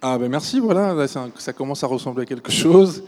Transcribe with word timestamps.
Ah 0.00 0.16
ben 0.18 0.28
merci, 0.28 0.60
voilà, 0.60 0.94
ça 1.08 1.52
commence 1.52 1.82
à 1.82 1.88
ressembler 1.88 2.22
à 2.22 2.26
quelque 2.26 2.52
chose. 2.52 3.02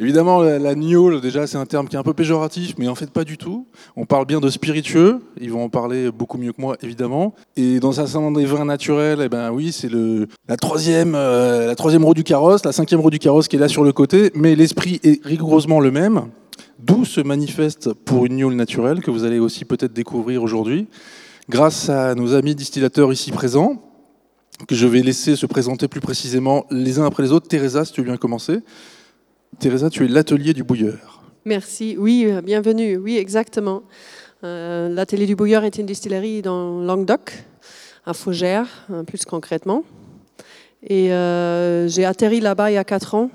Évidemment, 0.00 0.40
la, 0.40 0.58
la 0.58 0.74
déjà, 0.74 1.46
c'est 1.46 1.58
un 1.58 1.66
terme 1.66 1.86
qui 1.86 1.94
est 1.94 1.98
un 1.98 2.02
peu 2.02 2.14
péjoratif, 2.14 2.74
mais 2.78 2.88
en 2.88 2.96
fait 2.96 3.10
pas 3.10 3.22
du 3.22 3.38
tout. 3.38 3.66
On 3.94 4.06
parle 4.06 4.26
bien 4.26 4.40
de 4.40 4.48
spiritueux, 4.48 5.20
ils 5.40 5.52
vont 5.52 5.62
en 5.62 5.68
parler 5.68 6.10
beaucoup 6.10 6.38
mieux 6.38 6.52
que 6.52 6.60
moi, 6.60 6.76
évidemment. 6.82 7.34
Et 7.56 7.78
dans 7.78 8.00
un 8.00 8.06
salon 8.08 8.32
des 8.32 8.44
vins 8.44 8.64
naturels, 8.64 9.20
eh 9.22 9.28
ben 9.28 9.52
oui, 9.52 9.70
c'est 9.70 9.90
la, 10.48 10.56
troisième, 10.56 11.14
euh, 11.14 11.72
troisième 11.74 12.04
roue 12.04 12.14
du 12.14 12.24
carrosse, 12.24 12.64
la 12.64 12.72
cinquième 12.72 13.00
roue 13.00 13.10
du 13.10 13.20
carrosse 13.20 13.46
qui 13.46 13.54
est 13.56 13.60
là 13.60 13.68
sur 13.68 13.84
le 13.84 13.92
côté, 13.92 14.32
mais 14.34 14.56
l'esprit 14.56 14.98
est 15.04 15.24
rigoureusement 15.24 15.78
le 15.78 15.92
même. 15.92 16.22
D'où 16.80 17.04
se 17.04 17.20
manifeste 17.20 17.92
pour 17.92 18.26
une 18.26 18.36
gnôle 18.36 18.54
naturelle, 18.54 19.00
que 19.00 19.12
vous 19.12 19.22
allez 19.22 19.38
aussi 19.38 19.64
peut-être 19.64 19.92
découvrir 19.92 20.42
aujourd'hui, 20.42 20.88
grâce 21.48 21.88
à 21.88 22.16
nos 22.16 22.34
amis 22.34 22.56
distillateurs 22.56 23.12
ici 23.12 23.30
présents 23.30 23.91
que 24.68 24.74
je 24.74 24.86
vais 24.86 25.00
laisser 25.00 25.36
se 25.36 25.46
présenter 25.46 25.88
plus 25.88 26.00
précisément 26.00 26.66
les 26.70 26.98
uns 26.98 27.06
après 27.06 27.22
les 27.22 27.32
autres. 27.32 27.48
Teresa, 27.48 27.84
si 27.84 27.92
tu 27.92 28.00
veux 28.00 28.06
bien 28.06 28.16
commencer. 28.16 28.60
Teresa, 29.58 29.90
tu 29.90 30.04
es 30.04 30.08
l'atelier 30.08 30.54
du 30.54 30.62
bouilleur. 30.62 31.22
Merci, 31.44 31.96
oui, 31.98 32.26
euh, 32.26 32.40
bienvenue, 32.40 32.96
oui, 32.96 33.16
exactement. 33.16 33.82
Euh, 34.44 34.88
L'atelier 34.88 35.26
du 35.26 35.36
Bouilleur 35.36 35.64
est 35.64 35.78
une 35.78 35.86
distillerie 35.86 36.42
dans 36.42 36.80
Languedoc, 36.80 37.44
à 38.04 38.12
Fougères, 38.12 38.86
euh, 38.90 39.04
plus 39.04 39.24
concrètement. 39.24 39.84
Et 40.82 41.12
euh, 41.12 41.86
j'ai 41.86 42.04
atterri 42.04 42.40
là-bas 42.40 42.70
il 42.70 42.74
y 42.74 42.76
a 42.76 42.84
quatre 42.84 43.14
ans. 43.14 43.30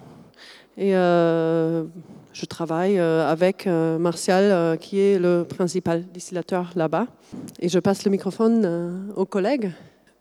Et 0.78 0.92
je 0.92 2.46
travaille 2.46 3.00
avec 3.00 3.66
Martial, 3.66 4.78
qui 4.78 5.00
est 5.00 5.18
le 5.18 5.44
principal 5.44 6.04
distillateur 6.14 6.72
là-bas. 6.76 7.08
Et 7.60 7.68
je 7.68 7.80
passe 7.80 8.06
le 8.06 8.12
microphone 8.12 9.10
aux 9.16 9.26
collègues. 9.26 9.72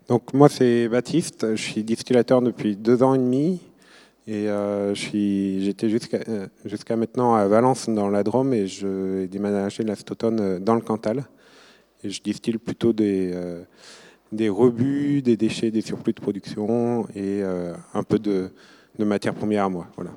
Donc 0.09 0.34
moi 0.34 0.48
c'est 0.48 0.88
Baptiste, 0.88 1.56
je 1.56 1.62
suis 1.62 1.83
distillateur 1.83 2.41
depuis 2.41 2.77
deux 2.77 3.02
ans 3.02 3.15
et 3.15 3.19
demi 3.19 3.60
et 4.29 4.48
euh, 4.48 4.95
je 4.95 5.10
j'étais 5.60 5.88
jusqu'à 5.88 6.19
euh, 6.29 6.46
jusqu'à 6.65 6.95
maintenant 6.95 7.35
à 7.35 7.48
Valence 7.48 7.88
dans 7.88 8.09
la 8.09 8.23
Drôme 8.23 8.52
et 8.52 8.68
j'ai 8.68 9.26
déménagé 9.26 9.85
euh, 9.85 10.59
dans 10.60 10.74
le 10.76 10.80
Cantal 10.80 11.24
et 12.04 12.10
je 12.10 12.23
distille 12.23 12.59
plutôt 12.59 12.93
des, 12.93 13.35
rebuts, 14.48 15.23
des 15.23 15.37
déchets, 15.37 15.73
des 15.73 15.80
surplus 15.80 16.13
de 16.13 16.20
production 16.20 17.09
et 17.16 17.43
un 17.43 18.02
peu 18.02 18.20
de, 18.20 18.51
matière 18.98 19.35
première 19.35 19.65
à 19.65 19.68
moi. 19.68 19.87
Voilà. 19.96 20.10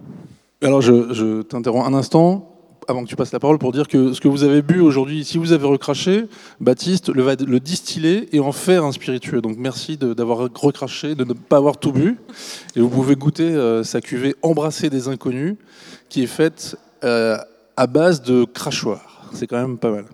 Alors, 0.61 0.81
je, 0.81 1.13
je 1.13 1.41
t'interromps 1.41 1.87
un 1.87 1.93
instant 1.93 2.58
avant 2.89 3.03
que 3.03 3.09
tu 3.09 3.15
passes 3.15 3.31
la 3.31 3.39
parole 3.39 3.59
pour 3.59 3.71
dire 3.71 3.87
que 3.87 4.13
ce 4.13 4.19
que 4.19 4.27
vous 4.27 4.43
avez 4.43 4.63
bu 4.63 4.79
aujourd'hui, 4.79 5.23
si 5.23 5.37
vous 5.37 5.51
avez 5.51 5.67
recraché, 5.67 6.25
Baptiste 6.59 7.09
le 7.09 7.21
va 7.21 7.35
le 7.35 7.59
distiller 7.59 8.35
et 8.35 8.39
en 8.39 8.51
faire 8.51 8.83
un 8.83 8.91
spiritueux. 8.91 9.41
Donc 9.41 9.57
merci 9.57 9.95
d'avoir 9.95 10.39
recraché, 10.39 11.13
de 11.13 11.23
ne 11.23 11.33
pas 11.33 11.57
avoir 11.57 11.77
tout 11.77 11.91
bu. 11.91 12.17
Et 12.75 12.81
vous 12.81 12.89
pouvez 12.89 13.15
goûter 13.15 13.43
euh, 13.43 13.83
sa 13.83 14.01
cuvée 14.01 14.35
Embrasser 14.41 14.89
des 14.89 15.07
inconnus, 15.07 15.55
qui 16.09 16.23
est 16.23 16.27
faite 16.27 16.77
euh, 17.03 17.37
à 17.77 17.85
base 17.85 18.23
de 18.23 18.43
crachoir. 18.43 19.29
C'est 19.33 19.45
quand 19.45 19.61
même 19.61 19.77
pas 19.77 19.91
mal. 19.91 20.05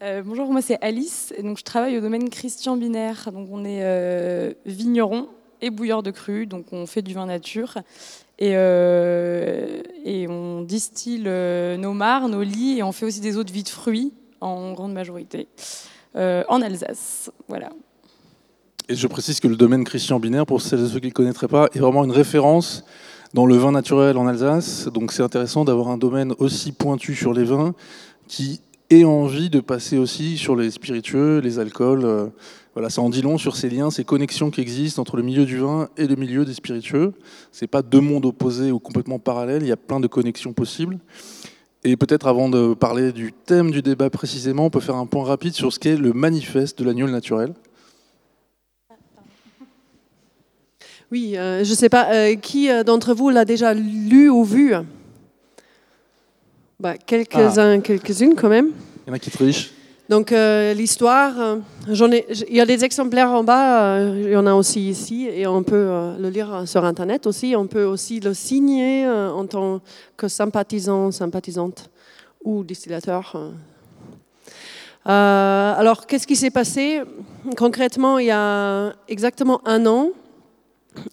Euh, 0.00 0.22
bonjour, 0.24 0.52
moi 0.52 0.62
c'est 0.62 0.78
Alice, 0.80 1.34
et 1.36 1.42
donc 1.42 1.58
je 1.58 1.64
travaille 1.64 1.98
au 1.98 2.00
domaine 2.00 2.30
Christian 2.30 2.76
Binaire. 2.76 3.30
Donc 3.32 3.48
on 3.50 3.64
est 3.64 4.54
vigneron 4.64 5.26
et 5.60 5.70
bouilleur 5.70 6.04
de 6.04 6.12
cru, 6.12 6.46
donc 6.46 6.66
on 6.70 6.86
fait 6.86 7.02
du 7.02 7.14
vin 7.14 7.26
nature 7.26 7.74
et, 8.38 8.52
euh, 8.54 9.82
et 10.04 10.28
on 10.28 10.62
distille 10.62 11.24
euh, 11.26 11.76
nos 11.76 11.92
mares, 11.92 12.28
nos 12.28 12.42
lits 12.42 12.78
et 12.78 12.82
on 12.82 12.92
fait 12.92 13.04
aussi 13.04 13.20
des 13.20 13.36
eaux 13.36 13.44
de 13.44 13.50
vie 13.50 13.64
de 13.64 13.68
fruits 13.68 14.12
en 14.40 14.72
grande 14.74 14.92
majorité 14.92 15.48
euh, 16.14 16.44
en 16.48 16.62
Alsace. 16.62 17.30
Voilà. 17.48 17.70
Et 18.88 18.94
je 18.94 19.06
précise 19.08 19.40
que 19.40 19.48
le 19.48 19.56
domaine 19.56 19.84
Christian 19.84 20.20
Binaire, 20.20 20.46
pour 20.46 20.62
celles 20.62 20.84
et 20.84 20.88
ceux 20.88 21.00
qui 21.00 21.08
ne 21.08 21.12
connaîtraient 21.12 21.48
pas, 21.48 21.68
est 21.74 21.80
vraiment 21.80 22.04
une 22.04 22.12
référence 22.12 22.84
dans 23.34 23.44
le 23.44 23.56
vin 23.56 23.72
naturel 23.72 24.16
en 24.16 24.28
Alsace. 24.28 24.86
Donc 24.86 25.12
c'est 25.12 25.22
intéressant 25.22 25.64
d'avoir 25.64 25.88
un 25.88 25.98
domaine 25.98 26.32
aussi 26.38 26.70
pointu 26.70 27.16
sur 27.16 27.34
les 27.34 27.44
vins 27.44 27.74
qui 28.28 28.60
ait 28.90 29.04
envie 29.04 29.50
de 29.50 29.60
passer 29.60 29.98
aussi 29.98 30.38
sur 30.38 30.54
les 30.54 30.70
spiritueux, 30.70 31.40
les 31.40 31.58
alcools. 31.58 32.30
Voilà, 32.78 32.90
ça 32.90 33.02
en 33.02 33.10
dit 33.10 33.22
long 33.22 33.38
sur 33.38 33.56
ces 33.56 33.68
liens, 33.68 33.90
ces 33.90 34.04
connexions 34.04 34.52
qui 34.52 34.60
existent 34.60 35.02
entre 35.02 35.16
le 35.16 35.24
milieu 35.24 35.44
du 35.44 35.58
vin 35.58 35.88
et 35.96 36.06
le 36.06 36.14
milieu 36.14 36.44
des 36.44 36.54
spiritueux. 36.54 37.12
C'est 37.50 37.66
pas 37.66 37.82
deux 37.82 38.00
mondes 38.00 38.24
opposés 38.24 38.70
ou 38.70 38.78
complètement 38.78 39.18
parallèles, 39.18 39.62
il 39.62 39.68
y 39.68 39.72
a 39.72 39.76
plein 39.76 39.98
de 39.98 40.06
connexions 40.06 40.52
possibles. 40.52 40.96
Et 41.82 41.96
peut-être 41.96 42.28
avant 42.28 42.48
de 42.48 42.74
parler 42.74 43.10
du 43.10 43.32
thème 43.32 43.72
du 43.72 43.82
débat 43.82 44.10
précisément, 44.10 44.66
on 44.66 44.70
peut 44.70 44.78
faire 44.78 44.94
un 44.94 45.06
point 45.06 45.24
rapide 45.24 45.54
sur 45.54 45.72
ce 45.72 45.80
qu'est 45.80 45.96
le 45.96 46.12
manifeste 46.12 46.78
de 46.78 46.84
l'agneau 46.84 47.08
naturel. 47.08 47.52
Oui, 51.10 51.36
euh, 51.36 51.64
je 51.64 51.70
ne 51.70 51.74
sais 51.74 51.88
pas, 51.88 52.14
euh, 52.14 52.36
qui 52.36 52.70
euh, 52.70 52.84
d'entre 52.84 53.12
vous 53.12 53.28
l'a 53.28 53.44
déjà 53.44 53.74
lu 53.74 54.28
ou 54.28 54.44
vu? 54.44 54.72
Bah, 56.78 56.96
Quelques-uns, 56.96 57.80
quelques-unes 57.80 58.36
quand 58.36 58.48
même. 58.48 58.68
Il 59.04 59.08
y 59.08 59.10
en 59.10 59.14
a 59.14 59.18
qui 59.18 59.32
trichent. 59.32 59.72
Donc 60.08 60.32
euh, 60.32 60.72
l'histoire, 60.72 61.38
euh, 61.38 61.56
il 61.86 62.56
y 62.56 62.62
a 62.62 62.66
des 62.66 62.82
exemplaires 62.82 63.30
en 63.30 63.44
bas, 63.44 63.82
euh, 63.82 64.22
il 64.24 64.30
y 64.30 64.36
en 64.36 64.46
a 64.46 64.54
aussi 64.54 64.88
ici, 64.88 65.28
et 65.30 65.46
on 65.46 65.62
peut 65.62 66.14
le 66.18 66.30
lire 66.30 66.62
sur 66.66 66.84
Internet 66.86 67.26
aussi. 67.26 67.54
On 67.54 67.66
peut 67.66 67.84
aussi 67.84 68.18
le 68.18 68.32
signer 68.32 69.06
en 69.06 69.46
tant 69.46 69.82
que 70.16 70.26
sympathisant, 70.28 71.10
sympathisante 71.12 71.90
ou 72.42 72.64
distillateur. 72.64 73.52
alors, 75.04 76.06
qu'est-ce 76.06 76.26
qui 76.26 76.36
s'est 76.36 76.50
passé? 76.50 77.02
Concrètement, 77.56 78.18
il 78.18 78.26
y 78.26 78.30
a 78.30 78.94
exactement 79.08 79.60
un 79.66 79.84
an, 79.84 80.10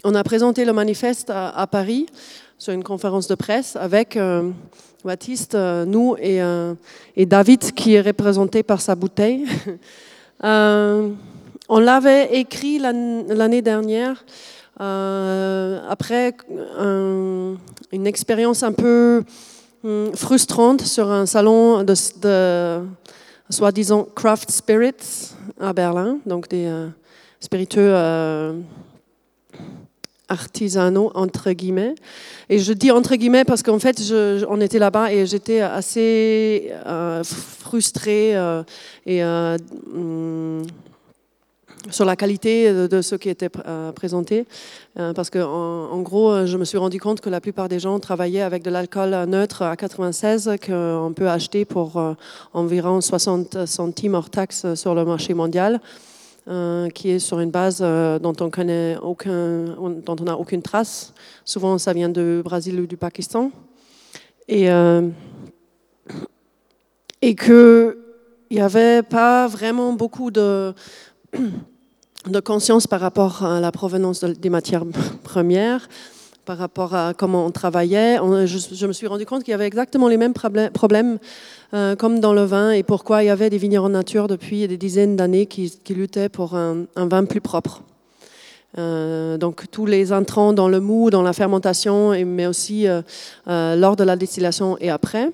on 0.05 0.15
a 0.15 0.23
présenté 0.23 0.63
le 0.63 0.71
manifeste 0.71 1.29
à, 1.29 1.67
Paris 1.67 2.05
sur 2.57 2.71
une 2.71 2.83
conférence 2.83 3.27
de 3.27 3.35
presse 3.35 3.75
avec 3.75 4.17
Baptiste, 5.05 5.55
euh, 5.55 5.85
nous 5.85 6.15
et, 6.19 6.41
euh, 6.41 6.73
et 7.15 7.25
David 7.25 7.71
qui 7.73 7.93
est 7.93 8.01
représenté 8.01 8.63
par 8.63 8.81
sa 8.81 8.95
bouteille. 8.95 9.45
Euh, 10.43 11.11
on 11.69 11.79
l'avait 11.79 12.35
écrit 12.35 12.77
l'an- 12.77 13.23
l'année 13.29 13.61
dernière 13.61 14.25
après 14.77 16.33
un- 16.77 17.55
une 17.93 18.05
expérience 18.05 18.61
un 18.61 18.73
peu 18.73 19.23
hum, 19.85 20.11
frustrante 20.13 20.81
sur 20.81 21.09
un 21.09 21.25
salon 21.25 21.83
de, 21.83 22.81
soi-disant 23.49 24.05
craft 24.13 24.51
spirits 24.51 25.31
à 25.57 25.71
Berlin, 25.71 26.17
donc 26.25 26.49
des 26.49 26.69
spiritueux 27.39 27.93
artisanaux 30.29 31.11
entre 31.13 31.51
guillemets. 31.51 31.95
Et 32.49 32.59
je 32.59 32.73
dis 32.73 32.91
entre 32.91 33.15
guillemets 33.15 33.45
parce 33.45 33.63
qu'en 33.63 33.79
fait, 33.79 34.01
on 34.49 34.61
était 34.61 34.79
là-bas 34.79 35.11
et 35.11 35.25
j'étais 35.25 35.61
assez 35.61 36.71
euh, 36.85 37.23
frustrée 37.23 38.35
euh, 38.35 38.63
euh, 39.07 39.57
hum, 39.93 40.63
sur 41.91 42.05
la 42.05 42.15
qualité 42.15 42.73
de, 42.73 43.01
ce 43.03 43.13
qui 43.13 43.29
était 43.29 43.49
présenté. 43.93 44.47
Parce 44.95 45.29
que 45.29 45.37
en, 45.37 45.91
en 45.91 46.01
gros, 46.01 46.47
je 46.47 46.57
me 46.57 46.65
suis 46.65 46.79
rendu 46.79 46.99
compte 46.99 47.21
que 47.21 47.29
la 47.29 47.39
plupart 47.39 47.69
des 47.69 47.77
gens 47.77 47.99
travaillaient 47.99 48.41
avec 48.41 48.63
de 48.63 48.71
l'alcool 48.71 49.11
neutre 49.27 49.61
à 49.61 49.75
96 49.75 50.53
qu'on 50.65 51.13
peut 51.15 51.29
acheter 51.29 51.63
pour 51.63 52.01
environ 52.53 53.01
60 53.01 53.67
centimes 53.67 54.15
hors 54.15 54.31
taxe 54.31 54.73
sur 54.73 54.95
le 54.95 55.05
marché 55.05 55.35
mondial. 55.35 55.79
Euh, 56.47 56.89
qui 56.89 57.09
est 57.09 57.19
sur 57.19 57.39
une 57.39 57.49
base 57.51 57.79
euh, 57.81 58.19
dont 58.19 58.33
on 58.39 60.23
n'a 60.23 60.37
aucune 60.37 60.61
trace. 60.61 61.13
Souvent, 61.43 61.77
ça 61.77 61.91
vient 61.93 62.09
du 62.09 62.41
Brésil 62.43 62.79
ou 62.79 62.87
du 62.87 62.97
Pakistan. 62.97 63.51
Et, 64.47 64.69
euh, 64.69 65.09
et 67.21 67.35
qu'il 67.35 67.95
n'y 68.51 68.59
avait 68.61 69.01
pas 69.01 69.47
vraiment 69.47 69.93
beaucoup 69.93 70.29
de, 70.29 70.73
de 72.27 72.39
conscience 72.41 72.85
par 72.85 72.99
rapport 72.99 73.43
à 73.43 73.59
la 73.59 73.71
provenance 73.71 74.19
de- 74.19 74.33
des 74.33 74.49
matières 74.51 74.85
premières, 75.23 75.87
par 76.45 76.57
rapport 76.59 76.93
à 76.93 77.13
comment 77.13 77.45
on 77.45 77.51
travaillait. 77.51 78.17
Je, 78.45 78.85
me 78.85 78.93
suis 78.93 79.07
rendu 79.07 79.25
compte 79.25 79.43
qu'il 79.43 79.51
y 79.51 79.55
avait 79.55 79.65
exactement 79.65 80.07
les 80.07 80.17
mêmes 80.17 80.31
problè- 80.31 80.69
problèmes 80.69 81.17
euh, 81.73 81.95
comme 81.95 82.19
dans 82.19 82.33
le 82.33 82.43
vin 82.43 82.71
et 82.71 82.83
pourquoi 82.83 83.23
il 83.23 83.27
y 83.27 83.29
avait 83.29 83.49
des 83.49 83.57
vignerons 83.57 83.89
nature 83.89 84.27
depuis 84.27 84.67
des 84.67 84.77
dizaines 84.77 85.15
d'années 85.15 85.47
qui, 85.47 85.73
luttaient 85.89 86.29
pour 86.29 86.55
un, 86.55 86.85
vin 86.95 87.25
plus 87.25 87.41
propre. 87.41 87.81
Euh, 88.77 89.37
donc 89.37 89.71
tous 89.71 89.85
les 89.85 90.11
intrants 90.11 90.53
dans 90.53 90.67
le 90.67 90.79
mou, 90.79 91.09
dans 91.09 91.23
la 91.23 91.33
fermentation, 91.33 92.11
mais 92.25 92.45
aussi 92.45 92.85
euh, 92.87 93.01
lors 93.75 93.95
de 93.95 94.03
la 94.03 94.15
distillation 94.15 94.77
et 94.79 94.89
après. 94.89 95.31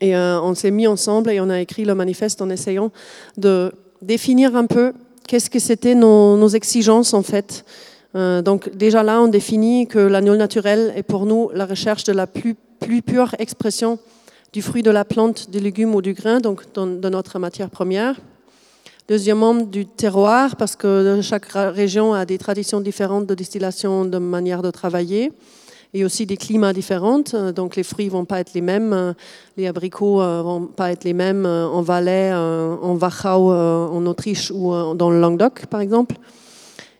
Et 0.00 0.16
on 0.16 0.54
s'est 0.54 0.70
mis 0.70 0.86
ensemble 0.86 1.30
et 1.30 1.40
on 1.40 1.50
a 1.50 1.60
écrit 1.60 1.84
le 1.84 1.94
manifeste 1.94 2.40
en 2.40 2.48
essayant 2.48 2.90
de 3.36 3.72
définir 4.00 4.56
un 4.56 4.66
peu 4.66 4.92
qu'est-ce 5.26 5.50
que 5.50 5.58
c'était 5.58 5.94
nos 5.94 6.48
exigences 6.48 7.12
en 7.12 7.22
fait. 7.22 7.64
Euh, 8.16 8.42
donc 8.42 8.74
déjà 8.76 9.02
là, 9.02 9.20
on 9.20 9.28
définit 9.28 9.86
que 9.86 9.98
l'agneau 9.98 10.36
naturel 10.36 10.92
est 10.96 11.02
pour 11.02 11.26
nous 11.26 11.50
la 11.52 11.66
recherche 11.66 12.04
de 12.04 12.12
la 12.12 12.26
plus, 12.26 12.56
pure 13.06 13.34
expression 13.38 13.98
du 14.52 14.60
fruit 14.60 14.82
de 14.82 14.90
la 14.90 15.04
plante, 15.04 15.50
du 15.50 15.58
légume 15.58 15.94
ou 15.94 16.02
du 16.02 16.12
grain, 16.12 16.38
donc 16.38 16.62
de 16.74 17.08
notre 17.08 17.38
matière 17.38 17.70
première. 17.70 18.16
Deuxièmement, 19.08 19.54
du 19.54 19.86
terroir, 19.86 20.56
parce 20.56 20.76
que 20.76 21.20
chaque 21.22 21.46
région 21.46 22.14
a 22.14 22.24
des 22.24 22.38
traditions 22.38 22.80
différentes 22.80 23.26
de 23.26 23.34
distillation, 23.34 24.04
de 24.04 24.18
manière 24.18 24.62
de 24.62 24.70
travailler, 24.70 25.32
et 25.94 26.04
aussi 26.04 26.26
des 26.26 26.36
climats 26.36 26.72
différents. 26.72 27.22
Donc 27.56 27.76
les 27.76 27.82
fruits 27.82 28.08
vont 28.08 28.26
pas 28.26 28.40
être 28.40 28.52
les 28.54 28.60
mêmes, 28.60 29.14
les 29.56 29.66
abricots 29.66 30.18
vont 30.18 30.66
pas 30.66 30.92
être 30.92 31.04
les 31.04 31.14
mêmes 31.14 31.46
en 31.46 31.82
Valais, 31.82 32.32
en 32.34 32.96
Wachau, 32.96 33.50
en 33.50 34.06
Autriche 34.06 34.50
ou 34.50 34.94
dans 34.94 35.10
le 35.10 35.20
Languedoc, 35.20 35.66
par 35.66 35.80
exemple. 35.80 36.16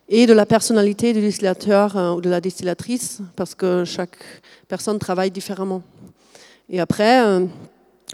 Et 0.08 0.26
de 0.26 0.34
la 0.34 0.44
personnalité 0.44 1.12
du 1.12 1.20
distillateur 1.20 2.14
ou 2.16 2.20
de 2.20 2.28
la 2.28 2.40
distillatrice, 2.40 3.20
parce 3.36 3.54
que 3.54 3.84
chaque 3.84 4.18
personne 4.68 4.98
travaille 4.98 5.30
différemment. 5.30 5.82
Et 6.68 6.78
après, 6.78 7.24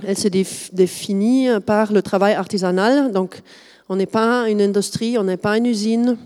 elle 0.04 0.16
se 0.16 0.28
définit 0.28 1.48
par 1.66 1.92
le 1.92 2.00
travail 2.00 2.34
artisanal. 2.34 3.10
Donc, 3.10 3.42
on 3.88 3.96
n'est 3.96 4.06
pas 4.06 4.48
une 4.48 4.62
industrie, 4.62 5.18
on 5.18 5.24
n'est 5.24 5.36
pas 5.36 5.56
une 5.56 5.66
usine, 5.66 6.16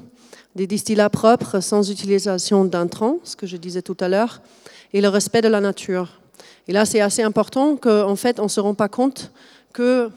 des 0.55 0.67
distillats 0.67 1.09
propres 1.09 1.61
sans 1.61 1.91
utilisation 1.91 2.67
d'intrants, 2.67 3.17
ce 3.25 3.35
que 3.35 3.47
je 3.47 3.57
disais 3.57 3.83
tout 3.83 3.97
à 4.01 4.09
l'heure, 4.09 4.43
et 4.93 5.01
le 5.01 5.09
respect 5.09 5.41
de 5.41 5.49
la 5.49 5.61
nature. 5.61 6.21
Et 6.69 6.73
là, 6.73 6.85
c'est 6.85 7.01
assez 7.01 7.23
important 7.23 7.77
qu'en 7.77 8.17
fait, 8.17 8.39
on 8.39 8.45
ne 8.45 8.49
se 8.49 8.61
rend 8.61 8.75
pas 8.75 8.89
compte 8.89 9.33
que 9.73 10.11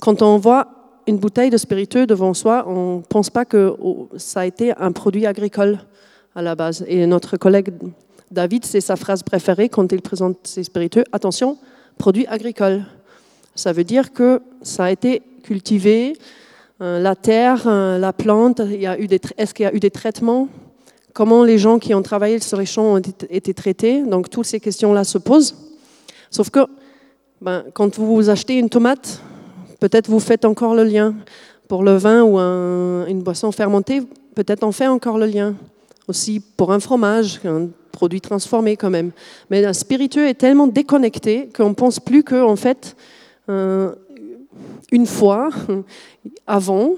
quand 0.00 0.22
on 0.22 0.36
voit 0.36 0.83
une 1.06 1.18
bouteille 1.18 1.50
de 1.50 1.56
spiritueux 1.56 2.06
devant 2.06 2.34
soi, 2.34 2.64
on 2.66 2.98
ne 2.98 3.02
pense 3.02 3.30
pas 3.30 3.44
que 3.44 3.74
oh, 3.80 4.08
ça 4.16 4.40
a 4.40 4.46
été 4.46 4.72
un 4.76 4.92
produit 4.92 5.26
agricole 5.26 5.78
à 6.34 6.42
la 6.42 6.54
base. 6.54 6.84
Et 6.88 7.06
notre 7.06 7.36
collègue 7.36 7.72
David, 8.30 8.64
c'est 8.64 8.80
sa 8.80 8.96
phrase 8.96 9.22
préférée 9.22 9.68
quand 9.68 9.92
il 9.92 10.02
présente 10.02 10.38
ses 10.44 10.64
spiritueux. 10.64 11.04
Attention, 11.12 11.56
produit 11.98 12.26
agricole. 12.26 12.84
Ça 13.54 13.72
veut 13.72 13.84
dire 13.84 14.12
que 14.12 14.40
ça 14.62 14.86
a 14.86 14.90
été 14.90 15.22
cultiver 15.42 16.14
euh, 16.80 16.98
la 16.98 17.14
terre, 17.14 17.68
euh, 17.68 17.98
la 17.98 18.12
plante 18.12 18.60
Est-ce 18.60 19.54
qu'il 19.54 19.64
y 19.64 19.68
a 19.68 19.74
eu 19.74 19.78
des 19.78 19.90
traitements? 19.90 20.48
Comment 21.12 21.44
les 21.44 21.58
gens 21.58 21.78
qui 21.78 21.94
ont 21.94 22.02
travaillé 22.02 22.40
sur 22.40 22.58
les 22.58 22.66
champs 22.66 22.94
ont 22.94 22.98
été 22.98 23.54
traités? 23.54 24.02
Donc 24.02 24.28
toutes 24.30 24.46
ces 24.46 24.58
questions-là 24.58 25.04
se 25.04 25.18
posent. 25.18 25.54
Sauf 26.30 26.50
que 26.50 26.66
ben, 27.40 27.64
quand 27.72 27.96
vous 27.98 28.28
achetez 28.28 28.58
une 28.58 28.68
tomate, 28.68 29.20
peut-être 29.84 30.08
vous 30.08 30.18
faites 30.18 30.46
encore 30.46 30.74
le 30.74 30.82
lien. 30.82 31.14
Pour 31.68 31.82
le 31.82 31.94
vin 31.96 32.22
ou 32.22 32.38
une 32.38 33.22
boisson 33.22 33.52
fermentée, 33.52 34.00
peut-être 34.34 34.64
on 34.64 34.72
fait 34.72 34.86
encore 34.86 35.18
le 35.18 35.26
lien. 35.26 35.54
Aussi 36.08 36.40
pour 36.40 36.72
un 36.72 36.80
fromage, 36.80 37.38
un 37.44 37.68
produit 37.92 38.22
transformé 38.22 38.78
quand 38.78 38.88
même. 38.88 39.10
Mais 39.50 39.62
un 39.62 39.74
spiritueux 39.74 40.26
est 40.26 40.40
tellement 40.40 40.68
déconnecté 40.68 41.50
qu'on 41.54 41.68
ne 41.68 41.74
pense 41.74 42.00
plus 42.00 42.22
que, 42.22 42.42
en 42.42 42.56
fait, 42.56 42.96
une 43.46 45.06
fois, 45.06 45.50
avant, 46.46 46.94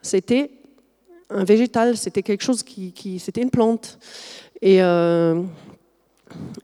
c'était 0.00 0.52
un 1.30 1.42
végétal, 1.42 1.96
c'était 1.96 2.22
quelque 2.22 2.44
chose 2.44 2.62
qui, 2.62 3.18
c'était 3.18 3.42
une 3.42 3.50
plante. 3.50 3.98
Et, 4.62 4.80
euh, 4.80 5.42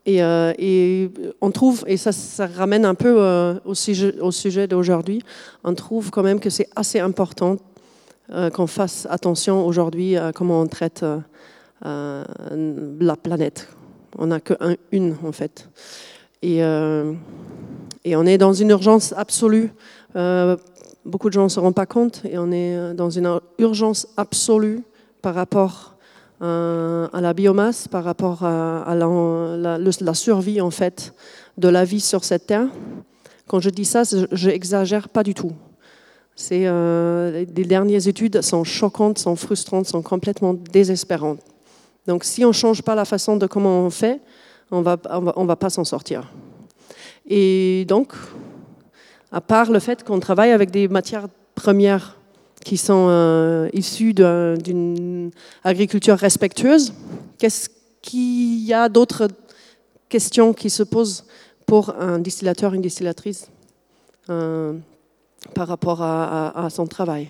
euh, 0.09 0.53
et, 0.59 1.11
on 1.41 1.51
trouve, 1.51 1.85
et 1.87 1.97
ça, 1.97 2.47
ramène 2.47 2.85
un 2.85 2.95
peu 2.95 3.17
euh, 3.19 3.55
au 3.65 3.75
sujet, 3.75 4.19
au 4.21 4.31
sujet 4.31 4.67
d'aujourd'hui, 4.67 5.23
on 5.65 5.75
trouve 5.75 6.11
quand 6.11 6.23
même 6.23 6.41
que 6.41 6.51
c'est 6.51 6.69
assez 6.77 7.01
important 7.01 7.57
qu'on 8.53 8.69
fasse 8.69 9.09
attention 9.11 9.67
aujourd'hui 9.67 10.17
à 10.17 10.33
comment 10.33 10.61
on 10.61 10.69
traite 10.69 11.05
la 11.83 13.17
planète. 13.21 13.67
On 14.17 14.29
n'a 14.29 14.39
qu'une 14.39 15.17
en 15.25 15.33
fait. 15.33 15.69
Et, 16.41 16.59
et 16.59 18.17
on 18.17 18.27
est 18.27 18.39
dans 18.39 18.53
une 18.53 18.71
urgence 18.71 19.13
absolue 19.17 19.73
euh, 20.17 20.57
beaucoup 21.05 21.29
de 21.29 21.35
gens 21.35 21.45
ne 21.45 21.49
se 21.49 21.61
rendent 21.61 21.75
pas 21.75 21.87
compte 21.87 22.23
et 22.25 22.39
on 22.39 22.51
est 22.51 22.77
euh, 22.77 22.95
dans 22.95 23.11
une 23.11 23.41
urgence 23.59 24.09
absolue 24.17 24.83
par 25.23 25.35
rapport 25.35 25.95
euh, 25.95 26.00
à 26.41 27.21
la 27.21 27.33
biomasse, 27.35 27.89
par 27.89 28.05
rapport 28.05 28.45
à, 28.45 28.95
la, 28.95 30.15
survie 30.15 30.61
en 30.61 30.71
fait 30.71 31.15
de 31.59 31.69
la 31.69 31.85
vie 31.85 32.01
sur 32.01 32.25
cette 32.25 32.47
terre. 32.47 32.69
Quand 33.47 33.61
je 33.61 33.71
dis 33.71 33.85
ça, 33.85 34.03
je 34.05 34.49
n'exagère 34.49 35.09
pas 35.09 35.23
du 35.23 35.35
tout. 35.35 35.53
C'est, 36.35 36.61
les 36.63 37.65
dernières 37.65 38.09
études 38.09 38.41
sont 38.41 38.65
choquantes, 38.65 39.19
sont 39.19 39.37
frustrantes, 39.37 39.87
sont 39.87 40.03
complètement 40.03 40.55
désespérantes. 40.55 41.41
Donc 42.07 42.25
si 42.25 42.45
on 42.45 42.49
ne 42.49 42.53
change 42.55 42.83
pas 42.83 42.95
la 42.95 43.05
façon 43.05 43.37
de 43.37 43.47
comment 43.47 43.85
on 43.85 43.91
fait, 43.91 44.21
on 44.71 44.79
ne 44.79 44.85
va, 44.85 44.97
on 45.37 45.45
va 45.45 45.57
pas 45.57 45.69
s'en 45.69 45.85
sortir. 45.85 46.33
Et 47.27 47.85
donc, 47.87 48.13
à 49.33 49.41
part 49.41 49.71
le 49.71 49.79
fait 49.79 50.03
qu'on 50.05 50.21
travaille 50.21 50.51
avec 50.51 50.71
des 50.71 50.89
matières 50.89 51.29
premières 51.55 52.20
qui 52.65 52.77
sont 52.77 53.07
euh, 53.09 53.69
issues 53.73 54.15
d'une 54.15 55.31
agriculture 55.65 56.17
respectueuse, 56.17 56.93
qu'est-ce 57.39 57.69
qu'il 58.03 58.65
y 58.65 58.73
a 58.73 58.89
d'autres 58.89 59.29
questions 60.09 60.53
qui 60.53 60.71
se 60.71 60.83
posent 60.83 61.25
pour 61.67 61.95
un 61.99 62.19
distillateur, 62.19 62.75
une 62.75 62.83
distillatrice 62.83 63.49
euh, 64.29 64.75
par 65.55 65.69
rapport 65.69 66.03
à, 66.03 66.69
son 66.71 66.87
travail? 66.87 67.29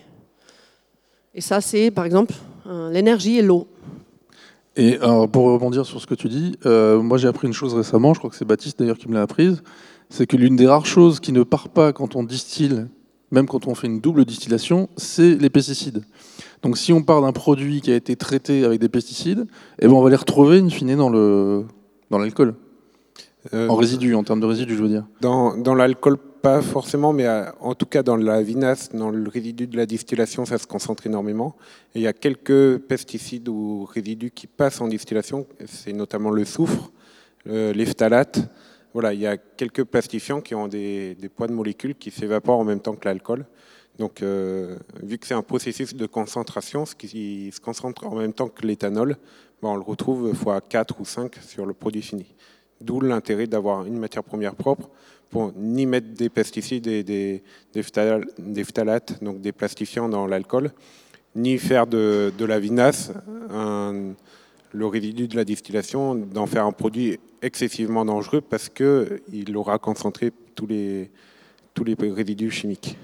Et 1.34 1.40
ça, 1.40 1.60
c'est 1.60 1.90
par 1.90 2.04
exemple 2.04 2.34
euh, 2.66 2.90
l'énergie 2.90 3.38
et 3.38 3.42
l'eau. 3.42 3.68
Et 4.76 4.98
pour 5.32 5.44
rebondir 5.46 5.84
sur 5.84 6.00
ce 6.00 6.06
que 6.06 6.14
tu 6.14 6.28
dis, 6.28 6.56
moi 6.64 7.18
j'ai 7.18 7.28
appris 7.28 7.48
une 7.48 7.52
chose 7.52 7.74
récemment, 7.74 8.14
je 8.14 8.18
crois 8.18 8.30
que 8.30 8.36
c'est 8.36 8.44
Baptiste 8.44 8.78
d'ailleurs 8.78 8.98
qui 8.98 9.08
me 9.08 9.14
l'a 9.14 9.22
apprise, 9.22 9.62
c'est 10.08 10.26
que 10.26 10.36
l'une 10.36 10.56
des 10.56 10.66
rares 10.66 10.86
choses 10.86 11.20
qui 11.20 11.32
ne 11.32 11.42
part 11.42 11.68
pas 11.68 11.92
quand 11.92 12.16
on 12.16 12.22
distille, 12.22 12.86
même 13.30 13.46
quand 13.46 13.66
on 13.66 13.74
fait 13.74 13.86
une 13.86 14.00
double 14.00 14.24
distillation, 14.24 14.88
c'est 14.96 15.36
les 15.36 15.50
pesticides. 15.50 16.02
Donc 16.62 16.76
si 16.76 16.92
on 16.92 17.02
part 17.02 17.22
d'un 17.22 17.32
produit 17.32 17.80
qui 17.80 17.92
a 17.92 17.96
été 17.96 18.16
traité 18.16 18.64
avec 18.64 18.80
des 18.80 18.88
pesticides, 18.88 19.46
eh 19.78 19.86
ben 19.86 19.92
on 19.92 20.02
va 20.02 20.10
les 20.10 20.16
retrouver 20.16 20.58
in 20.58 20.68
fine 20.68 20.96
dans 20.96 21.08
le 21.08 21.64
dans 22.10 22.18
l'alcool. 22.18 22.54
Euh, 23.54 23.68
en 23.68 23.76
résidu, 23.76 24.14
en 24.14 24.22
termes 24.22 24.40
de 24.40 24.46
résidu, 24.46 24.76
je 24.76 24.82
veux 24.82 24.88
dire. 24.88 25.06
Dans, 25.22 25.56
dans 25.56 25.74
l'alcool, 25.74 26.18
pas 26.18 26.60
forcément, 26.60 27.14
mais 27.14 27.26
euh, 27.26 27.44
en 27.60 27.74
tout 27.74 27.86
cas 27.86 28.02
dans 28.02 28.16
la 28.16 28.42
vinasse, 28.42 28.90
dans 28.92 29.08
le 29.08 29.30
résidu 29.30 29.66
de 29.66 29.78
la 29.78 29.86
distillation, 29.86 30.44
ça 30.44 30.58
se 30.58 30.66
concentre 30.66 31.06
énormément. 31.06 31.56
Et 31.94 32.00
il 32.00 32.02
y 32.02 32.06
a 32.06 32.12
quelques 32.12 32.78
pesticides 32.78 33.48
ou 33.48 33.84
résidus 33.84 34.30
qui 34.30 34.46
passent 34.46 34.82
en 34.82 34.88
distillation, 34.88 35.46
c'est 35.66 35.94
notamment 35.94 36.30
le 36.30 36.44
soufre, 36.44 36.90
les 37.46 37.86
phtalates, 37.86 38.40
voilà, 38.92 39.14
il 39.14 39.20
y 39.20 39.26
a 39.26 39.36
quelques 39.36 39.84
plastifiants 39.84 40.40
qui 40.40 40.54
ont 40.54 40.68
des, 40.68 41.16
poids 41.34 41.46
de 41.46 41.52
molécules 41.52 41.94
qui 41.94 42.10
s'évaporent 42.10 42.58
en 42.58 42.64
même 42.64 42.80
temps 42.80 42.94
que 42.94 43.06
l'alcool. 43.06 43.46
Donc, 43.98 44.22
euh, 44.22 44.76
vu 45.02 45.18
que 45.18 45.26
c'est 45.26 45.34
un 45.34 45.42
processus 45.42 45.94
de 45.94 46.06
concentration, 46.06 46.86
ce 46.86 46.94
qui 46.94 47.50
se 47.52 47.60
concentre 47.60 48.06
en 48.06 48.14
même 48.14 48.32
temps 48.32 48.48
que 48.48 48.66
l'éthanol, 48.66 49.16
ben, 49.62 49.68
on 49.68 49.76
le 49.76 49.82
retrouve 49.82 50.32
fois 50.34 50.60
4 50.60 51.00
ou 51.00 51.04
5 51.04 51.36
sur 51.36 51.66
le 51.66 51.74
produit 51.74 52.02
fini. 52.02 52.34
D'où 52.80 53.00
l'intérêt 53.00 53.46
d'avoir 53.46 53.84
une 53.84 53.98
matière 53.98 54.24
première 54.24 54.54
propre 54.54 54.88
pour 55.28 55.52
ni 55.54 55.86
mettre 55.86 56.08
des 56.08 56.28
pesticides 56.28 56.86
et 56.86 57.04
des, 57.04 57.42
des, 57.72 57.82
phtalates, 57.82 59.22
donc 59.22 59.40
des 59.40 59.52
plastifiants 59.52 60.08
dans 60.08 60.26
l'alcool, 60.26 60.72
ni 61.36 61.58
faire 61.58 61.86
de, 61.86 62.32
de 62.36 62.44
la 62.44 62.58
vinasse 62.58 63.12
un, 63.50 64.14
le 64.72 64.86
résidu 64.86 65.28
de 65.28 65.36
la 65.36 65.44
distillation, 65.44 66.14
d'en 66.14 66.46
faire 66.46 66.64
un 66.64 66.72
produit 66.72 67.18
excessivement 67.42 68.04
dangereux 68.04 68.40
parce 68.40 68.68
qu'il 68.68 69.56
aura 69.56 69.78
concentré 69.78 70.32
tous 70.54 70.66
les, 70.66 71.10
tous 71.74 71.84
les 71.84 71.96
résidus 71.98 72.50
chimiques. 72.50 72.96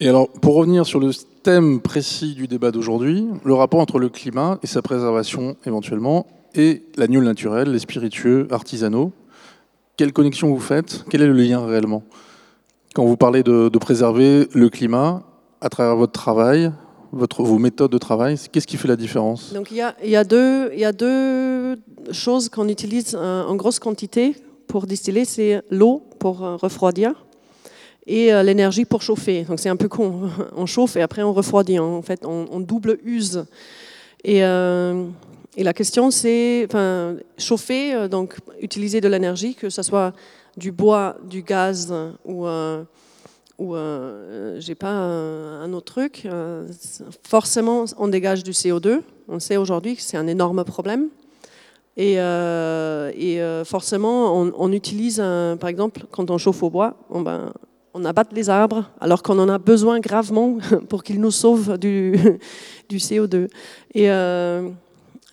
Et 0.00 0.08
alors, 0.08 0.28
pour 0.28 0.56
revenir 0.56 0.84
sur 0.84 0.98
le 0.98 1.10
thème 1.42 1.80
précis 1.80 2.34
du 2.34 2.48
débat 2.48 2.72
d'aujourd'hui, 2.72 3.26
le 3.44 3.54
rapport 3.54 3.80
entre 3.80 3.98
le 3.98 4.08
climat 4.08 4.58
et 4.62 4.66
sa 4.66 4.82
préservation 4.82 5.56
éventuellement, 5.64 6.26
et 6.54 6.82
la 6.96 7.06
gnôle 7.06 7.24
naturelle, 7.24 7.72
les 7.72 7.78
spiritueux, 7.78 8.48
artisanaux, 8.50 9.12
quelle 9.96 10.12
connexion 10.12 10.48
vous 10.48 10.60
faites? 10.60 11.04
Quel 11.08 11.22
est 11.22 11.26
le 11.26 11.32
lien 11.32 11.64
réellement? 11.64 12.02
Quand 12.94 13.04
vous 13.04 13.16
parlez 13.16 13.42
de 13.42 13.78
préserver 13.78 14.48
le 14.52 14.68
climat 14.68 15.22
à 15.60 15.68
travers 15.68 15.96
votre 15.96 16.12
travail, 16.12 16.72
votre, 17.12 17.42
vos 17.42 17.58
méthodes 17.58 17.92
de 17.92 17.98
travail 17.98 18.36
Qu'est-ce 18.50 18.66
qui 18.66 18.76
fait 18.76 18.88
la 18.88 18.96
différence? 18.96 19.52
Donc 19.52 19.70
il 19.70 19.76
y 19.76 20.16
a, 20.16 20.24
deux, 20.24 21.78
choses 22.10 22.48
qu'on 22.48 22.68
utilise 22.68 23.14
euh, 23.14 23.44
en 23.44 23.54
grosse 23.54 23.78
quantité 23.78 24.34
pour 24.66 24.86
distiller, 24.86 25.24
c'est 25.24 25.62
l'eau 25.70 26.02
pour 26.18 26.42
euh, 26.42 26.56
refroidir 26.56 27.26
et 28.06 28.32
euh, 28.32 28.42
l'énergie 28.42 28.84
pour 28.84 29.02
chauffer. 29.02 29.42
Donc 29.42 29.60
c'est 29.60 29.68
un 29.68 29.76
peu 29.76 29.88
con, 29.88 30.30
on 30.56 30.66
chauffe 30.66 30.96
et 30.96 31.02
après 31.02 31.22
on 31.22 31.32
refroidit. 31.32 31.78
En 31.78 32.02
fait, 32.02 32.24
on, 32.24 32.60
double 32.60 32.98
use. 33.04 33.44
Et 34.24 34.40
la 34.40 35.72
question 35.74 36.10
c'est, 36.10 36.64
enfin, 36.66 37.16
chauffer, 37.36 38.08
donc 38.08 38.36
utiliser 38.60 39.00
de 39.00 39.08
l'énergie, 39.08 39.54
que 39.54 39.68
ce 39.68 39.82
soit 39.82 40.14
du 40.56 40.72
bois, 40.72 41.16
du 41.28 41.42
gaz 41.42 41.92
ou 42.24 42.46
ou 43.62 43.76
euh, 43.76 44.56
j'ai 44.58 44.74
pas 44.74 44.90
un, 44.90 45.72
autre 45.72 45.94
truc, 45.94 46.22
euh, 46.26 46.66
forcément 47.22 47.84
on 47.96 48.08
dégage 48.08 48.42
du 48.42 48.50
CO2. 48.50 49.00
On 49.28 49.38
sait 49.38 49.56
aujourd'hui 49.56 49.94
que 49.94 50.02
c'est 50.02 50.16
un 50.16 50.26
énorme 50.26 50.64
problème. 50.64 51.08
Et, 51.96 52.18
euh, 52.20 53.64
forcément, 53.64 54.34
on, 54.34 54.72
utilise, 54.72 55.22
par 55.60 55.68
exemple, 55.68 56.06
quand 56.10 56.30
on 56.30 56.38
chauffe 56.38 56.62
au 56.62 56.70
bois, 56.70 56.96
on, 57.10 57.20
ben, 57.20 57.52
abatte 58.04 58.32
les 58.32 58.50
arbres 58.50 58.90
alors 59.00 59.22
qu'on 59.22 59.38
en 59.38 59.48
a 59.48 59.58
besoin 59.58 60.00
gravement 60.00 60.58
pour 60.88 61.04
qu'ils 61.04 61.20
nous 61.20 61.30
sauvent 61.30 61.78
du, 61.78 62.18
du 62.88 62.96
CO2. 62.96 63.48
Et 63.94 64.10
euh, 64.10 64.70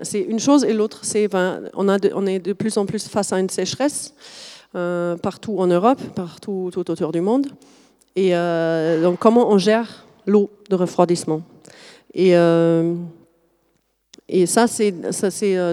c'est 0.02 0.22
une 0.22 0.40
chose 0.40 0.64
et 0.64 0.74
l'autre, 0.74 1.00
c'est 1.04 1.28
ben, 1.28 1.64
on, 1.74 1.88
on 1.90 2.26
est 2.28 2.40
de 2.40 2.54
plus 2.54 2.78
en 2.78 2.86
plus 2.86 3.08
face 3.08 3.34
à 3.34 3.40
une 3.40 3.50
sécheresse 3.50 4.14
euh, 4.76 5.18
partout 5.18 5.58
en 5.58 5.66
Europe, 5.66 6.00
partout 6.14 6.70
tout 6.72 6.92
autour 6.92 7.12
du 7.12 7.22
monde. 7.22 7.48
Et 8.20 8.36
euh, 8.36 9.02
donc 9.02 9.18
comment 9.20 9.50
on 9.50 9.58
gère 9.58 10.06
l'eau 10.26 10.50
de 10.70 10.76
refroidissement? 10.76 11.42
Et, 12.14 12.32
et 14.28 14.46
ça, 14.46 14.68
c'est 14.68 14.92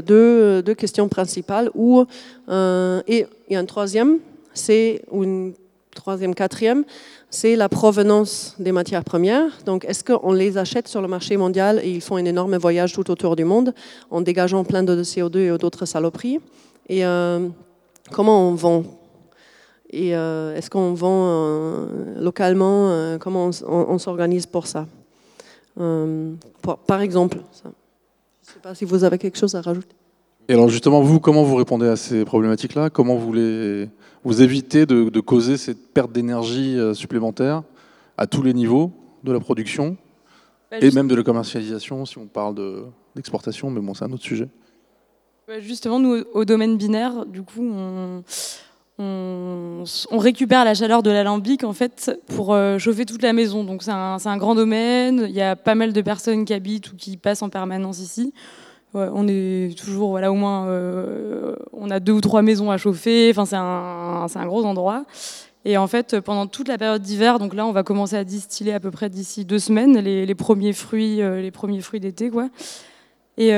deux, 0.02 0.62
deux, 0.62 0.74
questions 0.74 1.08
principales. 1.08 1.70
Et 1.74 3.26
il 3.48 3.52
y 3.52 3.56
a 3.56 3.58
un 3.58 3.64
troisième, 3.64 4.18
c'est 4.52 5.02
une 5.10 5.54
troisième, 5.96 6.34
quatrième, 6.34 6.84
c'est 7.30 7.56
la 7.56 7.68
provenance 7.68 8.54
des 8.60 8.70
matières 8.70 9.02
premières. 9.02 9.50
Donc, 9.64 9.84
est-ce 9.84 10.04
qu'on 10.04 10.32
les 10.32 10.58
achète 10.58 10.86
sur 10.86 11.02
le 11.02 11.08
marché 11.08 11.36
mondial 11.36 11.80
et 11.82 11.90
ils 11.90 12.00
font 12.00 12.16
un 12.16 12.24
énorme 12.24 12.56
voyage 12.56 12.92
tout 12.92 13.10
autour 13.10 13.34
du 13.34 13.44
monde 13.44 13.74
en 14.10 14.20
dégageant 14.20 14.62
plein 14.62 14.84
de 14.84 15.02
CO2 15.02 15.54
et 15.54 15.58
d'autres 15.58 15.86
saloperies? 15.86 16.38
Et 16.88 17.04
euh, 17.04 17.48
comment 18.12 18.48
on 18.48 18.54
vend 18.54 18.84
Et 19.90 20.16
euh, 20.16 20.56
est-ce 20.56 20.68
qu'on 20.68 20.94
vend 20.94 21.26
euh, 21.28 22.20
localement 22.20 23.18
Comment 23.18 23.50
on, 23.66 23.98
s'organise 23.98 24.46
pour 24.46 24.66
ça? 24.66 24.86
Par 25.76 27.00
exemple, 27.00 27.38
je 27.62 27.68
ne 27.68 28.54
sais 28.54 28.60
pas 28.60 28.74
si 28.74 28.84
vous 28.84 29.04
avez 29.04 29.18
quelque 29.18 29.38
chose 29.38 29.54
à 29.54 29.60
rajouter. 29.60 29.94
Et 30.48 30.54
alors 30.54 30.68
justement, 30.68 31.00
vous, 31.00 31.18
comment 31.18 31.42
vous 31.42 31.56
répondez 31.56 31.88
à 31.88 31.96
ces 31.96 32.24
problématiques-là? 32.24 32.90
Comment 32.90 33.16
vous 33.16 33.32
les 33.32 33.88
vous 34.26 34.42
évitez 34.42 34.86
de, 34.86 35.20
causer 35.20 35.56
cette 35.56 35.92
perte 35.94 36.10
d'énergie 36.10 36.76
euh, 36.76 36.94
supplémentaire 36.94 37.62
à 38.18 38.26
tous 38.26 38.42
les 38.42 38.54
niveaux 38.54 38.90
de 39.22 39.30
la 39.30 39.38
production? 39.38 39.96
Bah, 40.68 40.78
et 40.80 40.90
même 40.90 41.06
de 41.06 41.14
la 41.14 41.22
commercialisation, 41.22 42.04
si 42.06 42.18
on 42.18 42.26
parle 42.26 42.56
d'exportation, 43.14 43.70
mais 43.70 43.80
bon, 43.80 43.94
c'est 43.94 44.04
un 44.04 44.12
autre 44.12 44.24
sujet. 44.24 44.48
Bah, 45.46 45.60
justement, 45.60 46.00
nous, 46.00 46.24
au 46.32 46.44
domaine 46.44 46.76
binaire, 46.76 47.24
du 47.24 47.42
coup, 47.42 47.62
on, 47.62 48.24
on, 48.98 49.84
récupère 50.12 50.64
la 50.64 50.74
chaleur 50.74 51.02
de 51.02 51.10
l'alambic 51.10 51.64
en 51.64 51.72
fait 51.72 52.18
pour 52.34 52.54
euh, 52.54 52.78
chauffer 52.78 53.04
toute 53.04 53.22
la 53.22 53.32
maison. 53.32 53.64
Donc 53.64 53.82
c'est 53.82 53.90
un, 53.90 54.16
un, 54.24 54.36
grand 54.36 54.54
domaine. 54.54 55.26
Il 55.28 55.34
y 55.34 55.42
a 55.42 55.56
pas 55.56 55.74
mal 55.74 55.92
de 55.92 56.00
personnes 56.00 56.44
qui 56.44 56.54
habitent 56.54 56.92
ou 56.92 56.96
qui 56.96 57.16
passent 57.16 57.42
en 57.42 57.50
permanence 57.50 58.00
ici 58.00 58.32
on 58.96 59.26
est 59.28 59.78
toujours, 59.78 60.10
voilà, 60.10 60.30
au 60.30 60.34
moins, 60.34 60.66
euh, 60.68 61.56
on 61.72 61.90
a 61.90 62.00
deux 62.00 62.12
ou 62.12 62.20
trois 62.20 62.42
maisons 62.42 62.70
à 62.70 62.76
chauffer. 62.76 63.30
Enfin, 63.30 63.44
c'est 63.44 63.56
un, 63.56 64.26
un, 64.32 64.46
gros 64.46 64.64
endroit. 64.64 65.04
Et 65.64 65.76
en 65.76 65.86
fait, 65.86 66.20
pendant 66.20 66.46
toute 66.46 66.68
la 66.68 66.78
période 66.78 67.02
d'hiver, 67.02 67.38
donc 67.38 67.54
là, 67.54 67.66
on 67.66 67.72
va 67.72 67.82
commencer 67.82 68.16
à 68.16 68.24
distiller 68.24 68.72
à 68.72 68.80
peu 68.80 68.90
près 68.90 69.08
d'ici 69.10 69.44
deux 69.44 69.58
semaines 69.58 69.98
les, 69.98 70.34
premiers 70.34 70.72
fruits, 70.72 71.20
euh, 71.20 71.40
les 71.40 71.50
premiers 71.50 71.80
fruits 71.80 72.00
d'été, 72.00 72.30
quoi. 72.30 72.48
Et 73.38 73.50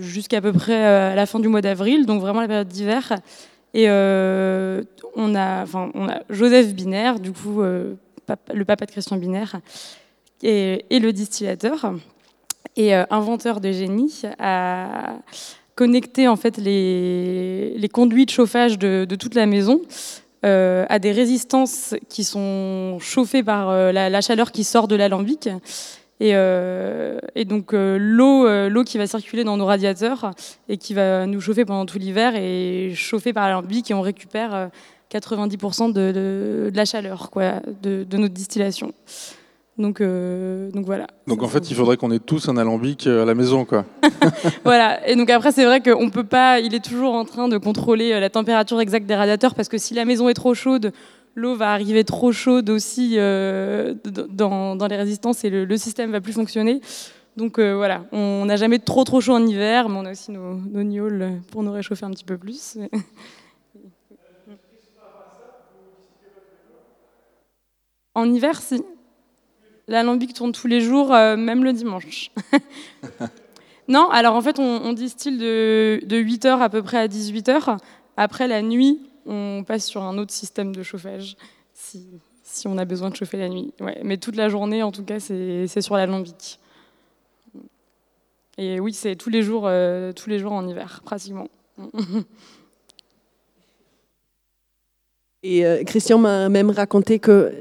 jusqu'à 0.00 0.40
peu 0.40 0.52
près 0.52 0.84
à 0.84 1.16
la 1.16 1.26
fin 1.26 1.40
du 1.40 1.48
mois 1.48 1.62
d'avril, 1.62 2.06
donc 2.06 2.20
vraiment 2.20 2.40
la 2.40 2.46
période 2.46 2.68
d'hiver. 2.68 3.12
Et 3.74 3.88
on 3.88 5.34
a, 5.34 5.62
enfin, 5.62 5.90
on 5.94 6.08
a 6.08 6.20
Joseph 6.28 6.74
Binaire, 6.74 7.20
du 7.20 7.32
coup, 7.32 7.62
le 7.62 8.64
papa 8.64 8.86
de 8.86 8.90
Christian 8.90 9.16
Binaire, 9.16 9.60
et, 10.42 10.98
le 10.98 11.12
distillateur 11.12 11.92
et 12.76 12.94
euh, 12.94 13.04
inventeur 13.10 13.60
de 13.60 13.70
génie, 13.72 14.22
a 14.38 15.16
connecté 15.74 16.28
en 16.28 16.36
fait 16.36 16.58
les, 16.58 17.74
les 17.76 17.88
conduits 17.88 18.26
de 18.26 18.30
chauffage 18.30 18.78
de, 18.78 19.06
toute 19.18 19.34
la 19.34 19.46
maison 19.46 19.80
euh, 20.44 20.84
à 20.88 20.98
des 20.98 21.12
résistances 21.12 21.94
qui 22.08 22.24
sont 22.24 22.98
chauffées 23.00 23.42
par 23.42 23.70
euh, 23.70 23.92
la, 23.92 24.20
chaleur 24.20 24.52
qui 24.52 24.64
sort 24.64 24.88
de 24.88 24.96
l'alambic. 24.96 25.48
Et, 26.24 26.30
et, 27.34 27.44
donc 27.44 27.72
l'eau, 27.72 28.68
l'eau 28.68 28.84
qui 28.84 28.96
va 28.96 29.06
circuler 29.08 29.42
dans 29.42 29.56
nos 29.56 29.66
radiateurs 29.66 30.30
et 30.68 30.76
qui 30.76 30.94
va 30.94 31.26
nous 31.26 31.40
chauffer 31.40 31.64
pendant 31.64 31.84
tout 31.84 31.98
l'hiver 31.98 32.34
est 32.36 32.94
chauffée 32.94 33.32
par 33.32 33.48
l'alambic 33.48 33.90
et 33.90 33.94
on 33.94 34.02
récupère 34.02 34.70
90% 35.10 35.92
de, 35.92 36.12
de, 36.12 36.70
la 36.74 36.84
chaleur 36.84 37.30
quoi, 37.30 37.54
de, 37.82 38.04
de 38.04 38.16
notre 38.16 38.34
distillation. 38.34 38.92
Donc, 39.78 40.00
euh, 40.00 40.70
donc 40.70 40.84
voilà. 40.84 41.06
Donc 41.26 41.42
en 41.42 41.48
fait, 41.48 41.70
il 41.70 41.74
faudrait 41.74 41.96
qu'on 41.96 42.10
ait 42.12 42.18
tous 42.18 42.48
un 42.48 42.56
alambic 42.58 43.06
euh, 43.06 43.22
à 43.22 43.24
la 43.24 43.34
maison, 43.34 43.64
quoi. 43.64 43.86
voilà. 44.64 45.06
Et 45.08 45.16
donc 45.16 45.30
après, 45.30 45.50
c'est 45.50 45.64
vrai 45.64 45.80
qu'on 45.80 46.10
peut 46.10 46.24
pas. 46.24 46.60
Il 46.60 46.74
est 46.74 46.84
toujours 46.84 47.14
en 47.14 47.24
train 47.24 47.48
de 47.48 47.56
contrôler 47.56 48.12
euh, 48.12 48.20
la 48.20 48.28
température 48.28 48.80
exacte 48.80 49.06
des 49.06 49.14
radiateurs 49.14 49.54
parce 49.54 49.68
que 49.68 49.78
si 49.78 49.94
la 49.94 50.04
maison 50.04 50.28
est 50.28 50.34
trop 50.34 50.52
chaude, 50.52 50.92
l'eau 51.34 51.54
va 51.56 51.72
arriver 51.72 52.04
trop 52.04 52.32
chaude 52.32 52.70
aussi 52.70 53.16
dans, 53.16 54.76
dans, 54.76 54.86
les 54.86 54.96
résistances 54.96 55.44
et 55.44 55.50
le, 55.50 55.64
le, 55.64 55.76
système 55.76 56.10
va 56.12 56.20
plus 56.20 56.32
fonctionner. 56.32 56.80
Donc 57.36 57.58
voilà, 57.58 58.04
on 58.12 58.44
n'a 58.44 58.56
jamais 58.56 58.78
trop 58.78 59.04
trop 59.04 59.20
chaud 59.20 59.34
en 59.34 59.46
hiver, 59.46 59.88
mais 59.88 59.98
on 59.98 60.04
a 60.04 60.10
aussi 60.12 60.30
nos, 60.30 60.54
nos 60.54 61.40
pour 61.50 61.62
nous 61.62 61.72
réchauffer 61.72 62.04
un 62.04 62.10
petit 62.10 62.24
peu 62.24 62.36
plus. 62.36 62.78
en 68.14 68.32
hiver, 68.32 68.60
si. 68.60 68.82
L'alambic 69.88 70.32
tourne 70.32 70.52
tous 70.52 70.68
les 70.68 70.80
jours, 70.80 71.12
euh, 71.12 71.36
même 71.36 71.64
le 71.64 71.72
dimanche. 71.72 72.30
non, 73.88 74.08
alors 74.10 74.36
en 74.36 74.40
fait, 74.40 74.58
on, 74.58 74.92
distille 74.92 75.38
de, 75.38 76.00
8h 76.08 76.60
à 76.60 76.68
peu 76.68 76.82
près 76.82 76.98
à 76.98 77.08
18h. 77.08 77.78
Après 78.16 78.46
la 78.46 78.62
nuit, 78.62 79.00
on 79.26 79.64
passe 79.66 79.86
sur 79.86 80.02
un 80.02 80.18
autre 80.18 80.32
système 80.32 80.74
de 80.74 80.82
chauffage, 80.82 81.36
si, 81.74 82.06
on 82.66 82.76
a 82.78 82.84
besoin 82.84 83.10
de 83.10 83.16
chauffer 83.16 83.38
la 83.38 83.48
nuit. 83.48 83.72
mais 84.02 84.18
toute 84.18 84.36
la 84.36 84.48
journée, 84.48 84.82
en 84.82 84.92
tout 84.92 85.04
cas, 85.04 85.20
c'est 85.20 85.80
sur 85.80 85.96
l'alambic. 85.96 86.58
Et 88.58 88.80
oui, 88.80 88.92
c'est 88.92 89.16
tous 89.16 89.30
les 89.30 89.42
jours, 89.42 89.64
euh, 89.66 90.12
tous 90.12 90.28
les 90.28 90.38
jours 90.38 90.52
en 90.52 90.68
hiver, 90.68 91.00
pratiquement. 91.04 91.48
Et 95.42 95.66
euh, 95.66 95.82
Christian 95.84 96.18
m'a 96.18 96.48
même 96.48 96.70
raconté 96.70 97.18
que 97.18 97.52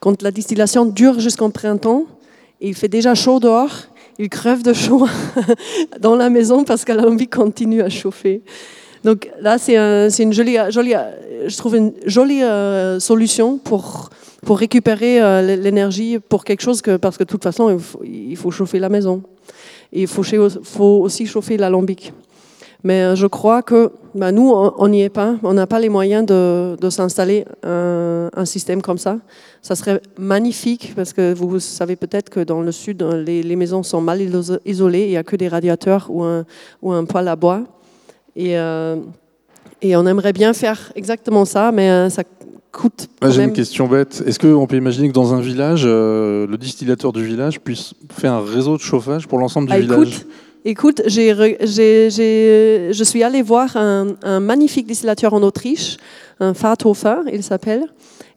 quand 0.00 0.22
la 0.22 0.30
distillation 0.30 0.86
dure 0.86 1.20
jusqu'en 1.20 1.50
printemps, 1.50 2.06
il 2.60 2.74
fait 2.74 2.88
déjà 2.88 3.14
chaud 3.14 3.38
dehors, 3.38 3.70
il 4.18 4.28
crève 4.28 4.62
de 4.62 4.72
chaud 4.72 5.06
dans 6.00 6.16
la 6.16 6.28
maison 6.30 6.64
parce 6.64 6.84
que 6.84 6.92
l'alambic 6.92 7.32
continue 7.32 7.82
à 7.82 7.88
chauffer. 7.88 8.42
Donc 9.04 9.30
là, 9.40 9.58
c'est 9.58 9.74
une 10.22 10.32
jolie, 10.32 10.56
je 11.46 11.56
trouve 11.56 11.76
une 11.76 11.92
jolie 12.04 12.42
euh, 12.42 13.00
solution 13.00 13.58
pour, 13.58 14.10
récupérer 14.48 15.22
euh, 15.22 15.56
l'énergie 15.56 16.18
pour 16.18 16.44
quelque 16.44 16.62
chose 16.62 16.82
parce 17.00 17.16
que 17.16 17.24
de 17.24 17.28
toute 17.28 17.42
façon, 17.42 17.78
il 18.04 18.36
faut, 18.36 18.50
chauffer 18.50 18.78
la 18.78 18.88
maison. 18.88 19.22
Il 19.92 20.06
faut, 20.06 20.22
faut 20.62 21.00
aussi 21.02 21.26
chauffer 21.26 21.56
l'alambic. 21.56 22.12
Mais 22.82 23.02
euh, 23.02 23.14
je 23.14 23.26
crois 23.26 23.62
que 23.62 23.92
bah, 24.14 24.32
nous, 24.32 24.50
on 24.50 24.88
n'y 24.88 25.02
est 25.02 25.10
pas. 25.10 25.36
On 25.42 25.54
n'a 25.54 25.66
pas 25.66 25.80
les 25.80 25.88
moyens 25.88 26.26
de, 26.26 26.90
s'installer 26.90 27.44
un, 27.62 28.44
système 28.44 28.82
comme 28.82 28.98
ça. 28.98 29.18
Ça 29.62 29.74
serait 29.74 30.00
magnifique 30.18 30.92
parce 30.94 31.12
que 31.12 31.32
vous 31.32 31.58
savez 31.58 31.96
peut-être 31.96 32.28
que 32.28 32.40
dans 32.40 32.60
le 32.60 32.72
sud, 32.72 33.02
les, 33.02 33.56
maisons 33.56 33.82
sont 33.82 34.00
mal 34.02 34.20
isolées. 34.66 35.04
Il 35.04 35.10
n'y 35.10 35.16
a 35.16 35.24
que 35.24 35.36
des 35.36 35.48
radiateurs 35.48 36.06
ou 36.10 36.22
un, 36.22 36.44
ou 36.82 36.92
un 36.92 37.04
poêle 37.04 37.28
à 37.28 37.36
bois. 37.36 37.64
Et, 38.36 38.58
euh, 38.58 38.96
et 39.82 39.96
on 39.96 40.06
aimerait 40.06 40.32
bien 40.32 40.52
faire 40.52 40.92
exactement 40.94 41.44
ça, 41.44 41.72
mais 41.72 41.90
euh, 41.90 42.08
ça 42.08 42.22
coûte. 42.72 43.08
J'ai 43.28 43.42
une 43.42 43.52
question 43.52 43.88
bête. 43.88 44.22
Est-ce 44.26 44.38
qu'on 44.38 44.66
peut 44.66 44.76
imaginer 44.76 45.08
que 45.08 45.12
dans 45.12 45.34
un 45.34 45.40
village, 45.40 45.84
le 45.84 46.56
distillateur 46.56 47.12
du 47.12 47.24
village 47.24 47.60
puisse 47.60 47.94
faire 48.10 48.34
un 48.34 48.44
réseau 48.44 48.76
de 48.76 48.82
chauffage 48.82 49.26
pour 49.26 49.38
l'ensemble 49.38 49.68
du 49.68 49.74
ah, 49.74 49.80
village? 49.80 50.08
Écoute, 50.08 50.26
je 50.64 53.02
suis 53.04 53.22
allée 53.22 53.42
voir 53.42 53.76
un, 53.76 54.40
magnifique 54.40 54.86
distillateur 54.86 55.34
en 55.34 55.42
Autriche, 55.42 55.98
un 56.38 56.54
Fathofer, 56.54 57.22
il 57.32 57.42
s'appelle. 57.42 57.86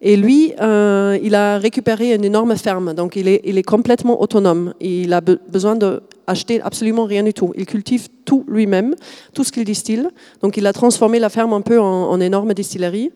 Et 0.06 0.18
lui, 0.18 0.54
euh, 0.60 1.18
il 1.24 1.34
a 1.34 1.58
récupéré 1.58 2.14
une 2.14 2.26
énorme 2.26 2.58
ferme, 2.58 2.94
donc 2.94 3.16
il 3.16 3.30
est, 3.30 3.40
il 3.46 3.58
est 3.58 3.64
complètement 3.64 4.22
autonome. 4.22 4.74
Il 4.82 5.14
a 5.14 5.22
besoin 5.22 5.78
d'acheter 5.78 6.62
absolument 6.62 7.06
rien 7.06 7.24
du 7.24 7.34
tout. 7.34 7.54
Il 7.56 7.66
cultive 7.66 8.10
tout 8.26 8.44
lui-même, 8.50 8.96
tout 9.34 9.46
ce 9.46 9.54
qu'il 9.54 9.64
distille. 9.64 10.06
Donc 10.42 10.58
il 10.58 10.68
a 10.68 10.74
transformé 10.74 11.20
la 11.20 11.30
ferme 11.30 11.54
un 11.54 11.62
peu 11.62 11.80
en, 11.80 12.20
énorme 12.20 12.54
distillerie. 12.54 13.12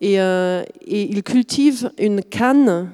Et, 0.00 0.20
euh, 0.20 0.62
et, 0.86 1.02
il 1.10 1.22
cultive 1.22 1.90
une 1.98 2.22
canne 2.22 2.90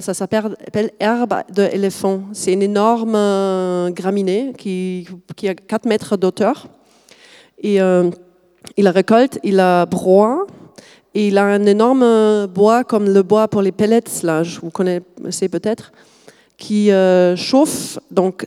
ça 0.00 0.14
s'appelle 0.14 0.90
herbe 1.00 1.34
d'éléphant. 1.50 2.22
C'est 2.32 2.52
une 2.52 2.62
énorme 2.62 3.14
euh, 3.14 3.90
graminée 3.90 4.52
qui, 4.56 5.06
a 5.46 5.54
4 5.54 5.86
mètres 5.86 6.16
d'auteur. 6.16 6.68
Et 7.58 7.80
euh, 7.80 8.10
il 8.76 8.84
la 8.84 8.90
récolte, 8.90 9.38
il 9.42 9.56
la 9.56 9.86
broie, 9.86 10.46
et 11.14 11.28
il 11.28 11.36
a 11.36 11.44
un 11.44 11.66
énorme 11.66 12.46
bois 12.46 12.84
comme 12.84 13.12
le 13.12 13.22
bois 13.22 13.48
pour 13.48 13.60
les 13.60 13.72
pellets, 13.72 14.22
là, 14.22 14.42
vous 14.62 14.70
connaissez 14.70 15.48
peut-être, 15.50 15.92
qui 16.56 16.90
chauffe 17.36 17.98
donc 18.10 18.46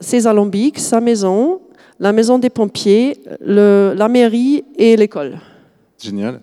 ses 0.00 0.26
alambics, 0.26 0.78
sa 0.78 1.00
maison, 1.00 1.60
la 2.00 2.12
maison 2.12 2.38
des 2.38 2.50
pompiers, 2.50 3.20
la 3.40 4.08
mairie 4.08 4.64
et 4.76 4.96
l'école. 4.96 5.38
Génial. 6.02 6.40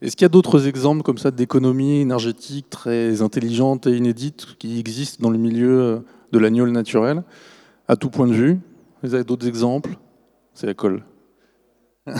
Est-ce 0.00 0.16
qu'il 0.16 0.24
y 0.24 0.26
a 0.26 0.28
d'autres 0.28 0.68
exemples 0.68 1.02
comme 1.02 1.18
ça 1.18 1.30
d'économies 1.30 2.00
énergétiques 2.00 2.70
très 2.70 3.20
intelligentes 3.22 3.86
et 3.86 3.96
inédites 3.96 4.56
qui 4.58 4.78
existent 4.78 5.22
dans 5.22 5.30
le 5.30 5.38
milieu 5.38 6.04
de 6.32 6.38
l'agnole 6.38 6.70
naturel, 6.70 7.24
à 7.88 7.96
tout 7.96 8.10
point 8.10 8.26
de 8.26 8.34
vue? 8.34 8.60
Vous 9.02 9.14
avez 9.14 9.24
d'autres 9.24 9.48
exemples? 9.48 9.96
C'est 10.54 10.66
la 10.66 10.74
colle. 10.74 11.04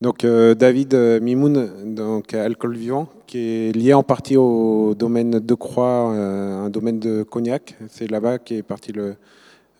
Donc 0.00 0.24
euh, 0.24 0.54
David 0.54 0.94
euh, 0.94 1.18
Mimoun, 1.18 1.94
donc 1.96 2.32
alcool 2.32 2.76
vivant, 2.76 3.08
qui 3.26 3.38
est 3.38 3.76
lié 3.76 3.94
en 3.94 4.04
partie 4.04 4.36
au 4.36 4.94
domaine 4.96 5.40
de 5.40 5.54
Croix, 5.54 6.12
euh, 6.14 6.66
un 6.66 6.70
domaine 6.70 7.00
de 7.00 7.24
cognac. 7.24 7.76
C'est 7.88 8.08
là-bas 8.08 8.38
qui 8.38 8.54
est 8.54 8.62
parti 8.62 8.92
le, 8.92 9.16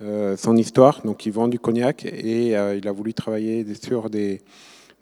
son 0.01 0.57
histoire. 0.57 1.03
Donc 1.05 1.27
il 1.27 1.33
vend 1.33 1.49
du 1.49 1.59
cognac 1.59 2.05
et 2.05 2.49
il 2.51 2.89
a 2.89 2.93
voulu 2.93 3.15
travailler 3.15 3.67
sur 3.75 4.11
des, 4.11 4.41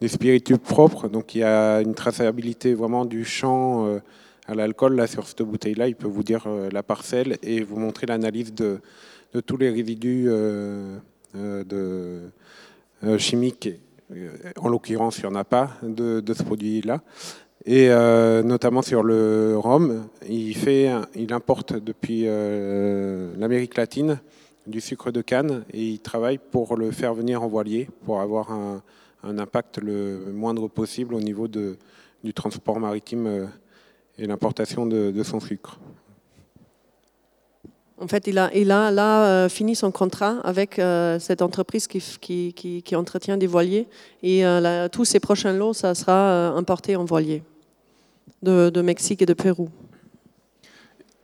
des, 0.01 0.09
spiritueux 0.09 0.59
propres. 0.59 1.09
Donc 1.09 1.35
il 1.35 1.39
y 1.39 1.45
a 1.45 1.81
une 1.81 1.95
traçabilité 1.95 2.75
vraiment 2.75 3.05
du 3.05 3.25
champ 3.25 4.01
à 4.47 4.55
l'alcool 4.55 4.97
là 4.97 5.07
sur 5.07 5.27
cette 5.27 5.43
bouteille-là. 5.43 5.89
Il 5.89 5.97
peut 5.97 6.09
vous 6.09 6.23
dire 6.23 6.47
la 6.73 6.83
parcelle 6.83 7.37
et 7.43 7.63
vous 7.63 7.79
montrer 7.79 8.07
l'analyse 8.07 8.55
de, 8.55 8.81
tous 9.45 9.57
les 9.59 9.71
résidus 9.71 10.31
chimiques 13.19 13.69
euh, 14.13 14.31
en 14.59 14.69
l'occurrence, 14.69 15.19
il 15.19 15.27
n'y 15.27 15.33
en 15.33 15.35
a 15.35 15.45
pas 15.45 15.71
de, 15.83 16.23
ce 16.33 16.43
produit-là. 16.43 17.01
Et 17.65 17.89
euh, 17.91 18.43
notamment 18.43 18.83
sur 18.83 19.03
le 19.03 19.57
rhum, 19.57 20.07
il, 20.29 20.55
fait, 20.57 20.91
il 21.17 21.33
importe 21.33 21.75
depuis 21.75 22.23
euh, 22.27 23.35
l'Amérique 23.37 23.77
latine 23.77 24.21
du 24.67 24.81
sucre 24.81 25.11
de 25.11 25.23
canne 25.23 25.65
et 25.73 25.83
il 25.83 25.99
travaille 26.01 26.39
pour 26.39 26.77
le 26.77 26.91
faire 26.91 27.15
venir 27.15 27.43
en 27.43 27.49
voilier 27.49 27.89
pour 28.05 28.21
avoir 28.21 28.51
un, 28.53 28.83
impact 29.23 29.79
le 29.79 30.33
moindre 30.33 30.69
possible 30.69 31.15
au 31.15 31.21
niveau 31.21 31.49
de, 31.49 31.77
du 32.23 32.33
transport 32.33 32.79
maritime 32.79 33.49
et 34.19 34.27
l'importation 34.27 34.87
de 34.87 35.23
son 35.25 35.41
sucre. 35.41 35.79
En 37.99 38.09
fait, 38.09 38.27
il 38.27 38.37
a, 38.37 38.51
il 38.55 38.71
a 38.73 38.91
là 38.91 39.27
euh, 39.27 39.49
fini 39.49 39.75
son 39.75 39.91
contrat 39.91 40.39
avec 40.45 40.79
euh, 40.79 41.19
cette 41.19 41.41
entreprise 41.41 41.87
qui, 41.87 42.03
qui, 42.21 42.83
qui, 42.83 42.97
entretient 42.97 43.39
des 43.39 43.47
voiliers. 43.47 43.87
Et 44.23 44.45
euh, 44.45 44.89
tous 44.89 45.07
ses 45.07 45.19
prochains 45.19 45.55
lots, 45.55 45.73
ça 45.73 45.95
sera 45.95 46.49
importé 46.49 46.95
en 46.97 47.07
voilier 47.07 47.43
de, 48.43 48.69
de, 48.69 48.83
Mexique 48.83 49.23
et 49.23 49.27
de 49.27 49.33
Pérou. 49.33 49.71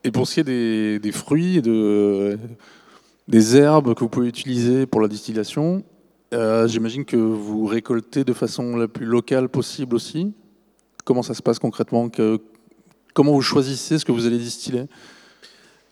Et 0.02 0.10
pour 0.10 0.26
ce 0.26 0.34
qui 0.34 0.40
est 0.40 0.44
des, 0.44 0.98
des 0.98 1.12
fruits 1.12 1.58
et 1.58 1.62
de, 1.62 2.38
des 3.28 3.56
herbes 3.56 3.94
que 3.94 4.00
vous 4.00 4.08
pouvez 4.08 4.28
utiliser 4.28 4.86
pour 4.86 5.00
la 5.00 5.08
distillation, 5.08 5.82
j'imagine 6.32 7.04
que 7.04 7.16
vous 7.16 7.66
récoltez 7.66 8.24
de 8.24 8.32
façon 8.32 8.76
la 8.76 8.88
plus 8.88 9.06
locale 9.06 9.48
possible 9.48 9.96
aussi. 9.96 10.32
Comment 11.04 11.22
ça 11.22 11.34
se 11.34 11.42
passe 11.42 11.58
concrètement 11.58 12.08
Comment 13.14 13.32
vous 13.32 13.42
choisissez 13.42 13.98
ce 13.98 14.04
que 14.04 14.12
vous 14.12 14.26
allez 14.26 14.38
distiller? 14.38 14.86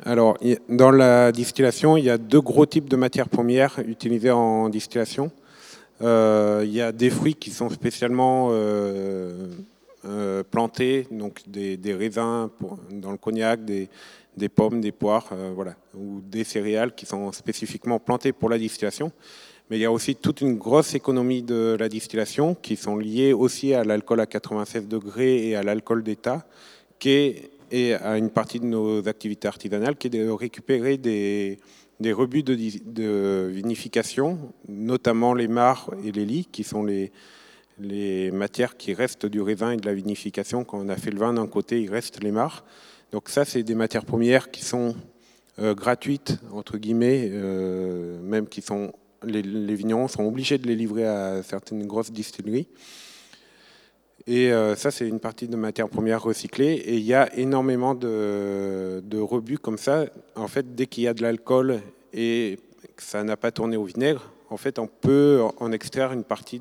Alors, 0.03 0.39
dans 0.71 0.91
la 0.91 1.31
distillation, 1.31 1.99
il 1.99 2.05
y 2.05 2.11
a 2.11 2.17
deux 2.17 2.41
gros 2.41 2.65
types 2.65 2.89
de 2.89 2.97
matières 2.97 3.29
premières 3.29 3.79
utilisées 3.87 4.31
en 4.31 4.71
distillation. 4.71 5.31
Euh, 6.03 6.63
il 6.65 6.73
y 6.73 6.81
a 6.81 6.93
des 6.93 7.11
fruits 7.11 7.35
qui 7.35 7.51
sont 7.51 7.69
spécialement 7.69 8.49
euh, 8.53 9.49
euh, 10.05 10.43
plantés, 10.43 11.07
donc 11.11 11.41
des, 11.47 11.95
raisins 11.95 12.49
dans 12.91 13.11
le 13.13 13.17
cognac, 13.17 13.65
des, 13.65 13.89
pommes, 14.49 14.81
des 14.81 14.93
poires, 14.93 15.33
voilà, 15.55 15.75
ou 15.95 16.21
des 16.21 16.45
céréales 16.45 16.95
qui 16.95 17.07
sont 17.07 17.33
spécifiquement 17.33 17.99
plantées 17.99 18.33
pour 18.33 18.49
la 18.49 18.59
distillation. 18.59 19.13
Mais 19.69 19.79
il 19.79 19.83
y 19.83 19.85
a 19.85 19.93
aussi 19.93 20.17
toute 20.17 20.41
une 20.41 20.57
grosse 20.57 20.95
économie 20.95 21.43
de 21.43 21.77
la 21.79 21.89
distillation 21.89 22.57
qui 22.57 22.77
sont 22.77 22.97
liées 22.97 23.33
aussi 23.33 23.73
à 23.73 23.85
l'alcool 23.85 24.21
à 24.21 24.27
96 24.27 24.89
degrés 24.89 25.49
et 25.49 25.57
à 25.57 25.63
l'alcool 25.63 26.03
d'état, 26.03 26.45
qui 26.99 27.11
est 27.11 27.51
et 27.71 27.95
à 27.95 28.19
une 28.19 28.31
partie 28.31 28.61
de 28.61 28.67
nos 28.67 29.07
activités 29.09 29.49
artisanales 29.49 29.97
qui 29.97 30.09
est 30.09 30.11
de 30.11 30.29
récupérer 30.29 30.97
des, 30.97 31.59
des 32.01 32.13
rebuts 32.13 32.43
de, 32.43 32.57
de, 32.85 33.49
vinification, 33.53 34.53
notamment 34.69 35.35
les 35.35 35.49
mares 35.49 35.91
et 36.05 36.13
les 36.13 36.25
lits, 36.25 36.49
qui 36.51 36.65
sont 36.65 36.83
les, 36.83 37.13
les 37.81 38.31
matières 38.31 38.77
qui 38.77 38.95
restent 38.95 39.27
du 39.27 39.41
raisin 39.41 39.73
et 39.73 39.77
de 39.77 39.87
la 39.87 39.95
vinification. 39.95 40.65
Quand 40.65 40.79
on 40.79 40.89
a 40.89 40.97
fait 40.97 41.11
le 41.11 41.19
vin 41.19 41.33
d'un 41.33 41.47
côté, 41.47 41.81
il 41.81 41.91
reste 41.91 42.23
les 42.23 42.31
mares. 42.31 42.65
Donc 43.13 43.29
ça, 43.29 43.45
c'est 43.45 43.63
des 43.63 43.75
matières 43.75 44.05
premières 44.05 44.51
qui 44.51 44.65
sont 44.65 44.95
euh, 45.59 45.75
gratuites, 45.75 46.39
entre 46.53 46.79
guillemets, 46.79 47.29
euh, 47.33 48.21
même 48.23 48.47
qui 48.47 48.63
sont 48.63 48.93
les, 49.23 49.43
vignerons 49.75 50.09
sont 50.09 50.25
obligés 50.25 50.59
de 50.59 50.67
les 50.67 50.75
livrer 50.75 51.07
à 51.07 51.43
certaines 51.43 51.87
grosses 51.87 52.13
distilleries. 52.13 52.69
Et 54.27 54.53
euh, 54.53 54.77
ça, 54.77 54.91
c'est 54.91 55.09
une 55.09 55.21
partie 55.21 55.49
de 55.49 55.57
matière 55.57 55.89
première 55.89 56.23
recyclée. 56.23 56.73
Et 56.73 56.97
il 56.97 57.05
y 57.05 57.15
a 57.15 57.35
énormément 57.37 57.95
de, 57.95 59.03
de 59.05 59.19
rebuts 59.19 59.59
comme 59.59 59.79
ça. 59.79 60.07
En 60.37 60.49
fait, 60.49 60.75
dès 60.75 60.87
qu'il 60.87 61.05
y 61.05 61.09
a 61.09 61.15
de 61.15 61.23
l'alcool 61.23 61.81
et 62.13 62.59
que 62.97 63.03
ça 63.03 63.25
n'a 63.25 63.37
pas 63.37 63.51
tourné 63.51 63.77
au 63.77 63.85
vinaigre, 63.85 64.33
en 64.51 64.57
fait, 64.57 64.79
on 64.79 64.87
peut 64.89 65.43
en 65.59 65.73
extraire 65.73 66.13
une 66.13 66.25
partie 66.25 66.61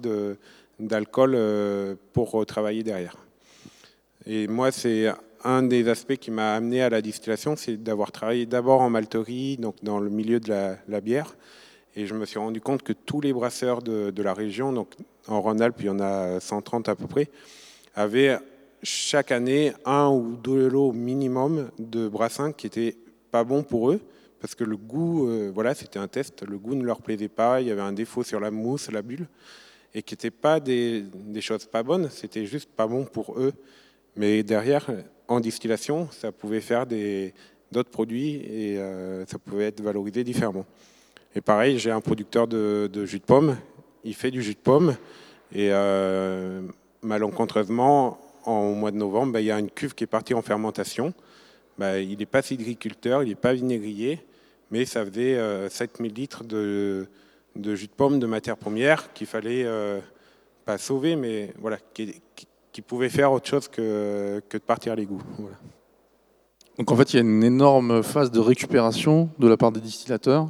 d'alcool 0.80 1.34
euh, 1.36 1.96
pour 2.13 2.46
travailler 2.46 2.84
derrière. 2.84 3.15
Et 4.26 4.48
moi, 4.48 4.72
c'est 4.72 5.08
un 5.44 5.63
des 5.63 5.88
aspects 5.88 6.18
qui 6.18 6.32
m'a 6.32 6.54
amené 6.56 6.82
à 6.82 6.89
la 6.89 7.02
distillation, 7.02 7.56
c'est 7.56 7.78
d'avoir 7.78 8.12
travaillé 8.12 8.46
d'abord 8.46 8.82
en 8.82 8.89
malterie, 8.89 9.58
donc 9.58 9.76
dans 9.84 10.00
le 10.00 10.10
milieu 10.10 10.39
de 10.39 10.50
la, 10.50 11.02
bière. 11.02 11.36
Et 11.96 12.06
je 12.06 12.13
me 12.13 12.26
suis 12.26 12.39
rendu 12.39 12.62
compte 12.62 12.84
que 12.84 12.94
tous 12.94 13.22
les 13.22 13.34
brasseurs 13.34 13.82
de, 13.82 14.12
de 14.12 14.24
la 14.24 14.34
région, 14.34 14.74
donc 14.74 14.94
en 15.28 15.42
Rhône-Alpes, 15.42 15.78
il 15.80 15.86
y 15.86 15.89
en 15.89 16.00
a 16.00 16.39
130 16.39 16.89
à 16.89 16.96
peu 16.96 17.08
près, 17.08 17.30
avaient 17.96 18.38
chaque 18.84 19.32
année 19.32 19.74
un 19.86 20.10
ou 20.10 20.36
deux 20.36 20.68
lots 20.68 20.92
minimum 20.92 21.70
de 21.80 22.08
brassins 22.08 22.52
qui 22.52 22.68
n'étaient 22.68 22.96
pas 23.32 23.44
bons 23.44 23.63
pour 23.63 23.92
eux, 23.92 24.02
parce 24.39 24.56
que 24.56 24.63
le 24.63 24.78
goût, 24.78 25.28
euh, 25.28 25.52
voilà, 25.54 25.74
c'était 25.76 26.00
un 26.00 26.08
test, 26.08 26.44
le 26.48 26.58
goût 26.58 26.76
ne 26.76 26.84
leur 26.84 27.02
plaisait 27.02 27.30
pas, 27.30 27.62
il 27.62 27.68
y 27.68 27.72
avait 27.72 27.82
un 27.82 27.92
défaut 27.92 28.24
sur 28.24 28.39
la 28.39 28.52
mousse, 28.52 28.89
la 28.92 29.02
bulle, 29.02 29.28
et 29.93 30.02
qui 30.04 30.13
n'étaient 30.13 30.32
pas 30.32 30.60
des, 30.60 31.06
choses 31.41 31.65
pas 31.65 31.84
bonnes, 31.84 32.10
c'était 32.10 32.45
juste 32.45 32.69
pas 32.69 32.88
bon 32.88 33.06
pour 33.06 33.39
eux. 33.39 33.54
Mais 34.15 34.43
derrière, 34.43 34.89
en 35.28 35.39
distillation, 35.39 36.10
ça 36.12 36.32
pouvait 36.32 36.62
faire 36.62 36.86
d'autres 36.86 37.89
produits 37.89 38.36
et 38.36 38.78
euh, 38.78 39.25
ça 39.25 39.39
pouvait 39.39 39.65
être 39.65 39.82
valorisé 39.82 40.23
différemment. 40.23 40.65
Et 41.36 41.41
pareil, 41.41 41.80
j'ai 41.80 41.91
un 41.91 42.02
producteur 42.02 42.47
de, 42.47 43.06
jus 43.06 43.19
de 43.19 43.23
pomme, 43.23 43.58
il 44.04 44.15
fait 44.15 44.32
du 44.32 44.41
jus 44.41 44.56
de 44.56 44.60
pomme, 44.60 44.95
et 45.52 45.69
euh, 45.71 46.62
malencontreusement, 47.02 48.19
au 48.45 48.73
mois 48.73 48.91
de 48.91 48.97
novembre, 48.97 49.34
bah, 49.34 49.41
il 49.41 49.45
y 49.45 49.52
a 49.52 49.60
une 49.60 49.69
cuve 49.69 49.93
qui 49.93 50.04
est 50.04 50.08
partie 50.08 50.34
en 50.34 50.41
fermentation. 50.41 51.13
Bah, 51.78 51.99
il 51.99 52.17
n'est 52.17 52.25
pas 52.25 52.41
cidriculteur, 52.41 53.23
il 53.23 53.30
n'est 53.30 53.36
pas 53.36 53.54
vinaigrier, 53.54 54.19
mais 54.71 54.86
ça 54.86 55.06
faisait 55.06 55.38
7000 55.69 56.12
euh, 56.12 56.15
litres 56.15 56.43
de, 56.43 57.08
jus 57.55 57.88
de 57.88 57.91
pomme 57.91 58.19
de 58.19 58.25
matière 58.25 58.57
première 58.57 59.13
qu'il 59.13 59.27
fallait 59.27 59.63
euh, 59.65 59.99
pas 60.65 60.77
sauver, 60.77 61.15
mais 61.15 61.53
voilà, 61.59 61.77
qui, 61.93 62.21
pouvait 62.88 63.09
faire 63.09 63.33
autre 63.33 63.45
chose 63.45 63.67
que, 63.67 64.41
que 64.47 64.57
de 64.57 64.63
partir 64.63 64.93
à 64.93 64.95
l'égout. 64.95 65.21
Donc 66.77 66.91
en 66.91 66.95
fait, 66.95 67.13
il 67.13 67.17
y 67.17 67.19
a 67.19 67.21
une 67.21 67.43
énorme 67.43 68.01
phase 68.03 68.31
de 68.31 68.39
récupération 68.39 69.29
de 69.38 69.49
la 69.49 69.57
part 69.57 69.73
des 69.73 69.81
distillateurs 69.81 70.47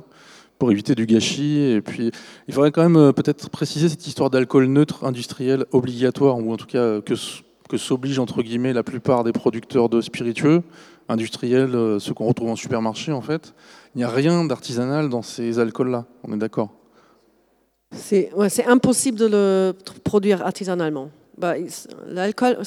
pour 0.60 0.72
éviter 0.72 0.94
du 0.94 1.08
gâchis. 1.08 1.60
Et 1.60 1.82
puis, 1.82 2.12
il 2.48 2.54
faudrait 2.54 2.72
quand 2.72 2.84
même 2.84 2.98
euh, 2.98 3.12
peut-être 3.12 3.50
préciser 3.50 3.90
cette 3.90 4.06
histoire 4.06 4.30
d'alcool 4.30 4.66
neutre 4.66 5.06
industriel 5.06 5.66
obligatoire, 5.72 6.38
ou 6.38 6.54
en 6.54 6.58
tout 6.58 6.68
cas 6.68 7.02
que, 7.02 7.16
que 7.68 7.78
s'oblige 7.78 8.20
entre 8.20 8.44
guillemets 8.44 8.74
la 8.74 8.84
plupart 8.84 9.24
des 9.24 9.32
producteurs 9.32 9.90
de 9.90 10.02
spiritueux 10.02 10.62
industriels, 11.08 11.76
euh, 11.76 12.00
ceux 12.00 12.14
qu'on 12.14 12.28
retrouve 12.28 12.50
en 12.50 12.56
supermarché 12.56 13.12
en 13.12 13.22
fait. 13.22 13.56
Il 13.96 13.98
n'y 13.98 14.04
a 14.04 14.10
rien 14.10 14.46
d'artisanal 14.46 15.10
dans 15.10 15.24
ces 15.24 15.60
alcools-là, 15.60 16.06
on 16.24 16.34
est 16.34 16.38
d'accord? 16.38 16.79
C'est 17.92 18.66
impossible 18.68 19.18
de 19.18 19.26
le 19.26 19.74
produire 20.04 20.46
artisanalement. 20.46 21.10
Bah, 21.38 21.56
L'alcool, 22.08 22.60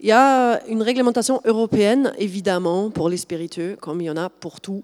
il 0.00 0.08
y 0.08 0.12
a 0.12 0.64
une 0.66 0.82
réglementation 0.82 1.40
européenne, 1.44 2.12
évidemment, 2.18 2.90
pour 2.90 3.08
les 3.08 3.16
spiritueux, 3.16 3.76
comme 3.80 4.00
il 4.00 4.04
y 4.04 4.10
en 4.10 4.16
a 4.16 4.28
pour 4.28 4.60
tout 4.60 4.82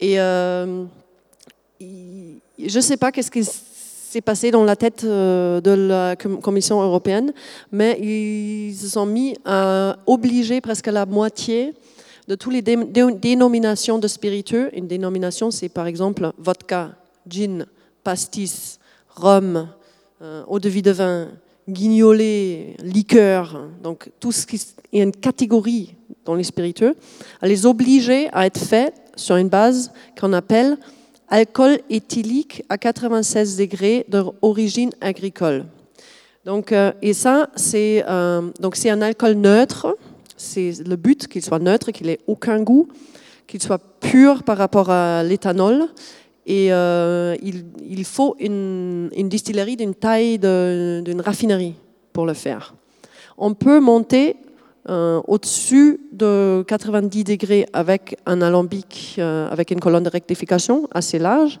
et 0.00 0.20
euh, 0.20 0.84
je 1.80 2.76
ne 2.76 2.80
sais 2.80 2.96
pas 2.96 3.10
qu'est-ce 3.10 3.30
qui 3.30 3.44
s'est 3.44 4.20
passé 4.20 4.50
dans 4.50 4.64
la 4.64 4.76
tête 4.76 5.04
euh, 5.04 5.60
de 5.60 5.70
la 5.70 6.16
Commission 6.16 6.80
européenne, 6.80 7.32
mais 7.72 7.98
ils 8.00 8.74
se 8.74 8.88
sont 8.88 9.06
mis 9.06 9.36
à 9.44 9.96
obliger 10.06 10.60
presque 10.60 10.86
la 10.86 11.04
moitié 11.04 11.74
de 12.28 12.34
toutes 12.34 12.52
les 12.52 12.62
dénominations 12.62 13.98
de 13.98 14.06
spiritueux. 14.06 14.70
Une 14.76 14.86
dénomination, 14.86 15.50
c'est 15.50 15.68
par 15.68 15.86
exemple 15.86 16.30
vodka, 16.38 16.90
gin, 17.28 17.66
pastis, 18.04 18.78
rhum, 19.08 19.68
euh, 20.22 20.42
eau 20.46 20.58
de 20.58 20.68
vie 20.68 20.82
de 20.82 20.90
vin, 20.90 21.28
guignolé, 21.68 22.76
liqueur, 22.82 23.68
donc 23.82 24.10
tout 24.20 24.32
ce 24.32 24.46
qui 24.46 24.56
est 24.92 25.02
une 25.02 25.12
catégorie 25.12 25.94
dans 26.24 26.34
les 26.34 26.44
spiritueux, 26.44 26.96
à 27.40 27.46
les 27.46 27.66
obliger 27.66 28.28
à 28.32 28.46
être 28.46 28.58
faits 28.58 28.94
sur 29.16 29.36
une 29.36 29.48
base 29.48 29.92
qu'on 30.18 30.32
appelle 30.32 30.78
alcool 31.28 31.78
éthylique 31.90 32.64
à 32.68 32.78
96 32.78 33.56
degrés 33.56 34.06
d'origine 34.08 34.90
agricole. 35.00 35.66
Donc, 36.44 36.72
euh, 36.72 36.92
et 37.02 37.12
ça, 37.12 37.50
c'est 37.56 38.04
euh, 38.08 38.50
c'est 38.72 38.90
un 38.90 39.02
alcool 39.02 39.34
neutre. 39.34 39.96
C'est 40.36 40.72
le 40.86 40.96
but 40.96 41.26
qu'il 41.26 41.42
soit 41.42 41.58
neutre, 41.58 41.90
qu'il 41.90 42.08
ait 42.08 42.20
aucun 42.26 42.62
goût, 42.62 42.88
qu'il 43.46 43.62
soit 43.62 43.82
pur 44.00 44.44
par 44.44 44.56
rapport 44.56 44.88
à 44.88 45.22
l'éthanol. 45.22 45.88
Et 46.48 46.72
euh, 46.72 47.36
il, 47.42 48.04
faut 48.06 48.34
une, 48.40 49.10
distillerie 49.28 49.76
d'une 49.76 49.94
taille 49.94 50.38
d'une 50.38 51.20
raffinerie 51.20 51.74
pour 52.14 52.24
le 52.24 52.32
faire. 52.32 52.74
On 53.36 53.52
peut 53.52 53.80
monter 53.80 54.36
euh, 54.88 55.20
au-dessus 55.28 56.00
de 56.10 56.64
90 56.66 57.24
degrés 57.24 57.66
avec 57.74 58.16
un 58.24 58.40
alambic, 58.40 59.16
euh, 59.18 59.46
avec 59.50 59.70
une 59.70 59.78
colonne 59.78 60.04
de 60.04 60.08
rectification 60.08 60.88
assez 60.90 61.18
large, 61.18 61.60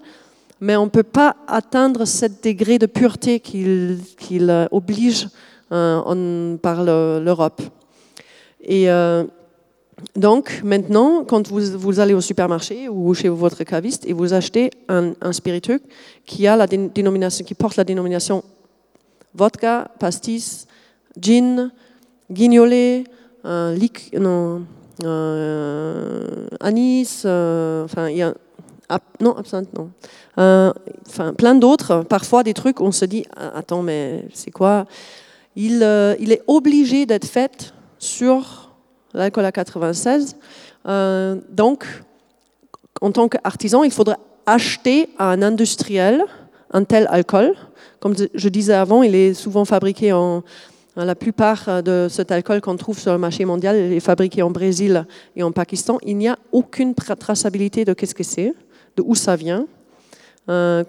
mais 0.58 0.74
on 0.74 0.86
ne 0.86 0.90
peut 0.90 1.02
pas 1.02 1.36
atteindre 1.46 2.06
7 2.06 2.42
degrés 2.42 2.78
de 2.78 2.86
pureté 2.86 3.40
qu'il 3.40 3.98
oblige 4.70 5.28
par 5.68 6.82
l'Europe. 6.82 7.60
Et 8.62 8.88
donc 10.14 10.62
maintenant, 10.64 11.24
quand 11.24 11.48
vous, 11.48 12.00
allez 12.00 12.14
au 12.14 12.20
supermarché 12.20 12.88
ou 12.88 13.14
chez 13.14 13.28
votre 13.28 13.64
caviste 13.64 14.06
et 14.06 14.12
vous 14.12 14.32
achetez 14.32 14.70
un, 14.88 15.12
spiritueux 15.32 15.80
qui, 16.24 16.46
a 16.46 16.56
la 16.56 16.66
dénomination, 16.66 17.44
qui 17.44 17.54
porte 17.54 17.76
la 17.76 17.84
dénomination 17.84 18.44
vodka, 19.34 19.90
pastis, 19.98 20.66
gin, 21.20 21.70
guignolet, 22.30 23.04
un 23.44 23.74
non, 24.18 24.64
anis, 26.60 27.22
euh, 27.24 27.84
enfin, 27.84 28.08
il 28.08 28.16
y 28.16 28.22
a, 28.22 28.34
non, 29.20 29.36
absinthe, 29.36 29.68
non. 29.76 29.90
Euh, 30.38 30.72
enfin, 31.06 31.34
plein 31.34 31.54
d'autres, 31.54 32.04
parfois 32.08 32.42
des 32.42 32.54
trucs 32.54 32.80
on 32.80 32.92
se 32.92 33.04
dit, 33.04 33.24
ah, 33.36 33.58
attends, 33.58 33.82
mais 33.82 34.24
c'est 34.32 34.50
quoi? 34.50 34.86
Euh, 35.58 36.14
il, 36.20 36.32
est 36.32 36.42
obligé 36.46 37.04
d'être 37.04 37.26
fait 37.26 37.74
sur 37.98 38.67
l'alcool 39.18 39.44
à 39.44 39.52
96. 39.52 40.36
donc, 41.50 41.86
en 43.00 43.12
tant 43.12 43.28
qu'artisan, 43.28 43.84
il 43.84 43.90
faudrait 43.90 44.16
acheter 44.46 45.08
à 45.18 45.30
un 45.30 45.42
industriel 45.42 46.24
un 46.72 46.84
tel 46.84 47.06
alcool. 47.10 47.54
Comme 48.00 48.14
je 48.34 48.48
disais 48.48 48.74
avant, 48.74 49.02
il 49.02 49.14
est 49.14 49.34
souvent 49.34 49.64
fabriqué 49.64 50.12
en, 50.12 50.42
Hein, 50.98 51.04
la 51.04 51.14
plupart 51.14 51.68
euh, 51.68 51.80
de 51.80 52.08
cet 52.10 52.32
alcool 52.32 52.60
qu'on 52.60 52.76
trouve 52.76 52.98
sur 52.98 53.12
le 53.12 53.18
marché 53.18 53.44
mondial 53.44 53.76
est 53.76 54.00
fabriqué 54.00 54.42
en 54.42 54.50
Brésil 54.50 55.06
et 55.36 55.44
en 55.44 55.52
Pakistan. 55.52 55.98
Il 56.04 56.16
n'y 56.16 56.26
a 56.26 56.36
aucune 56.50 56.92
traçabilité 56.94 57.84
de 57.84 57.92
qu'est-ce 57.92 58.16
que 58.16 58.24
c'est, 58.24 58.52
de 58.96 59.02
où 59.06 59.14
ça 59.14 59.36
vient. 59.36 59.66
Euh, 60.48 60.82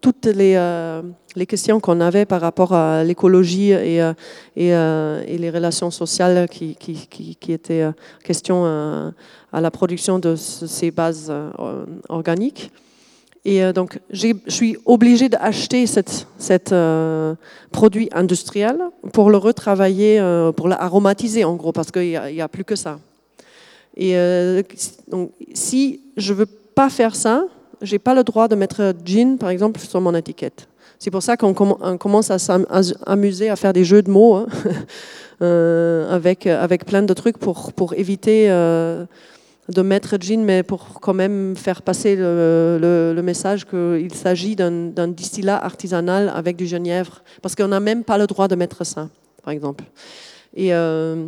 toutes 0.00 0.26
les, 0.26 0.54
euh, 0.56 1.02
les 1.34 1.46
questions 1.46 1.80
qu'on 1.80 2.00
avait 2.00 2.26
par 2.26 2.40
rapport 2.40 2.72
à 2.72 3.02
l'écologie 3.02 3.72
et, 3.72 3.98
et, 4.56 4.68
les 5.38 5.50
relations 5.50 5.90
sociales 5.90 6.48
qui, 6.48 6.76
étaient 7.48 7.88
question 8.22 8.64
à 9.52 9.60
la 9.60 9.70
production 9.70 10.18
de 10.18 10.36
ces 10.36 10.90
bases 10.90 11.32
organiques. 12.08 12.70
Et 13.46 13.62
euh, 13.62 13.72
donc, 13.72 14.00
je 14.10 14.34
suis 14.48 14.76
obligée 14.86 15.28
d'acheter 15.28 15.86
cet 15.86 16.72
euh, 16.72 17.36
produit 17.70 18.08
industriel 18.10 18.76
pour 19.12 19.30
le 19.30 19.36
retravailler, 19.36 20.18
euh, 20.18 20.50
pour 20.50 20.66
l'aromatiser 20.66 21.44
en 21.44 21.54
gros, 21.54 21.70
parce 21.70 21.92
qu'il 21.92 22.20
n'y 22.20 22.40
a, 22.40 22.48
plus 22.48 22.64
que 22.64 22.74
ça. 22.74 22.98
Et 23.96 24.14
donc, 25.08 25.30
si 25.54 26.00
je 26.16 26.34
veux 26.34 26.46
pas 26.76 26.90
faire 26.90 27.16
ça, 27.16 27.44
je 27.82 27.92
n'ai 27.92 27.98
pas 27.98 28.14
le 28.14 28.22
droit 28.22 28.46
de 28.46 28.54
mettre 28.54 28.94
gin, 29.04 29.38
par 29.38 29.48
exemple, 29.48 29.80
sur 29.80 30.00
mon 30.00 30.14
étiquette. 30.14 30.68
C'est 31.00 31.10
pour 31.10 31.22
ça 31.22 31.36
qu'on 31.36 31.54
commence 31.54 32.30
à 32.30 32.38
s'amuser 32.38 33.50
à 33.50 33.56
faire 33.56 33.72
des 33.72 33.84
jeux 33.84 34.02
de 34.02 34.10
mots 34.10 34.36
hein, 34.36 34.46
avec, 36.10 36.46
avec 36.46 36.84
plein 36.84 37.02
de 37.02 37.14
trucs 37.14 37.38
pour, 37.38 37.72
pour 37.72 37.94
éviter 37.94 38.48
de 39.68 39.82
mettre 39.82 40.16
gin, 40.20 40.44
mais 40.44 40.62
pour 40.62 41.00
quand 41.00 41.14
même 41.14 41.56
faire 41.56 41.82
passer 41.82 42.14
le, 42.16 43.20
message 43.22 43.66
qu'il 43.66 44.14
s'agit 44.14 44.54
d'un 44.56 45.08
distillat 45.08 45.62
artisanal 45.62 46.30
avec 46.34 46.56
du 46.56 46.66
genièvre, 46.66 47.22
parce 47.42 47.54
qu'on 47.54 47.68
n'a 47.68 47.80
même 47.80 48.04
pas 48.04 48.18
le 48.18 48.26
droit 48.26 48.48
de 48.48 48.54
mettre 48.54 48.84
ça, 48.84 49.08
par 49.42 49.52
exemple. 49.52 49.84
Euh, 50.58 51.26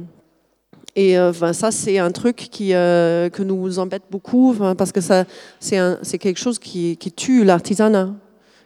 et 0.98 1.18
euh, 1.18 1.32
ça, 1.52 1.70
c'est 1.70 1.98
un 1.98 2.10
truc 2.10 2.48
qui, 2.50 2.74
euh, 2.74 3.28
que 3.28 3.42
nous 3.42 3.78
embête 3.78 4.04
beaucoup, 4.10 4.54
parce 4.76 4.92
que 4.92 5.00
c'est 5.00 6.18
quelque 6.18 6.38
chose 6.38 6.58
qui, 6.58 6.96
tue 7.16 7.44
l'artisanat. 7.44 8.14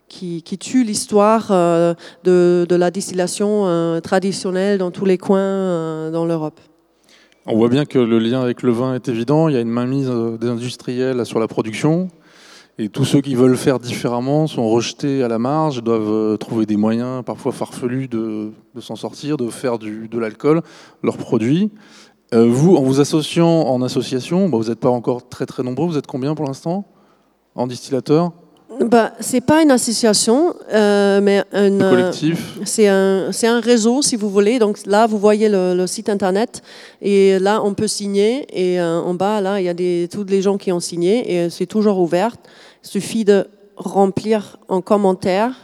Qui, 0.09 0.43
tue 0.43 0.85
l'histoire 0.85 1.49
de, 1.51 2.67
de, 2.69 2.77
la 2.77 2.91
distillation 2.91 4.01
traditionnelle 4.03 4.79
dans 4.79 4.91
tous 4.91 5.05
les 5.05 5.19
coins 5.19 6.11
dans 6.11 6.27
l'Europe. 6.27 6.61
On 7.45 7.57
voit 7.57 7.69
bien 7.69 7.85
que 7.87 7.99
le 7.99 8.21
lien 8.21 8.41
avec 8.41 8.63
le 8.63 8.71
vin 8.71 8.95
est 8.95 9.09
évident. 9.09 9.49
Il 9.49 9.55
y 9.55 9.57
a 9.57 9.61
une 9.61 9.69
mainmise 9.69 10.09
euh, 10.09 10.39
des 10.39 10.47
industriels 10.47 11.27
sur 11.27 11.41
la 11.41 11.49
production. 11.49 12.09
Et 12.79 12.89
tous 12.89 13.05
ceux 13.05 13.21
qui 13.21 13.35
veulent 13.35 13.57
faire 13.57 13.81
différemment 13.81 14.47
sont 14.47 14.69
rejetés 14.69 15.25
à 15.25 15.29
la 15.29 15.41
marge, 15.41 15.83
doivent 15.83 16.09
euh, 16.09 16.37
trouver 16.37 16.67
des 16.67 16.77
moyens 16.77 17.25
parfois 17.25 17.51
farfelus 17.51 18.07
de, 18.07 18.53
s'en 18.79 18.95
sortir, 18.95 19.37
de 19.37 19.49
faire 19.49 19.81
de 19.81 20.19
l'alcool, 20.19 20.63
leurs 21.03 21.19
produits. 21.19 21.73
Euh, 22.33 22.47
vous, 22.49 22.77
en 22.77 22.83
vous 22.83 23.01
associant 23.01 23.47
en 23.47 23.83
association, 23.83 24.49
bah, 24.49 24.59
vous 24.59 24.69
n'êtes 24.69 24.81
pas 24.81 24.91
encore 24.91 25.29
très 25.29 25.47
très 25.47 25.63
nombreux, 25.63 25.87
vous 25.87 25.99
êtes 25.99 26.07
combien 26.07 26.35
pour 26.35 26.47
l'instant 26.47 26.87
en 27.55 27.67
distillateur 27.67 28.33
bah, 28.81 29.13
Ce 29.21 29.35
n'est 29.35 29.41
pas 29.41 29.63
une 29.63 29.71
association, 29.71 30.55
euh, 30.73 31.21
mais 31.21 31.45
un 31.53 31.79
collectif. 31.79 32.57
Euh, 32.59 33.31
c'est 33.33 33.47
un, 33.47 33.57
un, 33.57 33.61
réseau, 33.61 34.03
si 34.03 34.17
vous 34.17 34.31
voulez. 34.31 34.59
Donc 34.59 34.79
là, 34.87 35.07
vous 35.07 35.19
voyez 35.19 35.49
le, 35.49 35.87
site 35.87 36.09
internet, 36.09 36.63
et 37.01 37.39
là, 37.39 37.61
on 37.63 37.75
peut 37.75 37.87
signer. 37.87 38.47
Et 38.53 38.81
euh, 38.81 39.01
en 39.01 39.15
bas, 39.15 39.41
là, 39.41 39.61
il 39.61 39.65
y 39.65 39.69
a 39.69 39.75
des, 39.75 40.09
tous 40.11 40.25
les 40.25 40.43
gens 40.43 40.57
qui 40.57 40.73
ont 40.73 40.81
signé, 40.81 41.35
et 41.35 41.51
c'est 41.51 41.67
toujours 41.67 41.99
ouvert. 41.99 42.35
Il 42.85 42.89
suffit 42.89 43.25
de 43.25 43.47
remplir 43.77 44.59
un 44.69 44.81
commentaire 44.81 45.55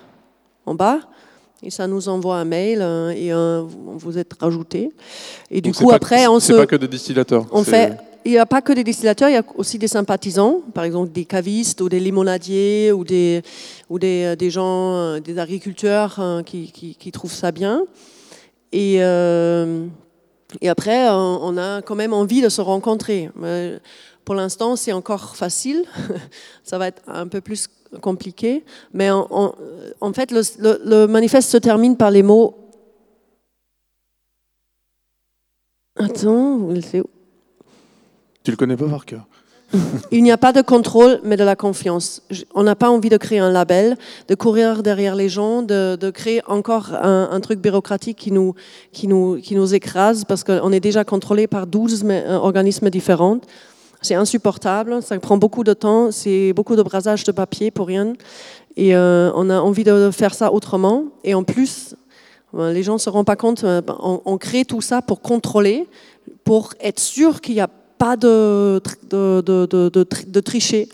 en 0.67 0.75
bas. 0.75 1.01
Et 1.63 1.71
ça 1.71 1.87
nous 1.87 2.09
envoie 2.09 2.37
un 2.37 2.45
mail 2.45 2.81
et 3.17 3.33
vous 3.33 4.17
êtes 4.17 4.33
rajouté. 4.41 4.93
Et 5.51 5.61
du 5.61 5.73
coup, 5.73 5.91
après, 5.91 6.27
on 6.29 6.39
se. 6.39 6.53
C'est 6.53 6.59
pas 6.59 6.67
que 6.67 6.77
des 6.77 6.89
distillateurs. 6.89 7.47
On 7.51 7.65
fait 7.65 7.97
il 8.29 8.33
n'y 8.33 8.39
a 8.39 8.47
pas 8.47 8.61
que 8.61 8.73
des 8.73 8.85
distillateurs, 8.85 9.31
il 9.31 9.35
y 9.35 9.39
a 9.39 9.45
aussi 9.57 9.79
des 9.79 9.89
sympathisants, 9.89 10.61
par 10.75 10.85
exemple 10.85 11.13
des 11.13 11.25
cavistes 11.25 11.81
ou 11.81 11.89
des 11.89 11.99
limonadiers 11.99 12.93
ou 12.93 13.03
des, 13.03 13.43
ou 13.89 13.99
des, 13.99 14.25
euh, 14.25 14.37
des 14.37 14.51
gens, 14.51 14.95
euh, 14.95 15.21
des 15.21 15.39
agriculteurs 15.39 16.19
hein, 16.19 16.43
qui, 16.45 16.71
qui, 16.71 17.13
trouvent 17.13 17.33
ça 17.33 17.53
bien. 17.53 17.85
Et, 18.73 18.97
euh, 19.01 19.87
et 20.61 20.69
après, 20.69 21.09
on 21.11 21.57
a 21.57 21.81
quand 21.81 21.95
même 21.95 22.13
envie 22.13 22.43
de 22.43 22.51
se 22.51 22.61
rencontrer. 22.61 23.31
Pour 24.27 24.35
l'instant, 24.35 24.77
c'est 24.77 24.93
encore 24.93 25.35
facile. 25.37 25.85
ça 26.65 26.77
va 26.77 26.89
être 26.89 27.03
un 27.07 27.29
peu 27.29 27.41
plus 27.41 27.67
compliqué. 28.01 28.65
Mais 28.93 29.11
en, 29.11 29.55
en 30.01 30.13
fait, 30.13 30.31
le, 30.31 30.43
le 30.85 31.07
manifeste 31.07 31.51
se 31.51 31.57
termine 31.57 31.97
par 31.97 32.11
les 32.11 32.23
mots. 32.23 32.55
Attends, 35.97 36.69
c'est 36.81 37.01
où? 37.01 37.11
Tu 38.45 38.51
le 38.51 38.57
connais 38.57 38.77
pas 38.77 38.89
par 38.89 39.05
cœur. 39.05 39.27
Il 40.11 40.23
n'y 40.23 40.31
a 40.31 40.39
pas 40.39 40.53
de 40.53 40.63
contrôle, 40.63 41.21
mais 41.25 41.37
de 41.37 41.45
la 41.45 41.57
confiance. 41.57 42.23
On 42.55 42.63
n'a 42.63 42.75
pas 42.75 42.91
envie 42.91 43.11
de 43.11 43.17
créer 43.17 43.39
un 43.39 43.51
label, 43.51 43.97
de 44.29 44.35
courir 44.35 44.83
derrière 44.83 45.15
les 45.15 45.29
gens, 45.29 45.63
de, 45.63 46.11
créer 46.11 46.41
encore 46.47 46.95
un, 46.95 47.41
truc 47.41 47.61
bureaucratique 47.61 48.17
qui 48.17 48.33
nous, 48.33 48.55
qui 48.93 49.09
nous, 49.09 49.39
qui 49.41 49.55
nous 49.55 49.75
écrase 49.75 50.25
parce 50.25 50.45
qu'on 50.45 50.73
est 50.73 50.81
déjà 50.81 51.05
contrôlé 51.05 51.47
par 51.47 51.67
12 51.67 52.05
euh, 52.07 52.37
organismes 52.37 52.91
différents. 52.91 53.41
C'est 54.01 54.15
insupportable, 54.15 55.03
ça 55.03 55.19
prend 55.19 55.37
beaucoup 55.37 55.65
de 55.65 55.75
temps, 55.75 56.11
c'est 56.13 56.53
beaucoup 56.53 56.77
de 56.77 56.83
brasage 56.83 57.25
de 57.25 57.33
papier 57.33 57.71
pour 57.71 57.87
rien. 57.89 58.15
Et 58.77 58.95
euh, 58.95 59.33
on 59.35 59.51
a 59.51 59.59
envie 59.61 59.85
de 59.85 60.11
faire 60.13 60.35
ça 60.35 60.53
autrement. 60.53 61.05
Et 61.25 61.35
en 61.35 61.43
plus, 61.43 61.97
euh, 62.55 62.73
les 62.73 62.83
gens 62.83 62.95
ne 62.95 62.99
se 62.99 63.11
rendent 63.11 63.27
pas 63.27 63.37
compte, 63.37 63.65
on, 63.65 64.23
on 64.25 64.39
crée 64.39 64.65
tout 64.65 64.81
ça 64.81 65.03
pour 65.03 65.21
contrôler, 65.21 65.89
pour 66.45 66.75
être 66.81 67.01
sûr 67.01 67.41
qu'il 67.41 67.55
n'y 67.55 67.61
a 67.61 67.69
pas 67.99 68.17
de, 68.17 68.81
de, 69.11 69.43
de, 69.43 70.41
tricher. 70.41 70.89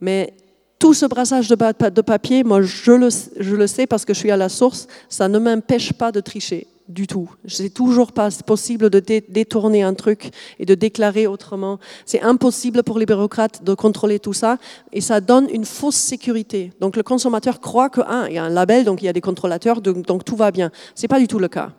Mais 0.00 0.34
tout 0.78 0.94
ce 0.94 1.06
brassage 1.06 1.48
de, 1.48 1.54
papier, 2.02 2.44
moi 2.44 2.60
je 2.62 2.92
le, 2.92 3.66
sais 3.66 3.86
parce 3.86 4.04
que 4.04 4.14
je 4.14 4.18
suis 4.18 4.30
à 4.30 4.36
la 4.36 4.48
source, 4.48 4.86
ça 5.08 5.28
ne 5.28 5.38
m'empêche 5.38 5.92
pas 5.92 6.12
de 6.12 6.20
tricher 6.20 6.66
du 6.88 7.06
tout. 7.06 7.28
C'est 7.46 7.70
toujours 7.70 8.12
pas 8.12 8.28
possible 8.46 8.90
de 8.90 9.00
détourner 9.00 9.82
un 9.82 9.94
truc 9.94 10.30
et 10.58 10.66
de 10.66 10.74
déclarer 10.74 11.26
autrement. 11.26 11.78
C'est 12.04 12.20
impossible 12.20 12.82
pour 12.82 12.98
les 12.98 13.06
bureaucrates 13.06 13.64
de 13.64 13.74
contrôler 13.74 14.20
tout 14.20 14.32
ça 14.32 14.58
et 14.92 15.00
ça 15.00 15.20
donne 15.20 15.48
une 15.50 15.64
fausse 15.64 15.96
sécurité. 15.96 16.72
Donc 16.80 16.96
le 16.96 17.02
consommateur 17.02 17.60
croit 17.60 17.90
qu'il 17.90 18.04
ah, 18.06 18.30
y 18.30 18.38
a 18.38 18.44
un 18.44 18.50
label, 18.50 18.84
donc 18.84 19.02
il 19.02 19.06
y 19.06 19.08
a 19.08 19.12
des 19.12 19.20
contrôlateurs, 19.20 19.80
donc, 19.80 20.06
donc 20.06 20.24
tout 20.24 20.36
va 20.36 20.50
bien. 20.50 20.70
C'est 20.94 21.08
pas 21.08 21.18
du 21.18 21.26
tout 21.26 21.38
le 21.38 21.48
cas. 21.48 21.72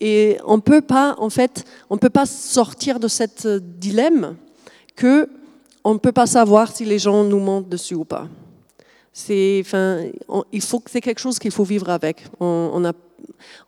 Et 0.00 0.36
on 0.44 0.60
peut 0.60 0.82
pas, 0.82 1.14
en 1.18 1.30
fait, 1.30 1.64
on 1.88 1.96
peut 1.96 2.10
pas 2.10 2.26
sortir 2.26 3.00
de 3.00 3.08
cette 3.08 3.46
dilemme 3.46 4.36
que 4.94 5.28
on 5.86 5.94
ne 5.94 5.98
peut 5.98 6.10
pas 6.10 6.26
savoir 6.26 6.74
si 6.74 6.84
les 6.84 6.98
gens 6.98 7.22
nous 7.22 7.38
mentent 7.38 7.68
dessus 7.68 7.94
ou 7.94 8.04
pas. 8.04 8.26
C'est, 9.12 9.62
enfin, 9.64 10.00
il 10.52 10.60
faut 10.60 10.82
c'est 10.86 11.00
quelque 11.00 11.20
chose 11.20 11.38
qu'il 11.38 11.52
faut 11.52 11.62
vivre 11.62 11.88
avec. 11.90 12.24
On, 12.40 12.84
a, 12.84 12.92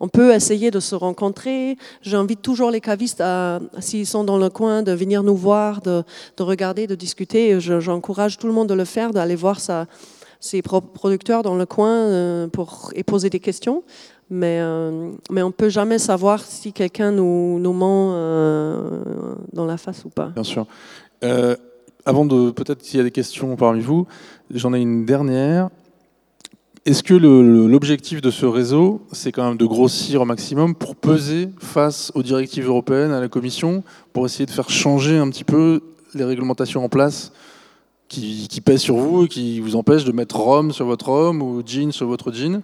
on, 0.00 0.08
peut 0.08 0.34
essayer 0.34 0.72
de 0.72 0.80
se 0.80 0.96
rencontrer. 0.96 1.76
J'invite 2.02 2.42
toujours 2.42 2.72
les 2.72 2.80
cavistes, 2.80 3.22
s'ils 3.78 4.04
sont 4.04 4.24
dans 4.24 4.36
le 4.36 4.50
coin, 4.50 4.82
de 4.82 4.90
venir 4.90 5.22
nous 5.22 5.36
voir, 5.36 5.80
de, 5.80 6.02
de 6.36 6.42
regarder, 6.42 6.88
de 6.88 6.96
discuter. 6.96 7.60
j'encourage 7.60 8.36
tout 8.36 8.48
le 8.48 8.52
monde 8.52 8.68
de 8.68 8.74
le 8.74 8.84
faire, 8.84 9.12
d'aller 9.12 9.36
voir 9.36 9.60
ses 10.40 10.60
producteurs 10.60 11.44
dans 11.44 11.54
le 11.54 11.66
coin 11.66 11.94
euh, 11.94 12.48
pour, 12.48 12.90
et 12.96 13.04
poser 13.04 13.30
des 13.30 13.40
questions. 13.40 13.84
Mais, 14.28 14.58
euh, 14.60 15.12
mais 15.30 15.42
on 15.44 15.48
ne 15.48 15.52
peut 15.52 15.70
jamais 15.70 16.00
savoir 16.00 16.42
si 16.42 16.72
quelqu'un 16.72 17.12
nous, 17.12 17.60
nous 17.60 17.72
ment 17.72 18.10
euh, 18.12 19.02
dans 19.52 19.66
la 19.66 19.76
face 19.76 20.04
ou 20.04 20.08
pas. 20.08 20.32
Bien 20.34 20.42
sûr. 20.42 20.66
Avant 22.04 22.24
de, 22.24 22.50
peut-être 22.50 22.82
s'il 22.82 22.98
y 22.98 23.00
a 23.00 23.04
des 23.04 23.10
questions 23.10 23.56
parmi 23.56 23.80
vous, 23.80 24.06
j'en 24.50 24.72
ai 24.74 24.80
une 24.80 25.04
dernière. 25.04 25.68
Est-ce 26.86 27.02
que 27.02 27.14
l'objectif 27.14 28.22
de 28.22 28.30
ce 28.30 28.46
réseau, 28.46 29.02
c'est 29.12 29.30
quand 29.30 29.46
même 29.46 29.58
de 29.58 29.66
grossir 29.66 30.22
au 30.22 30.24
maximum 30.24 30.74
pour 30.74 30.96
peser 30.96 31.50
face 31.58 32.10
aux 32.14 32.22
directives 32.22 32.66
européennes, 32.66 33.12
à 33.12 33.20
la 33.20 33.28
Commission, 33.28 33.82
pour 34.12 34.24
essayer 34.24 34.46
de 34.46 34.50
faire 34.50 34.70
changer 34.70 35.18
un 35.18 35.28
petit 35.28 35.44
peu 35.44 35.82
les 36.14 36.24
réglementations 36.24 36.82
en 36.82 36.88
place 36.88 37.32
qui, 38.08 38.48
qui 38.48 38.60
pèsent 38.60 38.80
sur 38.80 38.96
vous 38.96 39.24
et 39.24 39.28
qui 39.28 39.60
vous 39.60 39.76
empêchent 39.76 40.04
de 40.04 40.12
mettre 40.12 40.36
Rome 40.36 40.72
sur 40.72 40.86
votre 40.86 41.08
Rome 41.08 41.42
ou 41.42 41.62
jean 41.64 41.92
sur 41.92 42.06
votre 42.06 42.32
jean 42.32 42.62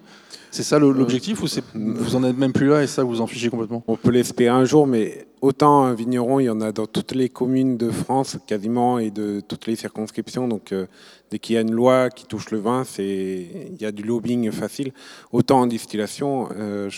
c'est 0.55 0.63
ça 0.63 0.79
l'objectif 0.79 1.43
ou 1.43 1.47
vous 1.75 2.15
en 2.15 2.23
êtes 2.23 2.37
même 2.37 2.53
plus 2.53 2.69
là 2.69 2.85
et 2.85 2.87
ça 2.87 3.03
vous 3.03 3.21
en 3.21 3.27
fichez 3.27 3.51
complètement? 3.51 3.83
On 3.89 3.97
peut 3.97 4.13
l'espérer 4.13 4.55
un 4.55 4.65
jour, 4.65 4.87
mais 4.87 5.27
autant 5.41 5.83
un 5.83 5.95
vigneron, 5.95 6.39
il 6.39 6.45
y 6.45 6.49
en 6.49 6.61
a 6.61 6.71
dans 6.71 6.87
toutes 6.87 7.11
les 7.11 7.29
communes 7.29 7.77
de 7.77 7.91
France 7.91 8.39
quasiment 8.47 9.01
et 9.01 9.11
de 9.11 9.41
toutes 9.41 9.67
les 9.67 9.75
circonscriptions. 9.75 10.47
Donc 10.47 10.71
euh, 10.71 10.87
dès 11.33 11.41
qu'il 11.41 11.57
y 11.57 11.59
a 11.59 11.61
une 11.61 11.73
loi 11.73 12.09
qui 12.09 12.25
touche 12.27 12.53
le 12.53 12.61
vin, 12.61 12.85
il 12.99 13.77
y 13.81 13.85
a 13.85 13.91
du 13.91 14.05
lobbying 14.05 14.53
facile. 14.53 14.93
Autant 15.33 15.63
en 15.63 15.67
distillation, 15.67 16.49
euh, 16.57 16.89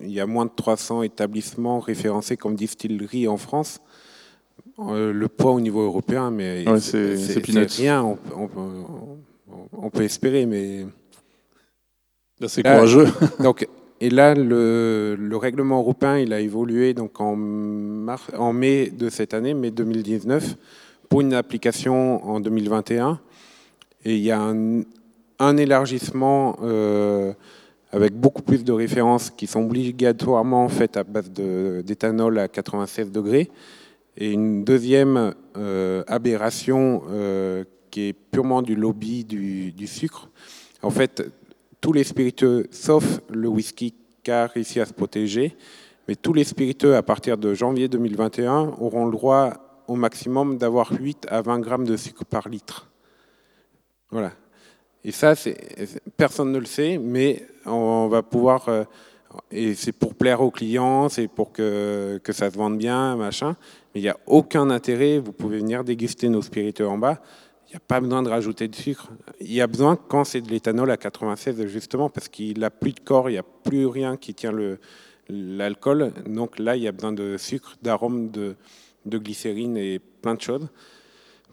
il 0.00 0.10
y 0.10 0.20
a 0.20 0.24
moins 0.26 0.46
de 0.46 0.52
300 0.56 1.02
établissements 1.02 1.80
référencés 1.80 2.38
comme 2.38 2.56
distillerie 2.56 3.28
en 3.28 3.36
France. 3.36 3.80
Euh, 4.80 5.12
le 5.12 5.28
poids 5.28 5.52
au 5.52 5.60
niveau 5.60 5.82
européen, 5.82 6.30
mais 6.30 6.64
c'est 6.80 7.44
rien. 7.78 8.02
On, 8.02 8.18
on, 9.72 9.90
peut 9.90 10.02
espérer, 10.02 10.46
mais 10.46 10.86
c'est 12.46 12.62
courageux. 12.62 13.06
donc, 13.40 13.68
et 14.00 14.10
là, 14.10 14.34
le, 14.34 15.36
règlement 15.36 15.78
européen, 15.78 16.18
il 16.18 16.32
a 16.32 16.40
évolué 16.40 16.92
donc 16.92 17.20
en, 17.20 17.38
en 18.36 18.52
mai 18.52 18.90
de 18.90 19.08
cette 19.08 19.32
année, 19.32 19.54
mai 19.54 19.70
2019, 19.70 20.56
pour 21.08 21.20
une 21.20 21.34
application 21.34 22.24
en 22.24 22.40
2021. 22.40 23.20
Et 24.04 24.16
il 24.16 24.22
y 24.22 24.32
a 24.32 24.40
un, 24.40 25.56
élargissement 25.56 26.56
euh, 26.62 27.32
avec 27.92 28.14
beaucoup 28.14 28.42
plus 28.42 28.64
de 28.64 28.72
références 28.72 29.30
qui 29.30 29.46
sont 29.46 29.62
obligatoirement 29.64 30.68
faites 30.68 30.96
à 30.96 31.04
base 31.04 31.30
d'éthanol 31.30 32.38
à 32.38 32.48
96 32.48 33.12
degrés. 33.12 33.50
Et 34.16 34.30
une 34.30 34.64
deuxième 34.64 35.34
euh, 35.56 36.04
aberration 36.06 37.02
euh, 37.08 37.64
qui 37.90 38.08
est 38.08 38.12
purement 38.12 38.62
du 38.62 38.76
lobby 38.76 39.24
du, 39.24 39.86
sucre. 39.86 40.30
En 40.82 40.90
fait, 40.90 41.22
tous 41.80 41.92
les 41.92 42.04
spiritueux, 42.04 42.66
sauf 42.70 43.20
le 43.28 43.48
whisky, 43.48 43.94
qui 44.22 44.30
a 44.30 44.46
réussi 44.46 44.80
à 44.80 44.86
se 44.86 44.92
protéger. 44.92 45.56
Mais 46.06 46.14
tous 46.14 46.32
les 46.32 46.44
spiritueux, 46.44 46.96
à 46.96 47.02
partir 47.02 47.38
de 47.38 47.54
janvier 47.54 47.88
2021, 47.88 48.74
auront 48.78 49.06
le 49.06 49.12
droit 49.12 49.82
au 49.88 49.96
maximum 49.96 50.58
d'avoir 50.58 50.92
8 50.92 51.26
à 51.28 51.42
20 51.42 51.60
grammes 51.60 51.86
de 51.86 51.96
sucre 51.96 52.24
par 52.24 52.48
litre. 52.48 52.90
Voilà. 54.10 54.32
Et 55.02 55.12
ça, 55.12 55.34
personne 56.16 56.52
ne 56.52 56.58
le 56.58 56.66
sait, 56.66 56.98
mais 56.98 57.46
on 57.66 58.08
va 58.08 58.22
pouvoir. 58.22 58.68
Euh, 58.68 58.84
et 59.50 59.74
c'est 59.74 59.92
pour 59.92 60.14
plaire 60.14 60.40
aux 60.40 60.50
clients, 60.50 61.08
c'est 61.08 61.28
pour 61.28 61.52
que, 61.52 62.20
que 62.22 62.32
ça 62.32 62.50
se 62.50 62.56
vende 62.56 62.78
bien, 62.78 63.16
machin. 63.16 63.56
Il 63.94 64.02
n'y 64.02 64.08
a 64.08 64.18
aucun 64.26 64.70
intérêt. 64.70 65.18
Vous 65.18 65.32
pouvez 65.32 65.58
venir 65.58 65.84
déguster 65.84 66.28
nos 66.28 66.42
spiritueux 66.42 66.88
en 66.88 66.98
bas. 66.98 67.20
Il 67.68 67.70
n'y 67.70 67.76
a 67.76 67.80
pas 67.80 68.00
besoin 68.00 68.22
de 68.22 68.28
rajouter 68.28 68.68
de 68.68 68.74
sucre. 68.74 69.10
Il 69.40 69.52
y 69.52 69.60
a 69.60 69.66
besoin 69.66 69.96
quand 69.96 70.24
c'est 70.24 70.40
de 70.40 70.50
l'éthanol 70.50 70.90
à 70.90 70.96
96, 70.96 71.64
justement, 71.66 72.10
parce 72.10 72.28
qu'il 72.28 72.58
n'a 72.58 72.70
plus 72.70 72.92
de 72.92 73.00
corps, 73.00 73.30
il 73.30 73.32
n'y 73.32 73.38
a 73.38 73.44
plus 73.44 73.86
rien 73.86 74.16
qui 74.16 74.34
tient 74.34 74.52
l'alcool. 75.28 76.12
Donc 76.26 76.58
là, 76.58 76.76
il 76.76 76.82
y 76.82 76.88
a 76.88 76.92
besoin 76.92 77.12
de 77.12 77.36
sucre, 77.36 77.76
d'arôme, 77.82 78.30
de, 78.30 78.56
de, 79.06 79.18
glycérine 79.18 79.76
et 79.76 79.98
plein 79.98 80.34
de 80.34 80.40
choses. 80.40 80.68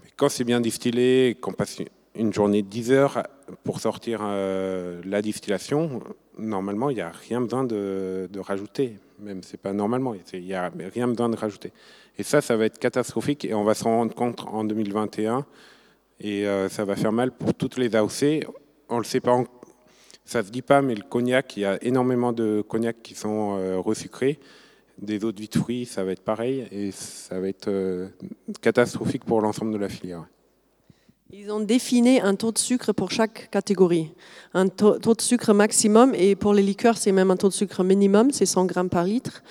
Mais 0.04 0.10
quand 0.16 0.30
c'est 0.30 0.44
bien 0.44 0.60
distillé, 0.60 1.38
qu'on 1.40 1.54
passe 1.54 1.80
une 2.16 2.34
journée 2.34 2.62
de 2.62 2.68
10 2.68 2.92
heures 2.92 3.24
pour 3.64 3.80
sortir 3.80 4.20
euh, 4.24 5.02
la 5.06 5.22
distillation, 5.22 6.02
normalement, 6.38 6.90
il 6.90 6.96
n'y 6.96 7.02
a 7.02 7.12
rien 7.12 7.42
besoin 7.42 7.64
de, 7.64 8.30
rajouter. 8.40 8.98
Même 9.20 9.44
c'est 9.44 9.60
pas 9.60 9.74
normalement, 9.74 10.14
il 10.34 10.42
n'y 10.44 10.54
a 10.54 10.72
rien 10.94 11.08
besoin 11.08 11.30
de 11.30 11.36
rajouter. 11.36 11.72
Et 12.18 12.24
ça, 12.24 12.42
ça 12.42 12.58
va 12.58 12.66
être 12.66 12.80
catastrophique 12.80 13.46
et 13.46 13.54
on 13.54 13.64
va 13.64 13.74
s'en 13.74 13.90
rendre 13.90 14.16
compte 14.16 14.42
en 14.48 14.64
2021 14.64 15.46
et 16.20 16.48
euh, 16.48 16.70
ça 16.70 16.86
va 16.86 16.96
faire 16.96 17.12
mal 17.12 17.32
pour 17.32 17.54
toutes 17.54 17.78
les 17.78 17.96
AOC. 17.96 18.46
On 18.90 18.98
le 18.98 19.04
sait 19.04 19.20
pas, 19.20 19.44
ça 20.26 20.44
se 20.44 20.52
dit 20.52 20.62
pas, 20.62 20.82
mais 20.82 20.96
le 20.96 21.04
cognac, 21.04 21.58
il 21.58 21.62
y 21.62 21.66
a 21.66 21.84
énormément 21.84 22.34
de 22.34 22.64
cognac 22.68 23.02
qui 23.02 23.16
sont 23.16 23.58
euh, 23.58 23.80
resucrés. 23.80 24.40
Des 24.98 25.24
eaux 25.26 25.32
de 25.32 25.42
vie 25.42 25.50
fruits, 25.52 25.86
ça 25.86 26.04
va 26.04 26.12
être 26.12 26.22
pareil 26.24 26.68
et 26.72 26.92
ça 26.92 27.40
va 27.40 27.48
être 27.48 27.70
euh, 27.70 28.10
catastrophique 28.62 29.26
pour 29.26 29.42
l'ensemble 29.42 29.74
de 29.74 29.78
la 29.78 29.90
filière. 29.90 30.26
Ils 31.34 31.50
ont 31.52 31.62
défini 31.62 32.20
un 32.20 32.36
taux 32.36 32.52
de 32.52 32.58
sucre 32.58 32.92
pour 32.92 33.12
chaque 33.12 33.50
catégorie, 33.52 34.12
un 34.54 34.68
taux, 34.68 34.98
de 34.98 35.22
sucre 35.22 35.54
maximum 35.54 36.14
et 36.14 36.36
pour 36.36 36.54
les 36.54 36.62
liqueurs, 36.62 36.98
c'est 36.98 37.12
même 37.12 37.32
un 37.32 37.38
taux 37.38 37.48
de 37.48 37.54
sucre 37.54 37.84
minimum, 37.84 38.32
c'est 38.32 38.46
100 38.46 38.66
grammes 38.66 38.90
par 38.90 39.06
litre. 39.06 39.44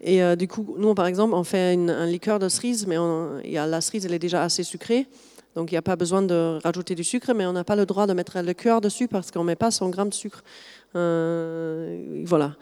Et 0.00 0.20
du 0.36 0.48
coup, 0.48 0.76
nous, 0.78 0.94
par 0.94 1.06
exemple, 1.06 1.34
on 1.34 1.44
fait 1.44 1.74
une, 1.74 1.90
un 1.90 2.06
liqueur 2.06 2.38
de 2.38 2.48
cerise, 2.48 2.86
mais 2.86 2.96
la 3.44 3.80
cerise, 3.80 4.06
elle 4.06 4.14
est 4.14 4.18
déjà 4.18 4.42
assez 4.42 4.62
sucrée. 4.62 5.06
Donc 5.54 5.72
il 5.72 5.74
n'y 5.74 5.78
a 5.78 5.82
pas 5.82 5.96
besoin 5.96 6.22
de 6.22 6.58
rajouter 6.62 6.94
du 6.94 7.02
sucre, 7.02 7.32
mais 7.34 7.44
on 7.44 7.52
n'a 7.52 7.64
pas 7.64 7.76
le 7.76 7.84
droit 7.84 8.06
de 8.06 8.12
mettre 8.12 8.40
le 8.40 8.54
cœur 8.54 8.80
dessus 8.80 9.08
parce 9.08 9.30
qu'on 9.30 9.40
ne 9.40 9.46
met 9.46 9.56
pas 9.56 9.70
100 9.70 9.90
grammes 9.90 10.10
de 10.10 10.14
sucre. 10.14 10.44
Euh, 10.94 12.22
voilà. 12.24 12.54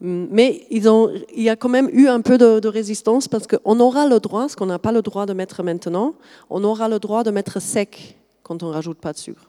Mais 0.00 0.66
ils 0.70 0.88
ont, 0.88 1.10
il 1.34 1.42
y 1.42 1.48
a 1.48 1.56
quand 1.56 1.68
même 1.68 1.88
eu 1.92 2.08
un 2.08 2.20
peu 2.20 2.36
de, 2.36 2.68
résistance 2.68 3.28
parce 3.28 3.46
qu'on 3.46 3.80
aura 3.80 4.06
le 4.06 4.18
droit, 4.18 4.48
ce 4.48 4.56
qu'on 4.56 4.66
n'a 4.66 4.78
pas 4.78 4.92
le 4.92 5.02
droit 5.02 5.26
de 5.26 5.32
mettre 5.32 5.62
maintenant, 5.62 6.14
on 6.50 6.64
aura 6.64 6.88
le 6.88 6.98
droit 6.98 7.22
de 7.22 7.30
mettre 7.30 7.60
sec 7.60 8.18
quand 8.42 8.62
on 8.62 8.68
ne 8.68 8.72
rajoute 8.72 8.98
pas 8.98 9.12
de 9.12 9.18
sucre. 9.18 9.46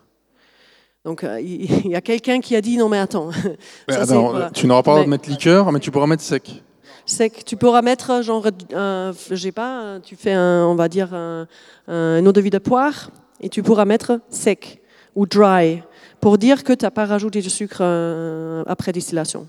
Donc 1.03 1.23
euh, 1.23 1.39
il 1.41 1.88
y 1.88 1.95
a 1.95 2.01
quelqu'un 2.01 2.39
qui 2.39 2.55
a 2.55 2.62
dit 2.62 2.77
non 2.77 2.89
mais 2.89 2.99
attends. 2.99 3.29
Tu 4.53 4.67
n'auras 4.67 4.84
pas 4.84 4.91
le 4.91 4.95
droit 4.95 5.03
de 5.03 5.10
mettre 5.10 5.29
liqueur, 5.29 5.71
mais 5.71 5.79
tu 5.79 5.91
pourras 5.91 6.08
mettre 6.08 6.23
sec 6.23 6.63
que 7.05 7.43
tu 7.43 7.55
pourras 7.55 7.81
mettre 7.81 8.23
genre, 8.23 8.47
un, 8.73 9.12
je 9.29 9.36
sais 9.36 9.51
pas, 9.51 9.99
tu 10.03 10.15
fais 10.15 10.34
un, 10.34 10.65
on 10.65 10.75
va 10.75 10.88
dire 10.88 11.13
un, 11.13 11.47
eau 11.88 12.31
de 12.31 12.41
vie 12.41 12.49
de 12.49 12.58
poire 12.58 13.12
et 13.41 13.49
tu 13.49 13.63
pourras 13.63 13.86
mettre 13.86 14.19
sec 14.29 14.81
ou 15.15 15.25
dry 15.25 15.84
pour 16.19 16.38
dire 16.38 16.63
que 16.63 16.73
tu 16.73 16.86
n'as 16.86 16.91
pas 16.91 17.05
rajouté 17.05 17.41
de 17.41 17.49
sucre 17.49 17.77
euh, 17.81 18.63
après 18.67 18.91
distillation. 18.91 19.47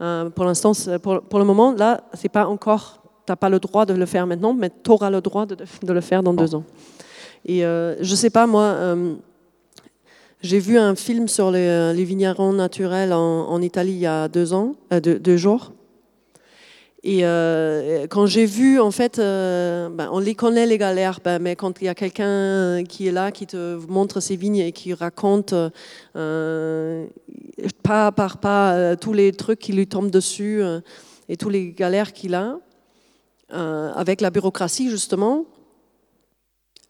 Euh, 0.00 0.30
pour 0.30 0.44
l'instant, 0.44 0.72
pour, 1.02 1.22
pour, 1.22 1.38
le 1.38 1.44
moment, 1.44 1.72
là, 1.72 2.02
c'est 2.14 2.28
pas 2.28 2.46
encore, 2.46 3.02
tu 3.26 3.32
n'as 3.32 3.36
pas 3.36 3.48
le 3.48 3.58
droit 3.58 3.84
de 3.84 3.94
le 3.94 4.06
faire 4.06 4.26
maintenant, 4.26 4.54
mais 4.54 4.70
tu 4.70 4.90
auras 4.90 5.10
le 5.10 5.20
droit 5.20 5.46
de, 5.46 5.56
de, 5.56 5.92
le 5.92 6.00
faire 6.00 6.22
dans 6.22 6.34
deux 6.34 6.54
ans. 6.54 6.64
Et 7.44 7.64
euh, 7.64 7.96
je 8.00 8.14
sais 8.14 8.30
pas, 8.30 8.46
moi, 8.46 8.96
j'ai 10.40 10.60
vu 10.60 10.78
un 10.78 10.94
film 10.94 11.26
sur 11.26 11.50
les, 11.50 11.92
les 11.94 12.04
vignerons 12.04 12.52
naturels 12.52 13.12
en, 13.12 13.48
en, 13.48 13.60
Italie 13.60 13.92
il 13.92 13.98
y 13.98 14.06
a 14.06 14.28
deux 14.28 14.52
ans, 14.52 14.76
deux, 14.90 15.18
deux 15.18 15.36
jours. 15.36 15.72
Et 17.04 17.20
euh, 17.22 18.08
quand 18.08 18.26
j'ai 18.26 18.44
vu, 18.44 18.80
en 18.80 18.90
fait, 18.90 19.18
euh, 19.20 19.88
ben, 19.88 20.08
on 20.12 20.18
les 20.18 20.34
connaît 20.34 20.66
les 20.66 20.78
galères, 20.78 21.20
ben, 21.24 21.40
mais 21.40 21.54
quand 21.54 21.80
il 21.80 21.84
y 21.84 21.88
a 21.88 21.94
quelqu'un 21.94 22.82
qui 22.84 23.06
est 23.06 23.12
là, 23.12 23.30
qui 23.30 23.46
te 23.46 23.76
montre 23.88 24.18
ses 24.18 24.34
vignes 24.34 24.56
et 24.56 24.72
qui 24.72 24.92
raconte 24.94 25.54
euh, 26.16 27.06
pas 27.84 28.10
par 28.10 28.38
pas 28.38 28.96
tous 28.96 29.12
les 29.12 29.32
trucs 29.32 29.60
qui 29.60 29.72
lui 29.72 29.86
tombent 29.86 30.10
dessus 30.10 30.60
et 31.28 31.36
tous 31.36 31.50
les 31.50 31.70
galères 31.70 32.12
qu'il 32.12 32.34
a, 32.34 32.58
avec 33.50 34.20
la 34.20 34.30
bureaucratie 34.30 34.90
justement, 34.90 35.44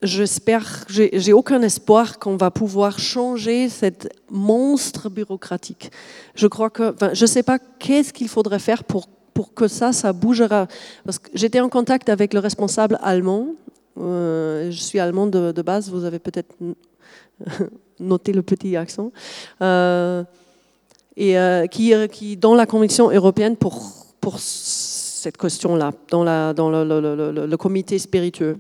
j'espère, 0.02 0.86
j'ai 0.88 1.32
aucun 1.34 1.60
espoir 1.60 2.18
qu'on 2.18 2.36
va 2.36 2.50
pouvoir 2.50 2.98
changer 2.98 3.68
cette 3.68 4.10
monstre 4.30 5.10
bureaucratique. 5.10 5.90
Je 6.34 6.46
crois 6.46 6.70
que, 6.70 6.94
je 7.12 7.24
ne 7.24 7.28
sais 7.28 7.42
pas 7.42 7.58
qu'est-ce 7.58 8.14
qu'il 8.14 8.28
faudrait 8.28 8.58
faire 8.58 8.84
pour 8.84 9.06
pour 9.38 9.54
que 9.54 9.68
ça, 9.68 9.92
ça 9.92 10.12
bougera. 10.12 10.66
Parce 11.04 11.20
que 11.20 11.30
j'étais 11.32 11.60
en 11.60 11.68
contact 11.68 12.08
avec 12.08 12.34
le 12.34 12.40
responsable 12.40 12.98
allemand. 13.00 13.54
Euh, 13.96 14.68
je 14.72 14.80
suis 14.80 14.98
allemande 14.98 15.30
de, 15.30 15.62
base, 15.62 15.90
vous 15.90 16.04
avez 16.04 16.18
peut-être 16.18 16.56
noté 18.00 18.32
le 18.32 18.42
petit 18.42 18.74
accent. 18.74 19.12
Euh, 19.62 20.24
et 21.16 21.38
euh, 21.38 21.68
qui, 21.68 21.94
qui, 22.10 22.36
dans 22.36 22.56
la 22.56 22.66
Commission 22.66 23.12
européenne, 23.12 23.54
pour, 23.54 23.80
pour 24.20 24.40
cette 24.40 25.36
question-là, 25.36 25.92
dans, 26.10 26.24
la, 26.24 26.52
dans 26.52 26.68
le, 26.68 26.82
le, 26.82 27.46
le, 27.46 27.56
comité 27.56 27.96
spiritueux. 28.00 28.56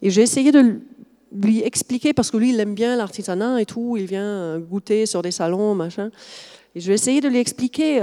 Et 0.00 0.10
j'ai 0.10 0.22
essayé 0.22 0.52
de, 0.52 0.78
lui 1.32 1.60
expliquer, 1.62 2.12
parce 2.12 2.30
que 2.30 2.36
lui, 2.36 2.50
il 2.50 2.60
aime 2.60 2.76
bien 2.76 2.94
l'artisanat 2.94 3.60
et 3.60 3.66
tout, 3.66 3.96
il 3.96 4.06
vient 4.06 4.60
goûter 4.60 5.06
sur 5.06 5.22
des 5.22 5.32
salons, 5.32 5.74
machin. 5.74 6.12
Et 6.76 6.80
je 6.80 6.86
vais 6.86 6.94
essayer 6.94 7.20
de 7.20 7.26
lui 7.26 7.38
expliquer 7.38 8.00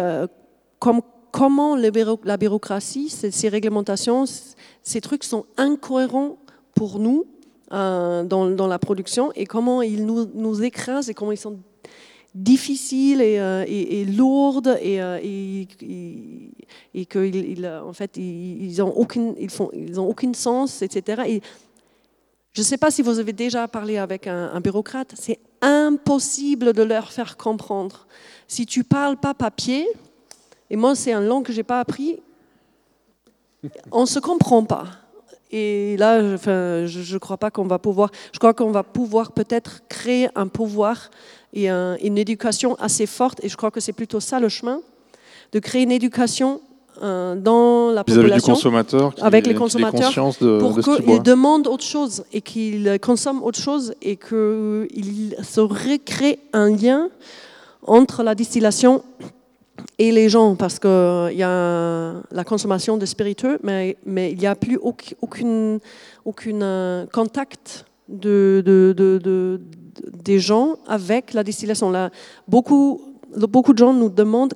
comment 1.32 1.76
la 1.76 2.38
bureaucratie, 2.38 3.10
ces, 3.10 3.50
réglementations, 3.50 4.26
ces 4.84 5.02
trucs 5.02 5.24
sont 5.24 5.46
incohérents 5.58 6.38
pour 6.76 7.00
nous 7.00 7.26
dans, 7.70 8.68
la 8.68 8.80
production 8.80 9.32
et 9.36 9.46
comment 9.46 9.82
ils 9.82 10.06
nous, 10.06 10.64
écrasent 10.64 11.10
et 11.10 11.14
comment 11.14 11.32
ils 11.32 11.38
sont 11.38 11.60
difficiles 12.34 13.22
et, 13.22 13.40
euh, 13.40 13.66
et, 13.68 14.06
lourdes 14.06 14.78
et, 14.82 15.02
euh, 15.02 15.20
et, 15.22 15.68
qu'ils 17.06 17.68
en 17.68 17.92
fait 17.92 18.16
ils, 18.16 18.82
ont 18.82 18.94
aucune 18.96 19.36
ils 19.38 19.50
ils 19.74 20.00
ont 20.00 20.08
aucun 20.08 20.34
sens 20.34 20.82
etc 20.82 21.24
et 21.28 21.42
je 22.54 22.62
ne 22.62 22.66
sais 22.66 22.78
pas 22.78 22.90
si 22.90 23.02
vous 23.02 23.20
avez 23.20 23.34
déjà 23.34 23.68
parlé 23.68 23.98
avec 23.98 24.28
un, 24.28 24.62
bureaucrate 24.62 25.14
c'est 25.16 25.40
impossible 25.62 26.74
de 26.74 26.84
leur 26.84 27.12
faire 27.12 27.38
comprendre. 27.38 28.08
Si 28.48 28.66
tu 28.66 28.84
parles 28.84 29.18
pas 29.18 29.34
papier 29.34 29.88
et 30.72 30.76
moi 30.78 30.96
c'est 30.96 31.12
un 31.12 31.22
langue 31.22 31.46
que 31.46 31.54
j'ai 31.54 31.64
pas 31.64 31.80
appris. 31.80 32.20
On 33.92 34.08
se 34.08 34.18
comprend 34.18 34.64
pas. 34.64 34.86
Et 35.52 35.98
là, 35.98 36.38
je 36.38 37.14
ne 37.14 37.18
crois 37.20 37.38
pas 37.38 37.52
qu'on 37.52 37.66
va 37.66 37.78
pouvoir, 37.78 38.10
je 38.32 38.40
crois 38.40 38.54
qu'on 38.54 38.72
va 38.72 38.84
pouvoir 38.84 39.34
peut-être 39.34 39.82
créer 39.90 40.30
un 40.34 40.48
pouvoir 40.48 41.12
et 41.54 41.70
une 41.70 42.18
éducation 42.18 42.76
assez 42.76 43.06
forte, 43.06 43.44
et 43.44 43.50
je 43.50 43.58
crois 43.58 43.70
que 43.70 43.82
c'est 43.82 43.92
plutôt 43.92 44.22
ça 44.22 44.40
le 44.40 44.48
chemin, 44.48 44.80
de 45.52 45.60
créer 45.60 45.84
une 45.84 45.92
éducation 45.92 46.62
euh, 47.04 47.36
dans 47.36 47.92
la 47.92 48.06
population, 48.06 48.54
consommateur 48.54 49.14
avec 49.22 49.46
les 49.46 49.56
consommateurs, 49.56 50.14
pour 50.60 50.80
qu'ils 50.80 51.22
demandent 51.22 51.68
autre 51.68 51.84
chose 51.84 52.24
et 52.32 52.42
qu'ils 52.42 52.98
consomment 53.02 53.44
autre 53.44 53.60
chose 53.60 53.94
et 54.02 54.16
qu'il 54.16 55.36
se 55.44 55.60
recrée 55.60 56.40
un 56.54 56.70
lien 56.70 57.10
entre 57.86 58.24
la 58.24 58.36
distillation 58.36 59.04
et 59.98 60.12
les 60.12 60.30
gens, 60.30 60.56
parce 60.56 60.80
qu'il 60.80 61.38
y 61.38 61.44
a 61.44 62.14
la 62.32 62.44
consommation 62.44 62.98
de 62.98 63.06
spiritueux, 63.06 63.60
mais, 63.64 63.98
mais 64.06 64.32
il 64.32 64.38
n'y 64.38 64.48
a 64.48 64.56
plus 64.56 64.78
aucun 64.78 65.80
aucune, 66.26 66.64
euh, 66.64 67.06
contact 67.12 67.86
de, 68.08 68.62
de, 68.66 68.94
de, 68.94 69.62
des 70.24 70.40
gens 70.40 70.76
avec 70.88 71.34
la 71.34 71.44
distillation. 71.44 71.90
Là, 71.90 72.10
beaucoup, 72.48 73.02
beaucoup 73.36 73.74
de 73.74 73.78
gens 73.78 73.94
nous 73.94 74.10
demandent 74.10 74.54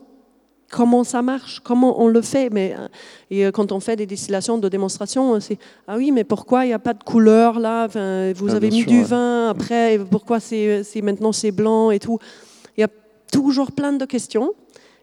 comment 0.69 1.03
ça 1.03 1.21
marche, 1.21 1.59
comment 1.63 2.01
on 2.01 2.07
le 2.07 2.21
fait. 2.21 2.49
Mais, 2.51 2.75
euh, 2.77 2.87
et 3.29 3.45
euh, 3.45 3.51
quand 3.51 3.71
on 3.71 3.79
fait 3.79 3.95
des 3.95 4.05
distillations 4.05 4.57
de 4.57 4.69
démonstration, 4.69 5.39
c'est 5.39 5.57
ah 5.87 5.95
oui, 5.97 6.11
mais 6.11 6.23
pourquoi 6.23 6.65
il 6.65 6.69
n'y 6.69 6.73
a 6.73 6.79
pas 6.79 6.93
de 6.93 7.03
couleur 7.03 7.59
là? 7.59 7.85
Enfin, 7.85 8.33
Vous 8.33 8.51
ah, 8.51 8.55
avez 8.55 8.69
mis 8.69 8.85
du 8.85 9.03
vin 9.03 9.49
après, 9.49 9.99
pourquoi 10.09 10.39
c'est 10.39 10.83
maintenant 11.01 11.31
c'est 11.31 11.51
blanc 11.51 11.91
et 11.91 11.99
tout? 11.99 12.19
Il 12.77 12.81
y 12.81 12.83
a 12.83 12.89
toujours 13.31 13.71
plein 13.71 13.93
de 13.93 14.05
questions. 14.05 14.53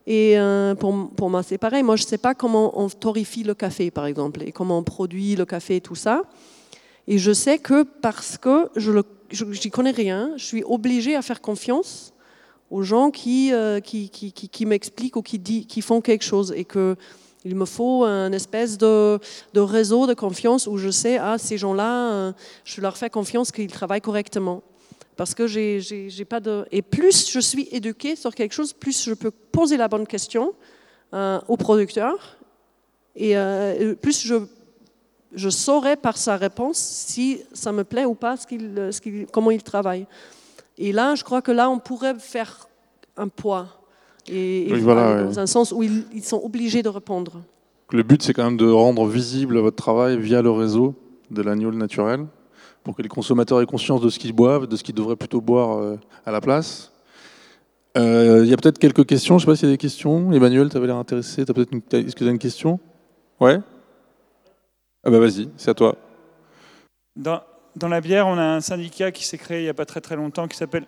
Et 0.06 0.38
euh, 0.38 0.74
pour, 0.74 1.30
moi, 1.30 1.42
c'est 1.42 1.58
pareil. 1.58 1.82
Moi, 1.82 1.96
je 1.96 2.02
ne 2.04 2.08
sais 2.08 2.18
pas 2.18 2.34
comment 2.34 2.78
on 2.80 2.88
torrifie 2.88 3.44
le 3.44 3.54
café, 3.54 3.90
par 3.90 4.06
exemple, 4.06 4.42
et 4.42 4.52
comment 4.52 4.78
on 4.78 4.82
produit 4.82 5.36
le 5.36 5.44
café 5.44 5.76
et 5.76 5.80
tout 5.80 5.94
ça. 5.94 6.22
Et 7.06 7.18
je 7.18 7.32
sais 7.32 7.58
que 7.58 7.82
parce 7.82 8.38
que 8.38 8.68
je 8.76 8.90
n'y 8.92 9.70
connais 9.70 9.90
rien, 9.90 10.32
je 10.36 10.44
suis 10.44 10.64
obligée 10.64 11.16
à 11.16 11.22
faire 11.22 11.40
confiance 11.40 12.12
aux 12.70 12.82
gens 12.82 13.10
qui, 13.10 13.52
euh, 13.52 13.80
m'expliquent 14.66 15.16
ou 15.16 15.22
qui, 15.22 15.82
font 15.82 16.00
quelque 16.00 16.24
chose. 16.24 16.52
Et 16.56 16.64
qu'il 16.64 17.54
me 17.54 17.66
faut 17.66 18.04
un 18.04 18.32
espèce 18.32 18.78
de, 18.78 19.20
de, 19.52 19.60
réseau 19.60 20.06
de 20.06 20.14
confiance 20.14 20.66
où 20.66 20.78
je 20.78 20.90
sais, 20.90 21.18
ah, 21.18 21.36
ces 21.38 21.58
gens-là, 21.58 22.12
euh, 22.12 22.32
je 22.64 22.80
leur 22.80 22.96
fais 22.96 23.10
confiance 23.10 23.52
qu'ils 23.52 23.70
travaillent 23.70 24.00
correctement. 24.00 24.62
Parce 25.16 25.34
que 25.34 25.46
j'ai 25.46 26.24
pas 26.28 26.40
de. 26.40 26.64
Et 26.70 26.82
plus 26.82 27.30
je 27.30 27.40
suis 27.40 27.68
éduquée 27.70 28.16
sur 28.16 28.34
quelque 28.34 28.52
chose, 28.52 28.72
plus 28.72 29.04
je 29.04 29.14
peux 29.14 29.30
poser 29.30 29.76
la 29.76 29.88
bonne 29.88 30.06
question 30.06 30.54
euh, 31.12 31.38
au 31.48 31.56
producteur. 31.56 32.38
Et 33.14 33.36
euh, 33.36 33.94
plus 33.94 34.26
je, 34.26 34.36
je 35.34 35.50
saurai 35.50 35.96
par 35.96 36.16
sa 36.16 36.36
réponse 36.36 36.78
si 36.78 37.40
ça 37.52 37.72
me 37.72 37.84
plaît 37.84 38.06
ou 38.06 38.14
pas, 38.14 38.36
ce 38.36 38.46
ce 38.48 39.24
comment 39.26 39.50
il 39.50 39.62
travaille. 39.62 40.06
Et 40.78 40.92
là, 40.92 41.14
je 41.14 41.22
crois 41.22 41.42
que 41.42 41.52
là, 41.52 41.68
on 41.68 41.78
pourrait 41.78 42.18
faire 42.18 42.68
un 43.18 43.28
poids. 43.28 43.68
Et, 44.28 44.68
dans 44.70 45.38
un 45.38 45.46
sens 45.46 45.72
où 45.72 45.82
ils, 45.82 46.04
ils 46.14 46.24
sont 46.24 46.40
obligés 46.42 46.82
de 46.82 46.88
répondre. 46.88 47.42
Le 47.90 48.02
but, 48.02 48.22
c'est 48.22 48.32
quand 48.32 48.44
même 48.44 48.56
de 48.56 48.70
rendre 48.70 49.06
visible 49.06 49.58
votre 49.58 49.76
travail 49.76 50.18
via 50.18 50.40
le 50.40 50.50
réseau 50.50 50.94
de 51.30 51.42
l'agneau 51.42 51.70
naturel 51.72 52.24
pour 52.82 52.96
que 52.96 53.02
les 53.02 53.08
consommateurs 53.08 53.60
aient 53.60 53.66
conscience 53.66 54.00
de 54.00 54.08
ce 54.08 54.18
qu'ils 54.18 54.32
boivent, 54.32 54.66
de 54.66 54.76
ce 54.76 54.82
qu'ils 54.82 54.94
devraient 54.94 55.16
plutôt 55.16 55.40
boire 55.40 55.78
euh, 55.78 55.98
à 56.26 56.32
la 56.32 56.40
place. 56.40 56.92
Euh, 57.96 58.40
il 58.42 58.50
y 58.50 58.54
a 58.54 58.56
peut-être 58.56 58.78
quelques 58.78 59.06
questions, 59.06 59.38
je 59.38 59.46
ne 59.46 59.46
sais 59.46 59.52
pas 59.52 59.56
s'il 59.56 59.68
y 59.68 59.72
a 59.72 59.74
des 59.74 59.78
questions. 59.78 60.32
Emmanuel, 60.32 60.70
tu 60.70 60.76
avais 60.76 60.86
l'air 60.86 60.96
intéressé, 60.96 61.44
peut-être 61.44 61.72
est-ce 61.92 62.14
que 62.14 62.24
tu 62.24 62.28
as 62.28 62.30
une 62.30 62.38
question? 62.38 62.80
Ouais 63.38 63.60
ah 65.04 65.10
bah 65.10 65.18
Vas-y, 65.18 65.48
c'est 65.56 65.70
à 65.70 65.74
toi. 65.74 65.96
Dans, 67.16 67.42
la 67.88 68.00
bière, 68.00 68.26
on 68.26 68.38
a 68.38 68.44
un 68.44 68.60
syndicat 68.60 69.10
qui 69.10 69.24
s'est 69.24 69.36
créé 69.36 69.60
il 69.60 69.64
n'y 69.64 69.68
a 69.68 69.74
pas 69.74 69.84
très 69.84 70.00
très 70.00 70.16
longtemps 70.16 70.48
qui 70.48 70.56
s'appelle 70.56 70.86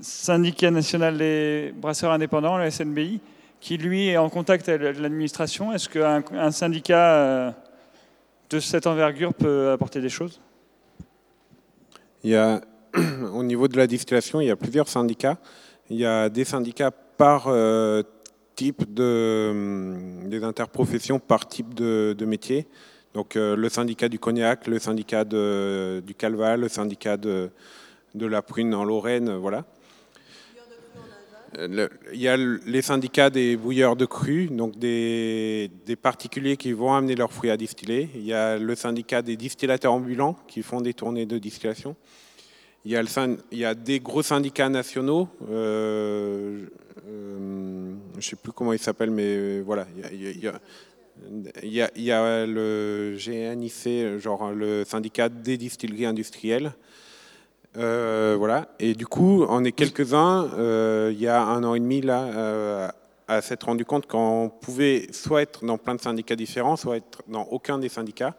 Syndicat 0.00 0.70
national 0.70 1.18
des 1.18 1.74
brasseurs 1.76 2.12
indépendants, 2.12 2.56
le 2.56 2.70
SNBI, 2.70 3.20
qui 3.60 3.76
lui 3.76 4.08
est 4.08 4.16
en 4.16 4.30
contact 4.30 4.68
avec 4.68 4.98
l'administration. 4.98 5.72
Est-ce 5.72 5.88
qu'un 5.88 6.22
un 6.32 6.50
syndicat 6.50 7.14
euh, 7.14 7.50
de 8.50 8.60
cette 8.60 8.86
envergure 8.86 9.34
peut 9.34 9.70
apporter 9.70 10.00
des 10.00 10.08
choses? 10.08 10.40
Il 12.24 12.30
y 12.30 12.36
a, 12.36 12.60
au 13.34 13.42
niveau 13.42 13.68
de 13.68 13.76
la 13.76 13.86
distillation, 13.86 14.40
il 14.40 14.46
y 14.46 14.50
a 14.50 14.56
plusieurs 14.56 14.88
syndicats. 14.88 15.38
Il 15.90 15.96
y 15.96 16.06
a 16.06 16.28
des 16.28 16.44
syndicats 16.44 16.90
par 16.90 17.48
euh, 17.48 18.02
type 18.54 18.92
de, 18.92 19.48
hum, 19.50 20.28
des 20.28 20.44
interprofessions 20.44 21.18
par 21.18 21.48
type 21.48 21.74
de, 21.74 22.24
métier. 22.24 22.66
Donc 23.14 23.36
euh, 23.36 23.56
le 23.56 23.68
syndicat 23.68 24.08
du 24.08 24.18
cognac, 24.18 24.66
le 24.66 24.78
syndicat 24.78 25.24
du 25.24 26.14
calval, 26.16 26.60
le 26.60 26.68
syndicat 26.68 27.16
de, 27.16 27.50
de 28.14 28.26
la 28.26 28.42
prune 28.42 28.74
en 28.74 28.84
Lorraine, 28.84 29.34
voilà. 29.36 29.64
Il 31.58 31.88
y 32.14 32.28
a 32.28 32.36
les 32.36 32.82
syndicats 32.82 33.30
des 33.30 33.56
bouilleurs 33.56 33.96
de 33.96 34.06
cru, 34.06 34.46
donc 34.46 34.78
des, 34.78 35.70
particuliers 36.00 36.56
qui 36.56 36.72
vont 36.72 36.94
amener 36.94 37.14
leurs 37.14 37.32
fruits 37.32 37.50
à 37.50 37.56
distiller. 37.56 38.08
Il 38.14 38.24
y 38.24 38.32
a 38.32 38.58
le 38.58 38.74
syndicat 38.74 39.22
des 39.22 39.36
distillateurs 39.36 39.92
ambulants 39.92 40.36
qui 40.48 40.62
font 40.62 40.80
des 40.80 40.94
tournées 40.94 41.26
de 41.26 41.38
distillation. 41.38 41.96
Il 42.84 42.92
y 43.52 43.64
a, 43.64 43.74
des 43.74 44.00
gros 44.00 44.22
syndicats 44.22 44.68
nationaux. 44.68 45.28
Euh, 45.50 46.66
euh, 47.08 47.94
je 48.14 48.16
ne 48.16 48.22
sais 48.22 48.36
plus 48.36 48.52
comment 48.52 48.72
ils 48.72 48.78
s'appellent, 48.78 49.10
mais 49.10 49.60
voilà. 49.60 49.86
Il 50.12 50.22
y, 50.22 50.26
a, 50.26 50.30
il, 51.62 51.68
y 51.72 51.80
a, 51.80 51.90
il 51.94 52.02
y 52.02 52.10
a, 52.10 52.46
le 52.46 53.16
GNIC, 53.16 54.18
genre 54.18 54.50
le 54.50 54.84
syndicat 54.84 55.28
des 55.28 55.56
distilleries 55.56 56.06
industrielles. 56.06 56.72
Euh, 57.76 58.36
voilà. 58.38 58.68
Et 58.78 58.94
du 58.94 59.06
coup, 59.06 59.44
on 59.48 59.64
est 59.64 59.72
quelques-uns, 59.72 60.48
il 61.10 61.18
y 61.18 61.28
a 61.28 61.42
un 61.42 61.64
an 61.64 61.74
et 61.74 61.80
demi, 61.80 62.00
là, 62.00 62.92
à 63.28 63.40
s'être 63.40 63.64
rendu 63.64 63.84
compte 63.84 64.06
qu'on 64.06 64.50
pouvait 64.60 65.08
soit 65.12 65.42
être 65.42 65.64
dans 65.64 65.78
plein 65.78 65.94
de 65.94 66.00
syndicats 66.00 66.36
différents, 66.36 66.76
soit 66.76 66.98
être 66.98 67.22
dans 67.28 67.44
aucun 67.44 67.78
des 67.78 67.88
syndicats. 67.88 68.34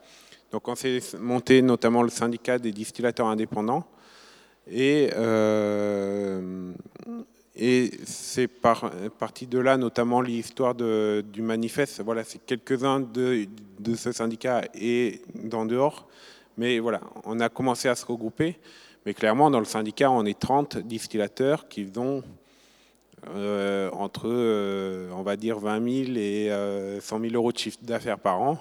Donc 0.51 0.67
on 0.67 0.75
s'est 0.75 0.99
monté 1.19 1.61
notamment 1.61 2.03
le 2.03 2.09
syndicat 2.09 2.59
des 2.59 2.71
distillateurs 2.71 3.27
indépendants. 3.27 3.85
Et, 4.69 5.09
euh, 5.15 6.71
c'est 8.05 8.47
par, 8.47 8.91
parti 9.19 9.45
de 9.45 9.59
là, 9.59 9.77
notamment 9.77 10.21
l'histoire 10.21 10.73
du 10.75 11.41
manifeste. 11.41 12.01
Voilà, 12.01 12.23
c'est 12.23 12.43
quelques-uns 12.45 12.99
de, 12.99 13.47
de, 13.79 13.95
ce 13.95 14.11
syndicat 14.11 14.63
et 14.73 15.21
d'en 15.35 15.65
dehors. 15.65 16.07
Mais 16.57 16.79
voilà, 16.79 17.01
on 17.25 17.39
a 17.39 17.49
commencé 17.49 17.89
à 17.89 17.95
se 17.95 18.05
regrouper. 18.05 18.57
Mais 19.05 19.13
clairement, 19.13 19.51
dans 19.51 19.59
le 19.59 19.65
syndicat, 19.65 20.09
on 20.11 20.25
est 20.25 20.39
30 20.39 20.77
distillateurs 20.77 21.67
qui 21.67 21.91
ont 21.97 22.23
euh, 23.35 23.89
entre, 23.91 24.27
euh, 24.27 25.09
on 25.13 25.23
va 25.23 25.35
dire, 25.35 25.59
20 25.59 26.05
000 26.05 26.17
et 26.17 26.99
100 27.01 27.19
000 27.19 27.33
euros 27.33 27.51
de 27.51 27.57
chiffre 27.57 27.79
d'affaires 27.81 28.19
par 28.19 28.41
an 28.41 28.57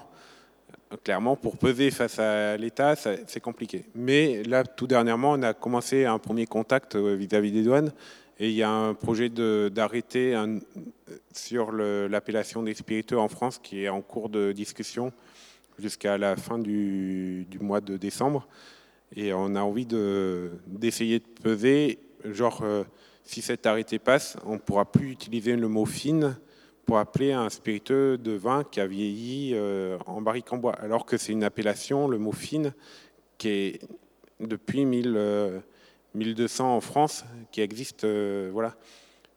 clairement, 0.97 1.35
pour 1.35 1.57
peser 1.57 1.91
face 1.91 2.19
à 2.19 2.57
l'État, 2.57 2.95
c'est 2.95 3.39
compliqué. 3.39 3.85
Mais 3.95 4.43
là, 4.43 4.63
tout 4.63 4.87
dernièrement, 4.87 5.31
on 5.31 5.43
a 5.43 5.53
commencé 5.53 6.05
un 6.05 6.19
premier 6.19 6.45
contact 6.45 6.95
euh, 6.95 7.15
vis-à-vis 7.15 7.51
des 7.51 7.63
douanes. 7.63 7.91
Et 8.39 8.49
il 8.49 8.55
y 8.55 8.63
a 8.63 8.69
un 8.69 8.93
projet 8.95 9.29
d'arrêter 9.29 10.35
sur 11.31 11.71
l'appellation 11.71 12.63
des 12.63 12.73
spiritueux 12.73 13.19
en 13.19 13.27
France 13.27 13.59
qui 13.61 13.83
est 13.83 13.89
en 13.89 14.01
cours 14.01 14.27
de 14.27 14.51
discussion 14.51 15.13
jusqu'à 15.77 16.17
la 16.17 16.35
fin 16.35 16.57
du, 16.57 17.45
mois 17.61 17.79
de 17.79 17.95
décembre. 17.95 18.47
Et 19.15 19.33
on 19.33 19.55
a 19.55 19.61
envie 19.61 19.85
d'essayer 19.85 21.19
de, 21.19 21.25
peser, 21.41 21.99
genre, 22.25 22.61
euh, 22.63 22.83
si 23.23 23.41
cet 23.41 23.65
arrêté 23.65 23.99
passe, 23.99 24.37
on 24.45 24.53
ne 24.53 24.59
pourra 24.59 24.91
plus 24.91 25.11
utiliser 25.11 25.55
le 25.55 25.67
mot 25.67 25.85
fine 25.85 26.35
pour 26.85 26.97
appeler 26.97 27.31
un 27.31 27.49
spiritueux 27.49 28.17
de 28.17 28.31
vin 28.31 28.63
qui 28.63 28.79
a 28.81 28.87
vieilli 28.87 29.51
euh, 29.53 29.97
en 30.07 30.21
barrique 30.21 30.51
en 30.51 30.57
bois, 30.57 30.73
alors 30.73 31.05
que 31.05 31.17
c'est 31.17 31.31
une 31.31 31.43
appellation, 31.43 32.07
le 32.07 32.17
mot 32.17 32.31
fine, 32.31 32.73
qui 33.37 33.49
est 33.49 33.79
depuis 34.39 34.85
1200 34.85 36.75
en 36.75 36.81
France 36.81 37.23
qui 37.51 37.61
existent. 37.61 38.07
voilà. 38.51 38.75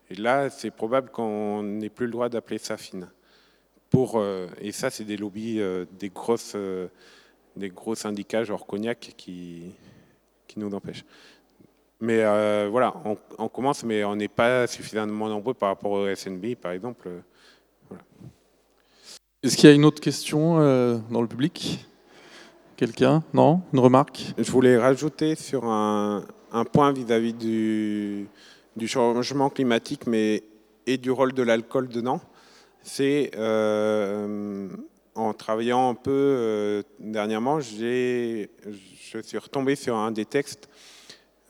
Et 0.09 0.15
là, 0.15 0.51
c'est 0.51 0.71
probable 0.71 1.11
qu'on 1.11 1.63
n'ait 1.63 1.91
plus 1.91 2.07
le 2.07 2.13
droit 2.13 2.29
d'appeler 2.29 2.59
ça 2.59 2.77
fine. 2.77 3.09
Pour, 3.91 4.23
et 4.61 4.73
ça, 4.73 4.91
c'est 4.91 5.05
des 5.05 5.17
lobbies, 5.17 5.61
des, 5.93 6.09
grosses, 6.09 6.57
des 7.57 7.71
gros 7.71 7.95
syndicats 7.95 8.45
genre 8.45 8.67
Cognac 8.67 9.15
qui, 9.17 9.73
qui 10.47 10.59
nous 10.59 10.73
empêchent. 10.75 11.05
Mais 12.01 12.23
voilà, 12.69 12.95
on, 13.39 13.49
commence, 13.49 13.83
mais 13.83 14.05
on 14.05 14.17
n'est 14.17 14.29
pas 14.29 14.67
suffisamment 14.67 15.29
nombreux 15.29 15.55
par 15.55 15.71
rapport 15.71 15.93
au 15.93 16.15
SNB, 16.15 16.55
par 16.55 16.73
exemple. 16.73 17.09
Est-ce 19.43 19.57
qu'il 19.57 19.69
y 19.71 19.73
a 19.73 19.75
une 19.75 19.85
autre 19.87 20.01
question 20.01 20.57
dans 21.09 21.23
le 21.23 21.27
public? 21.27 21.87
Quelqu'un? 22.77 23.23
Non? 23.33 23.63
Une 23.73 23.79
remarque? 23.79 24.35
Je 24.37 24.51
voulais 24.51 24.77
rajouter 24.77 25.35
sur 25.35 25.65
un, 25.65 26.25
point 26.71 26.93
vis-à-vis 26.93 27.33
du, 27.33 28.29
changement 28.87 29.49
climatique 29.49 30.07
mais, 30.07 30.43
et 30.87 30.99
du 30.99 31.11
rôle 31.11 31.33
de 31.33 31.43
l'alcool 31.43 31.89
dedans. 31.89 32.21
C'est 32.83 33.31
euh, 33.37 34.69
en 35.17 35.33
travaillant 35.33 35.91
un 35.91 35.95
peu 35.95 36.11
euh, 36.11 36.83
dernièrement, 36.99 37.61
je 37.61 38.47
suis 39.23 39.39
retombé 39.39 39.75
sur 39.75 39.97
un 39.97 40.11
des 40.11 40.27
textes 40.27 40.69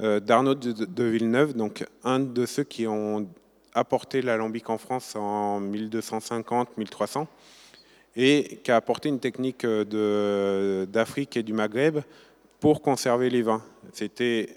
euh, 0.00 0.20
d'Arnaud 0.20 0.54
de, 0.54 1.04
Villeneuve, 1.04 1.54
donc 1.54 1.84
un 2.04 2.20
de 2.20 2.46
ceux 2.46 2.64
qui 2.64 2.86
ont 2.86 3.28
apporté 3.74 4.22
l'alambic 4.22 4.70
en 4.70 4.78
France 4.78 5.16
en 5.16 5.60
1250-1300 5.60 7.26
et 8.14 8.60
qui 8.62 8.70
a 8.70 8.76
apporté 8.76 9.08
une 9.08 9.20
technique 9.20 9.64
euh, 9.64 10.86
d'Afrique 10.86 11.36
et 11.36 11.42
du 11.42 11.52
Maghreb 11.52 11.98
pour 12.60 12.80
conserver 12.80 13.28
les 13.28 13.42
vins. 13.42 13.62
C'était 13.92 14.48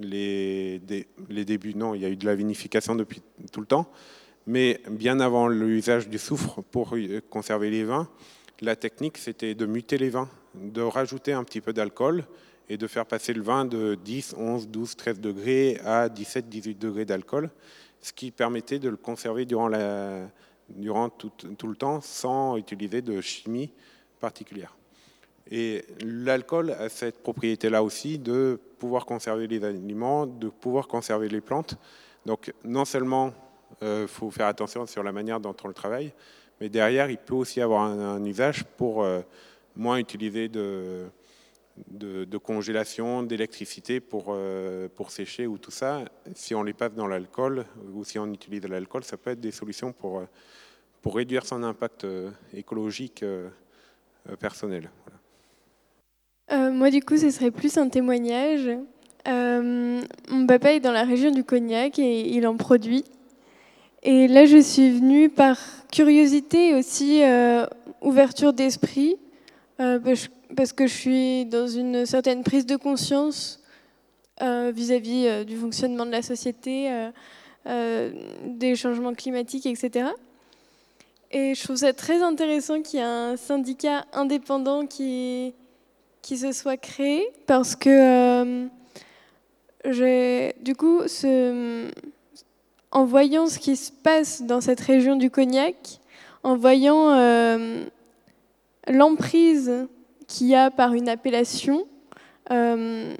les, 0.00 0.80
les, 1.28 1.44
débuts, 1.44 1.74
non, 1.74 1.94
il 1.94 2.02
y 2.02 2.04
a 2.04 2.08
eu 2.08 2.16
de 2.16 2.26
la 2.26 2.36
vinification 2.36 2.94
depuis 2.94 3.22
tout 3.50 3.60
le 3.60 3.66
temps, 3.66 3.90
mais 4.46 4.80
bien 4.88 5.18
avant 5.18 5.48
l'usage 5.48 6.08
du 6.08 6.18
soufre 6.18 6.62
pour 6.62 6.94
conserver 7.28 7.70
les 7.70 7.84
vins, 7.84 8.08
la 8.60 8.76
technique 8.76 9.18
c'était 9.18 9.54
de 9.54 9.66
muter 9.66 9.98
les 9.98 10.10
vins, 10.10 10.28
de 10.54 10.82
rajouter 10.82 11.32
un 11.32 11.44
petit 11.44 11.60
peu 11.60 11.72
d'alcool 11.72 12.24
et 12.68 12.76
de 12.76 12.86
faire 12.86 13.06
passer 13.06 13.32
le 13.32 13.42
vin 13.42 13.64
de 13.64 13.96
10, 13.96 14.34
11, 14.38 14.68
12, 14.68 14.96
13 14.96 15.20
degrés 15.20 15.80
à 15.84 16.08
17, 16.08 16.48
18 16.48 16.78
degrés 16.78 17.04
d'alcool, 17.04 17.50
ce 18.00 18.12
qui 18.12 18.30
permettait 18.30 18.78
de 18.78 18.88
le 18.88 18.96
conserver 18.96 19.44
durant 19.44 19.68
tout, 21.08 21.32
le 21.42 21.76
temps 21.76 22.00
sans 22.00 22.56
utiliser 22.56 23.02
de 23.02 23.20
chimie 23.20 23.72
particulière. 24.20 24.76
Et 25.50 25.84
l'alcool 26.00 26.70
a 26.70 26.88
cette 26.88 27.22
propriété-là 27.22 27.82
aussi 27.82 28.18
de 28.18 28.60
pouvoir 28.78 29.04
conserver 29.04 29.48
les 29.48 29.64
aliments, 29.64 30.26
de 30.26 30.48
pouvoir 30.48 30.86
conserver 30.86 31.28
les 31.28 31.40
plantes. 31.40 31.76
Donc 32.24 32.52
non 32.64 32.84
seulement 32.84 33.32
il 33.80 33.86
euh, 33.86 34.06
faut 34.06 34.30
faire 34.30 34.46
attention 34.46 34.86
sur 34.86 35.02
la 35.02 35.10
manière 35.10 35.40
dont 35.40 35.56
on 35.64 35.68
le 35.68 35.74
travaille, 35.74 36.12
mais 36.60 36.68
derrière, 36.68 37.10
il 37.10 37.18
peut 37.18 37.34
aussi 37.34 37.60
avoir 37.60 37.82
un, 37.82 38.24
usage 38.24 38.64
pour 38.76 39.02
euh, 39.02 39.20
moins 39.76 39.98
utiliser 39.98 40.48
de, 40.48 41.06
de, 41.88 42.38
congélation, 42.38 43.22
d'électricité 43.22 44.00
pour, 44.00 44.26
euh, 44.28 44.88
pour 44.94 45.10
sécher 45.10 45.46
ou 45.46 45.58
tout 45.58 45.70
ça. 45.70 46.04
Si 46.34 46.54
on 46.54 46.62
les 46.62 46.74
passe 46.74 46.94
dans 46.94 47.06
l'alcool 47.06 47.64
ou 47.94 48.04
si 48.04 48.18
on 48.18 48.32
utilise 48.32 48.66
l'alcool, 48.66 49.04
ça 49.04 49.16
peut 49.16 49.30
être 49.30 49.40
des 49.40 49.52
solutions 49.52 49.92
pour 49.92 50.22
pour 51.02 51.16
réduire 51.16 51.46
son 51.46 51.62
impact 51.62 52.04
euh, 52.04 52.30
écologique 52.52 53.22
euh, 53.22 53.48
euh, 54.28 54.36
personnel. 54.36 54.90
moi, 56.50 56.90
du 56.90 57.00
coup, 57.00 57.16
ce 57.16 57.30
serait 57.30 57.50
plus 57.50 57.76
un 57.78 57.88
témoignage. 57.88 58.68
mon 59.26 60.46
papa 60.46 60.72
est 60.72 60.80
dans 60.80 60.92
la 60.92 61.04
région 61.04 61.30
du 61.30 61.44
Cognac 61.44 61.98
et 61.98 62.28
il 62.28 62.46
en 62.46 62.56
produit. 62.56 63.04
Et 64.02 64.28
là, 64.28 64.46
je 64.46 64.58
suis 64.58 64.90
venue 64.90 65.28
par 65.28 65.58
curiosité 65.92 66.74
aussi 66.74 67.22
ouverture 68.00 68.52
d'esprit, 68.52 69.16
parce 69.76 70.72
que 70.72 70.86
je 70.86 70.94
suis 70.94 71.46
dans 71.46 71.66
une 71.66 72.06
certaine 72.06 72.42
prise 72.42 72.64
de 72.64 72.76
conscience 72.76 73.60
vis-à-vis 74.40 75.44
du 75.44 75.56
fonctionnement 75.56 76.06
de 76.06 76.12
la 76.12 76.22
société, 76.22 76.90
des 77.66 78.74
changements 78.74 79.12
climatiques, 79.14 79.66
etc. 79.66 80.06
Et 81.32 81.54
je 81.54 81.62
trouve 81.62 81.76
ça 81.76 81.92
très 81.92 82.22
intéressant 82.22 82.82
qu'il 82.82 82.98
y 82.98 83.02
ait 83.02 83.06
un 83.06 83.36
syndicat 83.36 84.04
indépendant 84.12 84.86
qui, 84.86 85.54
qui 86.22 86.36
se 86.36 86.50
soit 86.50 86.76
créé 86.76 87.28
parce 87.46 87.76
que 87.76 88.66
euh, 89.86 90.50
du 90.60 90.74
coup, 90.74 91.02
ce, 91.06 91.88
en 92.92 93.04
voyant 93.04 93.46
ce 93.46 93.58
qui 93.58 93.76
se 93.76 93.92
passe 93.92 94.42
dans 94.42 94.60
cette 94.60 94.80
région 94.80 95.16
du 95.16 95.30
Cognac, 95.30 96.00
en 96.42 96.56
voyant 96.56 97.10
euh, 97.10 97.84
l'emprise 98.88 99.86
qu'il 100.26 100.48
y 100.48 100.54
a 100.54 100.70
par 100.70 100.94
une 100.94 101.08
appellation, 101.08 101.86
euh, 102.50 103.14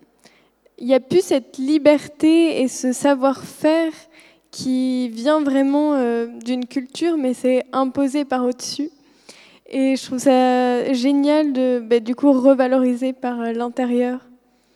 il 0.79 0.87
n'y 0.87 0.95
a 0.95 1.01
plus 1.01 1.23
cette 1.23 1.59
liberté 1.59 2.63
et 2.63 2.69
ce 2.69 2.93
savoir-faire 2.93 3.93
qui 4.51 5.09
vient 5.11 5.41
vraiment 5.41 5.95
euh, 5.95 6.27
d'une 6.27 6.67
culture, 6.67 7.17
mais 7.17 7.35
c'est 7.35 7.65
imposé 7.73 8.25
par 8.25 8.45
au-dessus. 8.45 8.91
Et 9.69 9.95
je 9.95 10.05
trouve 10.05 10.19
ça 10.19 10.93
génial 10.93 11.53
de, 11.53 11.79
bah, 11.79 12.01
du 12.01 12.17
coup, 12.17 12.33
revaloriser 12.33 13.13
par 13.13 13.37
l'intérieur. 13.53 14.21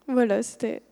Voilà, 0.07 0.43
c'était. 0.43 0.83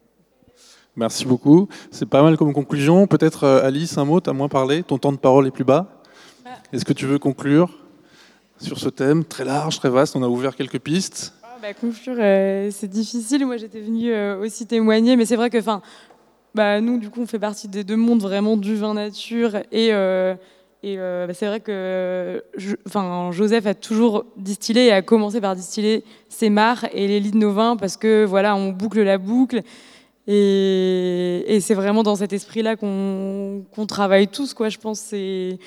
Merci 0.97 1.25
beaucoup. 1.25 1.69
C'est 1.91 2.09
pas 2.09 2.23
mal 2.23 2.37
comme 2.37 2.53
conclusion. 2.53 3.07
Peut-être 3.07 3.45
euh, 3.45 3.67
Alice, 3.67 3.97
un 3.99 4.05
mot, 4.05 4.21
tu 4.21 4.29
as 4.29 4.33
moins 4.33 4.49
parlé, 4.49 4.83
ton 4.83 4.99
temps 4.99 5.13
de 5.13 5.17
parole 5.17 5.47
est 5.47 5.51
plus 5.51 5.65
bas. 5.65 6.03
Bah. 6.45 6.51
Est-ce 6.73 6.85
que 6.85 6.93
tu 6.93 7.07
veux 7.07 7.19
conclure 7.19 7.71
sur 8.59 8.79
ce 8.79 8.89
thème 8.89 9.25
très 9.25 9.45
large, 9.45 9.79
très 9.79 9.91
vaste? 9.91 10.17
On 10.17 10.23
a 10.23 10.29
ouvert 10.29 10.55
quelques 10.55 10.79
pistes. 10.79 11.35
Ah, 11.43 11.57
bah, 11.61 11.75
conclure, 11.75 12.17
c'est 12.71 12.89
difficile. 12.89 13.47
Moi, 13.47 13.57
j'étais 13.57 13.81
venue 13.81 14.15
aussi 14.41 14.67
témoigner, 14.67 15.17
mais 15.17 15.25
c'est 15.25 15.37
vrai 15.37 15.51
que, 15.51 15.59
enfin, 15.59 15.81
bah, 16.55 16.81
nous, 16.81 16.99
du 16.99 17.09
coup, 17.09 17.23
on 17.23 17.27
fait 17.27 17.39
partie 17.39 17.69
des 17.69 17.85
deux 17.85 17.97
mondes 17.97 18.21
vraiment 18.21 18.57
du 18.57 18.77
vin 18.77 18.95
nature. 18.95 19.57
Et, 19.73 19.93
euh, 19.93 20.35
et 20.83 20.97
euh, 20.99 21.27
bah, 21.27 21.35
c'est 21.35 21.47
vrai 21.47 21.61
que 21.61 22.45
enfin, 22.87 23.31
Joseph 23.33 23.67
a 23.67 23.75
toujours 23.75 24.27
distillé 24.37 24.87
et 24.89 24.93
a 24.93 25.01
commencé 25.01 25.41
par 25.41 25.57
distiller 25.57 26.05
ses 26.29 26.51
mares 26.51 26.85
et 26.93 27.09
les 27.09 27.21
lits 27.21 27.31
de 27.31 27.39
nos 27.39 27.53
vins 27.53 27.77
parce 27.77 27.97
que 27.97 28.25
voilà, 28.25 28.55
on 28.55 28.71
boucle 28.71 29.03
la 29.03 29.17
boucle. 29.17 29.63
Et, 30.29 31.45
et 31.49 31.61
c'est 31.61 31.75
vraiment 31.75 32.03
dans 32.03 32.17
cet 32.17 32.33
esprit-là 32.33 32.77
qu'on 32.77 33.87
travaille 33.89 34.29
tous, 34.29 34.55
quoi. 34.55 34.69
Je 34.69 34.79
pense 34.79 35.01
c'est 35.01 35.59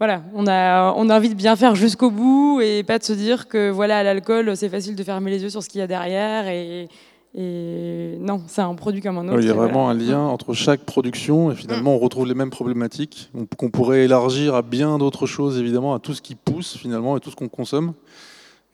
voilà, 0.00 0.22
on 0.34 0.46
a, 0.46 0.94
on 0.96 1.10
a 1.10 1.16
envie 1.18 1.28
de 1.28 1.34
bien 1.34 1.56
faire 1.56 1.74
jusqu'au 1.74 2.10
bout 2.10 2.62
et 2.62 2.82
pas 2.82 2.98
de 2.98 3.04
se 3.04 3.12
dire 3.12 3.48
que 3.48 3.68
voilà, 3.68 4.02
l'alcool, 4.02 4.56
c'est 4.56 4.70
facile 4.70 4.96
de 4.96 5.04
fermer 5.04 5.30
les 5.30 5.42
yeux 5.42 5.50
sur 5.50 5.62
ce 5.62 5.68
qu'il 5.68 5.80
y 5.80 5.82
a 5.82 5.86
derrière 5.86 6.48
et, 6.48 6.88
et 7.34 8.16
non, 8.18 8.42
c'est 8.46 8.62
un 8.62 8.74
produit 8.74 9.02
comme 9.02 9.18
un 9.18 9.28
autre. 9.28 9.38
il 9.40 9.46
y 9.46 9.50
a 9.50 9.54
vraiment 9.54 9.90
un 9.90 9.94
lien 9.94 10.20
entre 10.20 10.54
chaque 10.54 10.80
production 10.80 11.52
et 11.52 11.54
finalement 11.54 11.94
on 11.94 11.98
retrouve 11.98 12.26
les 12.26 12.34
mêmes 12.34 12.48
problématiques 12.48 13.30
qu'on 13.58 13.68
pourrait 13.68 14.04
élargir 14.04 14.54
à 14.54 14.62
bien 14.62 14.96
d'autres 14.96 15.26
choses 15.26 15.58
évidemment, 15.58 15.92
à 15.92 15.98
tout 15.98 16.14
ce 16.14 16.22
qui 16.22 16.34
pousse 16.34 16.78
finalement 16.78 17.18
et 17.18 17.20
tout 17.20 17.30
ce 17.30 17.36
qu'on 17.36 17.48
consomme. 17.48 17.92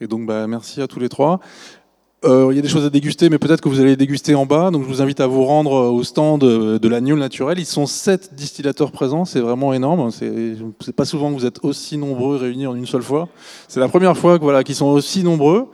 Et 0.01 0.07
donc 0.07 0.27
bah, 0.27 0.47
merci 0.47 0.81
à 0.81 0.87
tous 0.87 1.01
les 1.01 1.09
trois. 1.09 1.41
Euh, 2.25 2.49
il 2.51 2.57
y 2.57 2.59
a 2.59 2.63
des 2.63 2.69
choses 2.69 2.85
à 2.85 2.91
déguster, 2.91 3.29
mais 3.29 3.39
peut-être 3.39 3.61
que 3.61 3.69
vous 3.69 3.81
allez 3.81 3.95
déguster 3.95 4.35
en 4.35 4.47
bas. 4.47 4.71
Donc 4.71 4.83
je 4.83 4.89
vous 4.89 5.03
invite 5.03 5.21
à 5.21 5.27
vous 5.27 5.45
rendre 5.45 5.73
au 5.73 6.03
stand 6.03 6.41
de 6.41 6.89
l'agneau 6.89 7.17
naturel. 7.17 7.59
Ils 7.59 7.67
sont 7.67 7.87
sept 7.87 8.35
distillateurs 8.35 8.91
présents, 8.91 9.25
c'est 9.25 9.41
vraiment 9.41 9.73
énorme. 9.75 10.11
C'est 10.11 10.97
pas 10.97 11.05
souvent 11.05 11.33
que 11.33 11.39
vous 11.39 11.47
êtes 11.47 11.63
aussi 11.63 11.99
nombreux 11.99 12.37
réunis 12.37 12.67
en 12.67 12.75
une 12.75 12.87
seule 12.87 13.03
fois. 13.03 13.29
C'est 13.69 13.81
la 13.81 13.89
première 13.89 14.17
fois 14.17 14.39
voilà, 14.39 14.65
qu'ils 14.65 14.75
sont 14.75 14.87
aussi 14.87 15.23
nombreux. 15.23 15.69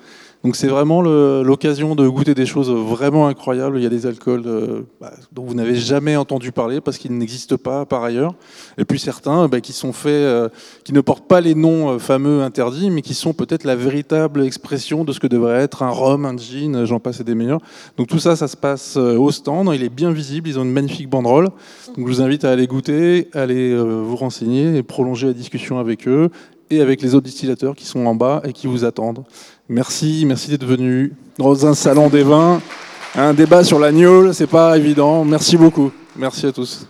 Donc 0.44 0.56
c'est 0.56 0.66
vraiment 0.66 1.02
l'occasion 1.02 1.94
de 1.94 2.08
goûter 2.08 2.34
des 2.34 2.46
choses 2.46 2.70
vraiment 2.70 3.28
incroyables. 3.28 3.78
Il 3.78 3.82
y 3.84 3.86
a 3.86 3.90
des 3.90 4.06
alcools 4.06 4.42
euh, 4.46 4.82
bah, 5.00 5.12
dont 5.30 5.44
vous 5.44 5.54
n'avez 5.54 5.76
jamais 5.76 6.16
entendu 6.16 6.50
parler 6.50 6.80
parce 6.80 6.98
qu'ils 6.98 7.16
n'existent 7.16 7.56
pas 7.56 7.86
par 7.86 8.02
ailleurs. 8.02 8.34
Et 8.76 8.84
puis 8.84 8.98
certains 8.98 9.46
bah, 9.46 9.58
euh, 9.58 10.48
qui 10.82 10.92
ne 10.92 11.00
portent 11.00 11.28
pas 11.28 11.40
les 11.40 11.54
noms 11.54 11.90
euh, 11.90 11.98
fameux 11.98 12.42
interdits, 12.42 12.90
mais 12.90 13.02
qui 13.02 13.14
sont 13.14 13.34
peut-être 13.34 13.62
la 13.62 13.76
véritable 13.76 14.44
expression 14.44 15.04
de 15.04 15.12
ce 15.12 15.20
que 15.20 15.28
devrait 15.28 15.60
être 15.60 15.84
un 15.84 15.90
rhum, 15.90 16.24
un 16.24 16.36
gin, 16.36 16.84
j'en 16.86 16.98
passe 16.98 17.20
et 17.20 17.24
des 17.24 17.36
meilleurs. 17.36 17.60
Donc 17.96 18.08
tout 18.08 18.18
ça, 18.18 18.34
ça 18.34 18.48
se 18.48 18.56
passe 18.56 18.96
au 18.96 19.30
stand. 19.30 19.70
Il 19.72 19.84
est 19.84 19.94
bien 19.94 20.10
visible. 20.10 20.48
Ils 20.48 20.58
ont 20.58 20.64
une 20.64 20.72
magnifique 20.72 21.08
banderole. 21.08 21.50
Donc 21.96 22.08
je 22.08 22.14
vous 22.14 22.20
invite 22.20 22.44
à 22.44 22.50
aller 22.50 22.66
goûter, 22.66 23.28
à 23.32 23.42
aller 23.42 23.76
vous 23.76 24.16
renseigner 24.16 24.76
et 24.76 24.82
prolonger 24.82 25.28
la 25.28 25.34
discussion 25.34 25.78
avec 25.78 26.08
eux 26.08 26.30
et 26.72 26.80
avec 26.80 27.02
les 27.02 27.14
autres 27.14 27.26
distillateurs 27.26 27.76
qui 27.76 27.84
sont 27.84 28.06
en 28.06 28.14
bas 28.14 28.40
et 28.44 28.52
qui 28.52 28.66
vous 28.66 28.84
attendent. 28.84 29.24
Merci, 29.68 30.24
merci 30.26 30.50
d'être 30.50 30.66
venu 30.66 31.12
dans 31.38 31.66
un 31.66 31.74
salon 31.74 32.08
des 32.08 32.22
vins. 32.22 32.60
Un 33.14 33.32
débat 33.32 33.62
sur 33.62 33.78
l'agneau, 33.78 34.32
c'est 34.32 34.46
pas 34.46 34.76
évident. 34.76 35.24
Merci 35.24 35.56
beaucoup. 35.56 35.92
Merci 36.16 36.46
à 36.46 36.52
tous. 36.52 36.86